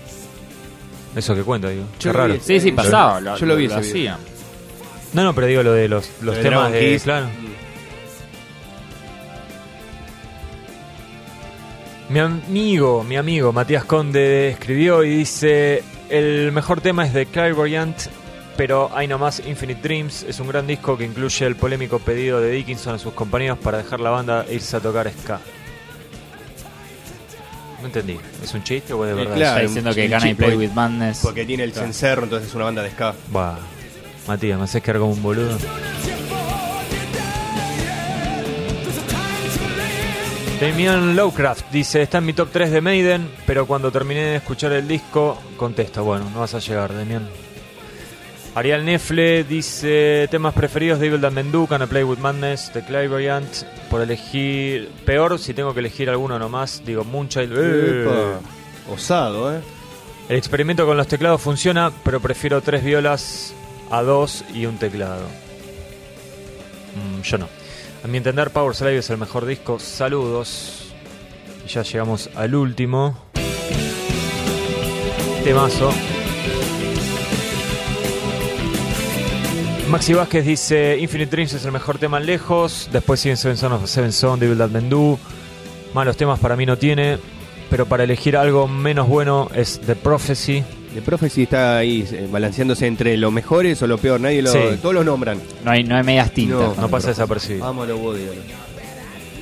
Eso 1.15 1.33
que 1.35 1.43
cuenta, 1.43 1.69
digo. 1.69 1.85
Yo 1.99 2.11
Qué 2.11 2.17
raro. 2.17 2.33
vi. 2.33 2.39
Sí, 2.39 2.59
sí, 2.59 2.71
pasaba. 2.71 3.19
Lo, 3.19 3.37
Yo 3.37 3.45
lo 3.45 3.55
vi 3.55 3.67
lo 3.67 3.75
hacían. 3.75 4.17
No, 5.13 5.23
no, 5.23 5.33
pero 5.33 5.47
digo 5.47 5.63
lo 5.63 5.71
de 5.73 5.87
los, 5.87 6.09
los 6.21 6.35
temas 6.35 6.51
Dragon 6.51 6.71
de. 6.73 6.79
Kiss. 6.79 7.03
Claro. 7.03 7.27
Mi 12.09 12.19
amigo, 12.19 13.03
mi 13.03 13.17
amigo 13.17 13.51
Matías 13.51 13.83
Conde 13.85 14.49
escribió 14.49 15.03
y 15.03 15.09
dice: 15.17 15.83
El 16.09 16.51
mejor 16.51 16.81
tema 16.81 17.05
es 17.05 17.13
de 17.13 17.25
Clairvoyant, 17.25 17.97
pero 18.55 18.91
hay 18.93 19.07
nomás 19.07 19.41
Infinite 19.45 19.81
Dreams. 19.81 20.23
Es 20.23 20.39
un 20.39 20.47
gran 20.47 20.67
disco 20.67 20.97
que 20.97 21.05
incluye 21.05 21.45
el 21.45 21.55
polémico 21.55 21.97
pedido 21.99 22.39
de 22.39 22.51
Dickinson 22.51 22.95
a 22.95 22.99
sus 22.99 23.13
compañeros 23.13 23.57
para 23.57 23.79
dejar 23.79 23.99
la 23.99 24.11
banda 24.11 24.45
e 24.47 24.55
irse 24.55 24.77
a 24.77 24.79
tocar 24.79 25.11
ska. 25.11 25.39
No 27.81 27.87
entendí. 27.87 28.19
¿Es 28.43 28.53
un 28.53 28.63
chiste 28.63 28.93
o 28.93 29.03
es 29.05 29.15
de 29.15 29.21
Eh, 29.21 29.25
verdad? 29.25 29.35
claro. 29.37 29.55
Está 29.57 29.67
diciendo 29.67 29.93
que 29.95 30.09
Can 30.09 30.27
I 30.27 30.33
Play 30.35 30.51
porque- 30.51 30.57
With 30.67 30.73
Madness. 30.73 31.19
Porque 31.23 31.45
tiene 31.45 31.63
el 31.63 31.73
cencerro, 31.73 32.23
entonces 32.23 32.49
es 32.49 32.55
una 32.55 32.65
banda 32.65 32.83
de 32.83 32.91
ska. 32.91 33.15
Buah. 33.31 33.57
Matías, 34.27 34.57
me 34.57 34.63
haces 34.65 34.81
quedar 34.83 34.99
como 34.99 35.11
un 35.13 35.21
boludo. 35.23 35.57
Damian 40.65 41.15
Lowcraft 41.15 41.69
dice, 41.71 42.01
está 42.01 42.17
en 42.17 42.25
mi 42.25 42.33
top 42.33 42.49
3 42.51 42.71
de 42.71 42.81
Maiden, 42.81 43.29
pero 43.45 43.67
cuando 43.67 43.91
terminé 43.91 44.21
de 44.21 44.35
escuchar 44.37 44.71
el 44.71 44.87
disco, 44.87 45.37
contesta, 45.57 46.01
bueno, 46.01 46.27
no 46.33 46.39
vas 46.39 46.55
a 46.55 46.59
llegar, 46.59 46.91
Damian. 46.91 47.29
Ariel 48.55 48.83
Nefle 48.83 49.43
dice, 49.43 50.27
temas 50.31 50.55
preferidos, 50.55 50.99
Devil 50.99 51.21
That 51.21 51.33
Men 51.33 51.51
Do, 51.51 51.67
Can 51.67 51.83
I 51.83 51.85
Play 51.85 52.03
With 52.03 52.17
Madness, 52.17 52.71
The 52.73 52.83
Clairvoyant, 52.83 53.47
por 53.91 54.01
elegir, 54.01 54.89
peor, 55.05 55.37
si 55.37 55.53
tengo 55.53 55.71
que 55.75 55.81
elegir 55.81 56.09
alguno 56.09 56.39
nomás, 56.39 56.81
digo 56.83 57.03
Moonchild. 57.03 57.53
Eh. 57.55 58.33
Osado, 58.91 59.55
¿eh? 59.55 59.61
El 60.29 60.35
experimento 60.35 60.87
con 60.87 60.97
los 60.97 61.07
teclados 61.07 61.41
funciona, 61.41 61.91
pero 62.03 62.19
prefiero 62.19 62.59
tres 62.61 62.83
violas 62.83 63.53
a 63.91 64.01
dos 64.01 64.43
y 64.51 64.65
un 64.65 64.77
teclado. 64.79 65.27
Mm, 66.95 67.21
yo 67.21 67.37
no. 67.37 67.64
A 68.05 68.07
mi 68.07 68.19
entender, 68.19 68.51
Power 68.51 68.75
Slave 68.75 68.99
es 68.99 69.09
el 69.09 69.17
mejor 69.17 69.47
disco. 69.47 69.79
Saludos. 69.79 70.93
Y 71.65 71.69
ya 71.69 71.81
llegamos 71.81 72.29
al 72.35 72.53
último. 72.53 73.17
Temazo. 75.43 75.91
Maxi 79.89 80.13
Vázquez 80.13 80.45
dice: 80.45 80.99
Infinite 80.99 81.31
Dreams 81.31 81.53
es 81.53 81.65
el 81.65 81.71
mejor 81.71 81.97
tema 81.97 82.19
lejos. 82.19 82.89
Después 82.93 83.19
siguen 83.19 83.37
Seven 83.37 83.57
Son 83.57 83.87
Seven 83.87 84.11
Son, 84.11 84.39
Devil 84.39 84.59
That 84.59 84.69
Men 84.69 84.87
Do. 84.87 85.17
Malos 85.95 86.15
temas 86.15 86.37
para 86.37 86.55
mí 86.55 86.67
no 86.67 86.77
tiene. 86.77 87.17
Pero 87.71 87.87
para 87.87 88.03
elegir 88.03 88.37
algo 88.37 88.67
menos 88.67 89.07
bueno 89.07 89.49
es 89.55 89.81
The 89.83 89.95
Prophecy. 89.95 90.63
The 90.95 91.01
Prophecy 91.01 91.43
está 91.43 91.77
ahí 91.77 92.07
eh, 92.09 92.27
balanceándose 92.31 92.87
entre 92.87 93.17
lo 93.17 93.29
mejores 93.29 93.81
o 93.81 93.87
lo 93.87 93.97
peor. 93.97 94.19
Nadie 94.21 94.41
lo. 94.41 94.51
Sí. 94.51 94.59
Todos 94.81 94.95
lo 94.95 95.03
nombran. 95.03 95.39
No 95.63 95.71
hay, 95.71 95.83
no 95.83 95.95
hay 95.97 96.03
medias 96.03 96.31
tintas. 96.31 96.57
No, 96.75 96.81
No 96.83 96.89
pasa 96.89 97.07
profe. 97.07 97.07
desapercibido. 97.09 97.65
Vamos 97.65 97.83
a 97.85 97.89
lo 97.89 97.97
Woody. 97.97 98.21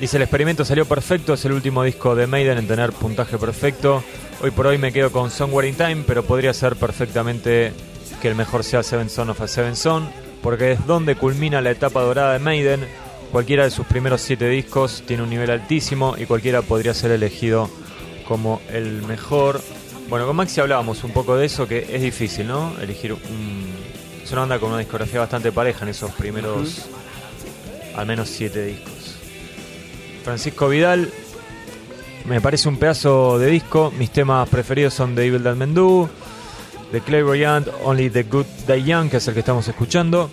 Dice: 0.01 0.17
El 0.17 0.23
experimento 0.23 0.65
salió 0.65 0.85
perfecto. 0.85 1.33
Es 1.35 1.45
el 1.45 1.51
último 1.51 1.83
disco 1.83 2.15
de 2.15 2.25
Maiden 2.25 2.57
en 2.57 2.67
tener 2.67 2.91
puntaje 2.91 3.37
perfecto. 3.37 4.03
Hoy 4.41 4.49
por 4.51 4.65
hoy 4.65 4.79
me 4.79 4.91
quedo 4.91 5.11
con 5.11 5.29
Somewhere 5.29 5.69
in 5.69 5.75
Time. 5.75 6.03
Pero 6.07 6.23
podría 6.23 6.53
ser 6.53 6.75
perfectamente 6.75 7.71
que 8.19 8.27
el 8.29 8.35
mejor 8.35 8.63
sea 8.63 8.81
Seven 8.81 9.09
Son 9.11 9.29
of 9.29 9.39
a 9.39 9.47
Seven 9.47 9.75
Son. 9.75 10.09
Porque 10.41 10.71
es 10.71 10.85
donde 10.87 11.15
culmina 11.15 11.61
la 11.61 11.69
etapa 11.69 12.01
dorada 12.01 12.33
de 12.33 12.39
Maiden. 12.39 12.81
Cualquiera 13.31 13.63
de 13.63 13.69
sus 13.71 13.85
primeros 13.85 14.21
siete 14.21 14.49
discos 14.49 15.03
tiene 15.05 15.21
un 15.21 15.29
nivel 15.29 15.51
altísimo. 15.51 16.15
Y 16.17 16.25
cualquiera 16.25 16.63
podría 16.63 16.95
ser 16.95 17.11
elegido 17.11 17.69
como 18.27 18.59
el 18.71 19.03
mejor. 19.03 19.61
Bueno, 20.13 20.27
con 20.27 20.35
Maxi 20.35 20.61
hablábamos 20.61 21.03
un 21.03 21.09
poco 21.09 21.35
de 21.35 21.47
eso, 21.47 21.67
que 21.67 21.87
es 21.91 21.99
difícil, 21.99 22.45
¿no? 22.45 22.75
Elegir 22.79 23.13
un... 23.13 23.65
Es 24.23 24.31
una 24.31 24.41
banda 24.41 24.59
con 24.59 24.69
una 24.69 24.77
discografía 24.77 25.19
bastante 25.19 25.51
pareja 25.51 25.85
en 25.85 25.89
esos 25.89 26.11
primeros, 26.11 26.85
al 27.95 28.05
menos 28.05 28.29
siete 28.29 28.63
discos. 28.63 29.17
Francisco 30.23 30.69
Vidal, 30.69 31.09
me 32.25 32.39
parece 32.41 32.69
un 32.69 32.77
pedazo 32.77 33.39
de 33.39 33.47
disco. 33.47 33.91
Mis 33.97 34.11
temas 34.11 34.47
preferidos 34.49 34.93
son 34.93 35.15
The 35.15 35.25
Evil 35.25 35.41
That 35.41 35.55
Men 35.55 35.73
Do, 35.73 36.07
de 36.91 37.01
Clairvoyant, 37.01 37.67
Only 37.83 38.11
the 38.11 38.21
Good 38.21 38.45
Die 38.67 38.83
Young, 38.83 39.09
que 39.09 39.17
es 39.17 39.27
el 39.27 39.33
que 39.33 39.39
estamos 39.39 39.67
escuchando. 39.67 40.29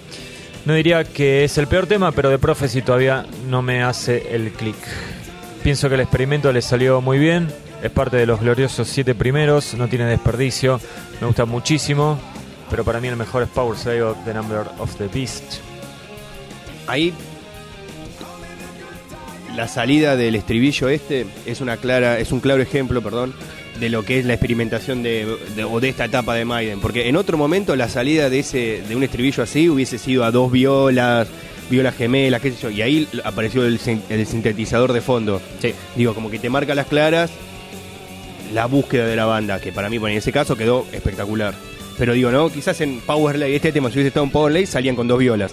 No 0.67 0.75
diría 0.75 1.05
que 1.05 1.45
es 1.45 1.57
el 1.57 1.69
peor 1.69 1.87
tema, 1.87 2.13
pero 2.13 2.29
de 2.29 2.39
Prophecy 2.39 2.83
todavía 2.83 3.25
no 3.49 3.63
me 3.63 3.83
hace 3.83 4.37
el 4.37 4.53
clic. 4.53 4.77
Pienso 5.63 5.89
que 5.89 5.95
el 5.95 6.03
experimento 6.03 6.53
le 6.53 6.61
salió 6.61 7.01
muy 7.01 7.19
bien, 7.19 7.49
es 7.83 7.91
parte 7.91 8.17
de 8.17 8.27
los 8.27 8.41
gloriosos 8.41 8.89
siete 8.89 9.15
primeros, 9.15 9.75
no 9.75 9.89
tiene 9.89 10.05
desperdicio, 10.07 10.81
me 11.21 11.27
gusta 11.27 11.45
muchísimo, 11.47 12.19
pero 12.71 12.85
para 12.85 13.01
mí 13.01 13.09
el 13.09 13.17
mejor 13.17 13.43
es 13.43 13.49
Power 13.49 13.77
Slave 13.79 14.15
The 14.25 14.35
Number 14.35 14.63
of 14.79 14.95
the 14.97 15.09
Beast. 15.09 15.43
Ahí 16.87 17.13
la 19.57 19.67
salida 19.69 20.17
del 20.17 20.35
estribillo 20.37 20.89
este 20.89 21.27
es 21.47 21.61
una 21.61 21.77
clara, 21.77 22.19
es 22.19 22.33
un 22.33 22.41
claro 22.41 22.63
ejemplo, 22.63 23.03
perdón, 23.03 23.35
de 23.79 23.89
lo 23.89 24.05
que 24.05 24.19
es 24.19 24.25
la 24.27 24.35
experimentación 24.35 25.03
de, 25.03 25.37
de- 25.57 25.65
o 25.65 25.81
de 25.81 25.89
esta 25.89 26.05
etapa 26.05 26.35
de 26.35 26.45
Maiden, 26.45 26.81
porque 26.81 27.09
en 27.09 27.17
otro 27.17 27.37
momento 27.39 27.75
la 27.77 27.89
salida 27.89 28.29
de 28.31 28.41
ese 28.41 28.83
de 28.87 28.95
un 28.97 29.03
estribillo 29.03 29.43
así 29.43 29.69
hubiese 29.69 29.99
sido 29.99 30.25
a 30.25 30.31
dos 30.31 30.53
violas, 30.53 31.29
violas 31.71 31.97
gemelas, 31.97 32.41
qué 32.43 32.53
sé 32.53 32.59
yo, 32.63 32.71
y 32.71 32.83
ahí 32.83 33.09
apareció 33.25 33.65
el, 33.65 33.79
sin- 33.79 34.03
el 34.09 34.27
sintetizador 34.27 34.93
de 34.93 35.01
fondo. 35.01 35.41
Sí. 35.61 35.75
Digo, 35.97 36.15
como 36.15 36.31
que 36.31 36.39
te 36.39 36.51
marca 36.51 36.75
las 36.75 36.87
claras 36.87 37.31
la 38.53 38.67
búsqueda 38.67 39.07
de 39.07 39.17
la 39.17 39.25
banda, 39.27 39.61
que 39.61 39.73
para 39.73 39.89
mí, 39.89 39.99
bueno, 39.99 40.13
en 40.13 40.19
ese 40.19 40.33
caso 40.33 40.57
quedó 40.57 40.85
espectacular. 40.93 41.55
Pero 41.99 42.13
digo, 42.15 42.31
¿no? 42.31 42.51
Quizás 42.51 42.81
en 42.81 43.01
Powerlay, 43.01 43.55
este 43.55 43.73
tema, 43.73 43.89
si 43.91 43.95
hubiese 43.97 44.09
estado 44.09 44.25
en 44.25 44.31
Powerlay, 44.33 44.67
salían 44.67 44.97
con 44.97 45.07
dos 45.09 45.19
violas. 45.19 45.53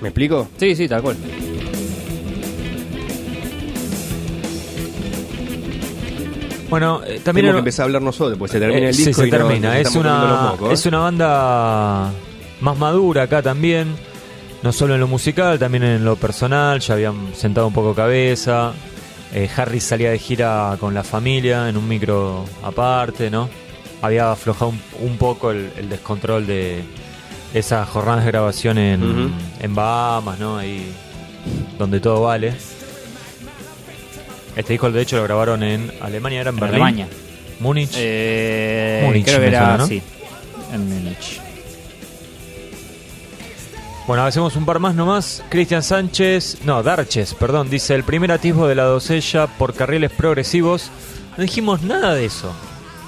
¿Me 0.00 0.08
explico? 0.08 0.48
Sí, 0.58 0.74
sí, 0.76 0.88
tal 0.88 1.02
cual. 1.02 1.16
Bueno, 6.70 7.02
eh, 7.04 7.20
también 7.22 7.44
Tenemos 7.44 7.48
era- 7.48 7.52
que 7.54 7.58
empezar 7.58 7.82
a 7.82 7.86
hablar 7.86 8.02
nosotros, 8.02 8.38
pues 8.38 8.50
se 8.50 8.58
termina 8.58 8.86
Eh, 8.86 8.88
el 8.88 8.94
sí, 8.94 9.04
disco 9.06 9.22
se 9.22 9.28
y 9.28 9.30
termina. 9.30 9.68
nos 9.78 9.88
es, 9.88 9.94
una, 9.96 10.54
¿eh? 10.58 10.72
es 10.72 10.86
una 10.86 10.98
banda 11.00 12.10
más 12.60 12.78
madura 12.78 13.22
acá 13.24 13.42
también. 13.42 13.88
No 14.62 14.72
solo 14.72 14.94
en 14.94 15.00
lo 15.00 15.08
musical, 15.08 15.58
también 15.58 15.82
en 15.82 16.04
lo 16.04 16.16
personal. 16.16 16.80
Ya 16.80 16.94
habían 16.94 17.34
sentado 17.34 17.66
un 17.66 17.74
poco 17.74 17.94
cabeza. 17.94 18.72
Eh, 19.34 19.48
Harris 19.56 19.84
salía 19.84 20.10
de 20.10 20.18
gira 20.18 20.76
con 20.78 20.92
la 20.92 21.02
familia 21.04 21.68
en 21.68 21.76
un 21.76 21.88
micro 21.88 22.44
aparte, 22.62 23.30
¿no? 23.30 23.48
Había 24.02 24.32
aflojado 24.32 24.70
un, 24.70 24.80
un 25.00 25.16
poco 25.16 25.50
el, 25.52 25.70
el 25.78 25.88
descontrol 25.88 26.46
de 26.46 26.82
esas 27.54 27.88
jornadas 27.88 28.24
de 28.24 28.30
grabación 28.30 28.78
en, 28.78 29.74
Bahamas, 29.74 30.38
¿no? 30.38 30.58
Ahí 30.58 30.92
donde 31.78 32.00
todo 32.00 32.22
vale. 32.22 32.52
Este 34.54 34.74
disco, 34.74 34.90
de 34.90 35.00
hecho, 35.00 35.16
lo 35.16 35.22
grabaron 35.24 35.62
en 35.62 35.90
Alemania, 36.02 36.40
era 36.42 36.50
en, 36.50 36.56
En 36.56 36.60
Berlín. 36.60 36.74
Alemania. 36.82 37.08
Múnich. 37.60 37.92
Eh, 37.96 39.02
Múnich, 39.06 39.24
creo 39.24 39.36
que 39.36 39.40
me 39.42 39.48
era 39.48 39.60
suena, 39.60 39.76
¿no? 39.78 39.86
sí, 39.86 40.02
en 40.72 40.88
Múnich. 40.88 41.40
Bueno, 44.06 44.24
hacemos 44.24 44.56
un 44.56 44.64
par 44.66 44.78
más 44.80 44.94
nomás. 44.94 45.42
Cristian 45.48 45.82
Sánchez, 45.82 46.58
no, 46.64 46.82
Darches, 46.82 47.34
perdón, 47.34 47.70
dice 47.70 47.94
el 47.94 48.02
primer 48.02 48.32
atisbo 48.32 48.66
de 48.66 48.74
la 48.74 48.82
dosella 48.84 49.46
por 49.46 49.74
carriles 49.74 50.10
progresivos. 50.10 50.90
No 51.36 51.42
dijimos 51.42 51.82
nada 51.82 52.14
de 52.14 52.24
eso. 52.26 52.52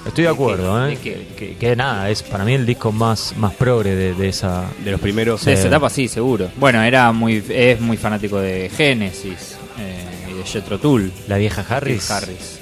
Estoy 0.07 0.23
de 0.25 0.29
¿De 0.29 0.35
acuerdo? 0.35 0.87
¿eh? 0.89 0.97
Que, 1.03 1.57
que 1.59 1.77
nada, 1.77 2.11
es 2.11 2.23
para 2.23 2.45
mí 2.45 2.53
el 2.55 2.65
disco 2.67 2.93
más, 2.93 3.35
más 3.39 3.55
progre 3.55 3.95
de, 3.97 4.15
de 4.15 4.29
esa. 4.29 4.65
De 4.85 4.93
los 4.93 5.01
primeros. 5.01 5.45
De 5.45 5.55
esa 5.55 5.67
etapa 5.67 5.91
sí, 5.91 6.09
seguro. 6.09 6.49
Bueno, 6.57 6.83
era 6.83 7.11
muy 7.13 7.43
es 7.49 7.81
muy 7.81 7.97
fanático 7.97 8.39
de 8.39 8.71
Genesis 8.75 9.57
eh, 9.79 10.31
y 10.31 10.35
de 10.39 10.45
Jethro 10.45 10.79
Tull. 10.79 11.11
La 11.27 11.39
vieja 11.39 11.65
Harris. 11.69 12.11
Harris. 12.11 12.59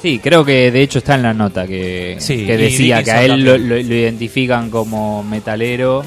Sí, 0.00 0.20
creo 0.22 0.44
que 0.44 0.70
de 0.70 0.82
hecho 0.82 0.98
está 0.98 1.14
en 1.16 1.22
la 1.22 1.34
nota 1.34 1.66
que, 1.66 2.16
Sí, 2.20 2.46
que 2.46 2.54
y 2.54 2.58
decía 2.58 3.02
que 3.02 3.10
a 3.10 3.24
él 3.24 3.42
lo, 3.44 3.52
también. 3.52 3.68
lo- 3.68 3.74
lo 3.76 3.94
identifican 3.94 4.70
como 4.70 5.22
metalero, 5.24 6.04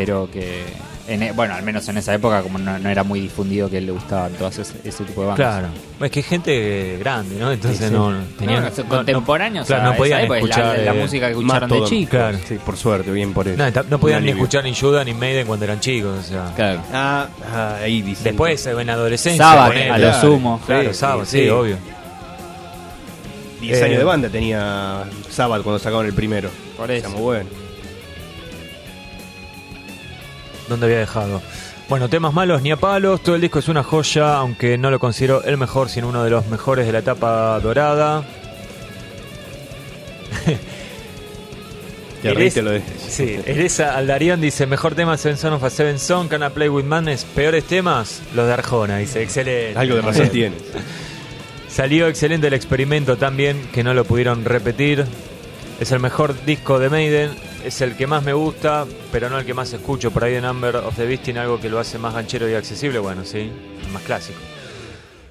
pero 0.00 0.28
que, 0.30 0.64
en 1.08 1.22
e- 1.22 1.32
bueno, 1.32 1.54
al 1.54 1.62
menos 1.62 1.88
en 1.88 1.96
esa 1.98 2.12
época 2.14 2.42
como 2.42 2.58
no, 2.58 2.78
no 2.78 2.88
era 2.88 3.02
muy 3.04 3.20
difundido 3.20 3.70
que 3.70 3.80
le 3.80 3.92
gustaban 3.92 4.32
todas 4.32 4.58
ese, 4.58 4.74
ese 4.84 5.04
tipo 5.04 5.22
de 5.22 5.28
bandas. 5.28 5.60
Claro. 5.60 5.68
Es 6.04 6.10
que 6.10 6.20
es 6.20 6.26
gente 6.26 6.96
grande, 6.98 7.36
¿no? 7.38 7.50
Entonces 7.52 7.78
Sí, 7.78 7.86
sí. 7.86 7.90
no 7.92 8.12
tenían. 8.38 8.62
No, 8.64 8.68
no- 8.70 8.76
no- 8.76 8.88
contemporáneos 8.88 9.66
claro, 9.66 9.84
no 9.92 9.96
podían 9.96 10.20
época, 10.20 10.34
la- 10.34 10.38
escuchar. 10.40 10.78
la, 10.80 10.94
eh, 10.94 11.00
música 11.00 11.26
que 11.28 11.32
escucharon 11.32 11.70
de 11.70 11.76
todo. 11.78 11.88
chicos. 11.88 12.10
Claro. 12.10 12.38
Sí, 12.46 12.58
por 12.64 12.76
suerte, 12.76 13.10
bien 13.12 13.32
por 13.32 13.48
eso. 13.48 13.62
No, 13.88 13.98
podían 13.98 14.24
ni 14.24 14.30
escuchar 14.32 14.64
ni 14.64 14.74
Judas 14.74 15.06
ni 15.06 15.14
Maiden 15.14 15.46
cuando 15.46 15.64
eran 15.64 15.80
chicos. 15.80 16.18
O 16.18 16.22
sea. 16.22 16.52
Claro. 16.54 16.80
Ah, 16.92 17.28
ah, 17.52 17.76
ahí 17.82 18.02
dice. 18.02 18.24
Después, 18.24 18.66
en 18.66 18.90
adolescencia. 18.90 19.44
Sabbath, 19.44 19.68
ponele. 19.68 19.90
a 19.90 19.98
lo 19.98 20.20
sumo. 20.20 20.60
Claro, 20.66 20.88
Sí, 20.92 20.98
Sabbath, 20.98 21.26
sí, 21.26 21.42
sí. 21.44 21.48
obvio. 21.48 21.76
10 23.60 23.78
Eh, 23.80 23.84
años 23.84 23.98
de 23.98 24.04
banda 24.04 24.28
tenía 24.28 25.04
Sabbath 25.30 25.62
cuando 25.62 25.78
sacaron 25.78 26.06
el 26.06 26.12
primero. 26.12 26.50
Por 26.76 26.90
eso. 26.90 27.06
Está 27.06 27.08
muy 27.16 27.22
bueno. 27.22 27.65
¿Dónde 30.68 30.86
había 30.86 30.98
dejado? 30.98 31.40
Bueno, 31.88 32.08
temas 32.08 32.32
malos 32.34 32.62
ni 32.62 32.72
a 32.72 32.76
palos, 32.76 33.22
todo 33.22 33.36
el 33.36 33.40
disco 33.40 33.60
es 33.60 33.68
una 33.68 33.82
joya, 33.84 34.36
aunque 34.36 34.76
no 34.76 34.90
lo 34.90 34.98
considero 34.98 35.44
el 35.44 35.56
mejor, 35.56 35.88
sino 35.88 36.08
uno 36.08 36.24
de 36.24 36.30
los 36.30 36.46
mejores 36.46 36.84
de 36.86 36.92
la 36.92 36.98
etapa 36.98 37.60
dorada. 37.60 38.24
Eres- 42.24 42.56
lo 42.56 42.70
de. 42.72 42.82
Sí, 43.08 43.38
Eresa 43.46 43.96
Aldarión 43.96 44.40
dice, 44.40 44.66
mejor 44.66 44.94
tema 44.96 45.16
Seven 45.16 45.36
Son 45.38 45.52
of 45.52 45.62
a 45.62 45.70
Seven 45.70 45.98
Son, 46.00 46.26
Can 46.28 46.42
I 46.42 46.48
Play 46.50 46.68
With 46.68 46.84
Madness, 46.84 47.24
peores 47.24 47.64
temas, 47.64 48.20
los 48.34 48.46
de 48.46 48.52
Arjona, 48.52 48.98
dice, 48.98 49.22
excelente. 49.22 49.78
Algo 49.78 49.94
de 49.96 50.02
razón 50.02 50.28
Bien. 50.32 50.52
tiene. 50.54 50.56
Salió 51.68 52.08
excelente 52.08 52.48
el 52.48 52.54
experimento 52.54 53.16
también, 53.16 53.68
que 53.72 53.84
no 53.84 53.94
lo 53.94 54.04
pudieron 54.04 54.44
repetir. 54.44 55.04
Es 55.78 55.92
el 55.92 56.00
mejor 56.00 56.34
disco 56.44 56.78
de 56.80 56.88
Maiden, 56.90 57.30
es 57.66 57.80
el 57.80 57.96
que 57.96 58.06
más 58.06 58.22
me 58.22 58.32
gusta, 58.32 58.86
pero 59.10 59.28
no 59.28 59.38
el 59.38 59.44
que 59.44 59.52
más 59.52 59.72
escucho. 59.72 60.12
Por 60.12 60.22
ahí 60.22 60.34
de 60.34 60.40
Number 60.40 60.76
of 60.76 60.94
the 60.94 61.04
Beast 61.04 61.24
tiene 61.24 61.40
algo 61.40 61.60
que 61.60 61.68
lo 61.68 61.80
hace 61.80 61.98
más 61.98 62.14
ganchero 62.14 62.48
y 62.48 62.54
accesible, 62.54 63.00
bueno, 63.00 63.24
sí, 63.24 63.50
más 63.92 64.02
clásico. 64.02 64.38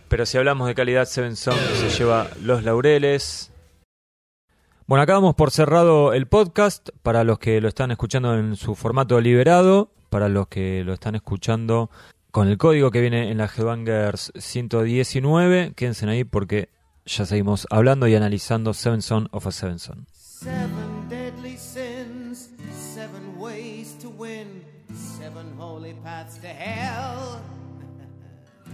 Pero 0.09 0.25
si 0.25 0.37
hablamos 0.37 0.67
de 0.67 0.75
calidad, 0.75 1.05
Seven 1.05 1.37
Song 1.37 1.55
se 1.55 1.89
lleva 1.89 2.27
los 2.41 2.63
laureles. 2.63 3.51
Bueno, 4.85 5.03
acá 5.03 5.13
vamos 5.13 5.35
por 5.35 5.49
cerrado 5.49 6.13
el 6.13 6.27
podcast 6.27 6.89
para 7.01 7.23
los 7.23 7.39
que 7.39 7.61
lo 7.61 7.69
están 7.69 7.91
escuchando 7.91 8.37
en 8.37 8.57
su 8.57 8.75
formato 8.75 9.21
liberado, 9.21 9.89
para 10.09 10.27
los 10.27 10.49
que 10.49 10.83
lo 10.83 10.93
están 10.93 11.15
escuchando 11.15 11.89
con 12.31 12.49
el 12.49 12.57
código 12.57 12.91
que 12.91 12.99
viene 12.99 13.31
en 13.31 13.37
la 13.37 13.45
Headbangers 13.45 14.33
119. 14.35 15.71
Quédense 15.73 16.05
ahí 16.09 16.25
porque 16.25 16.67
ya 17.05 17.25
seguimos 17.25 17.65
hablando 17.69 18.09
y 18.09 18.15
analizando 18.15 18.73
Seven 18.73 19.01
Son 19.01 19.29
of 19.31 19.47
a 19.47 19.51
Seven 19.51 19.79
Son. 19.79 20.05
Seven 20.11 21.24
paths 25.93 26.37
to 26.39 26.47
hell. 26.47 27.41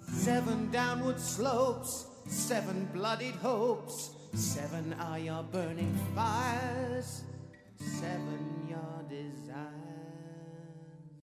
seven 0.00 0.70
downward 0.70 1.20
slopes, 1.20 2.06
seven 2.26 2.88
bloodied 2.92 3.36
hopes, 3.36 4.10
seven 4.34 4.94
are 5.00 5.18
your 5.18 5.42
burning 5.42 5.98
fires, 6.14 7.24
seven 7.78 8.66
your 8.68 9.02
desires. 9.08 9.87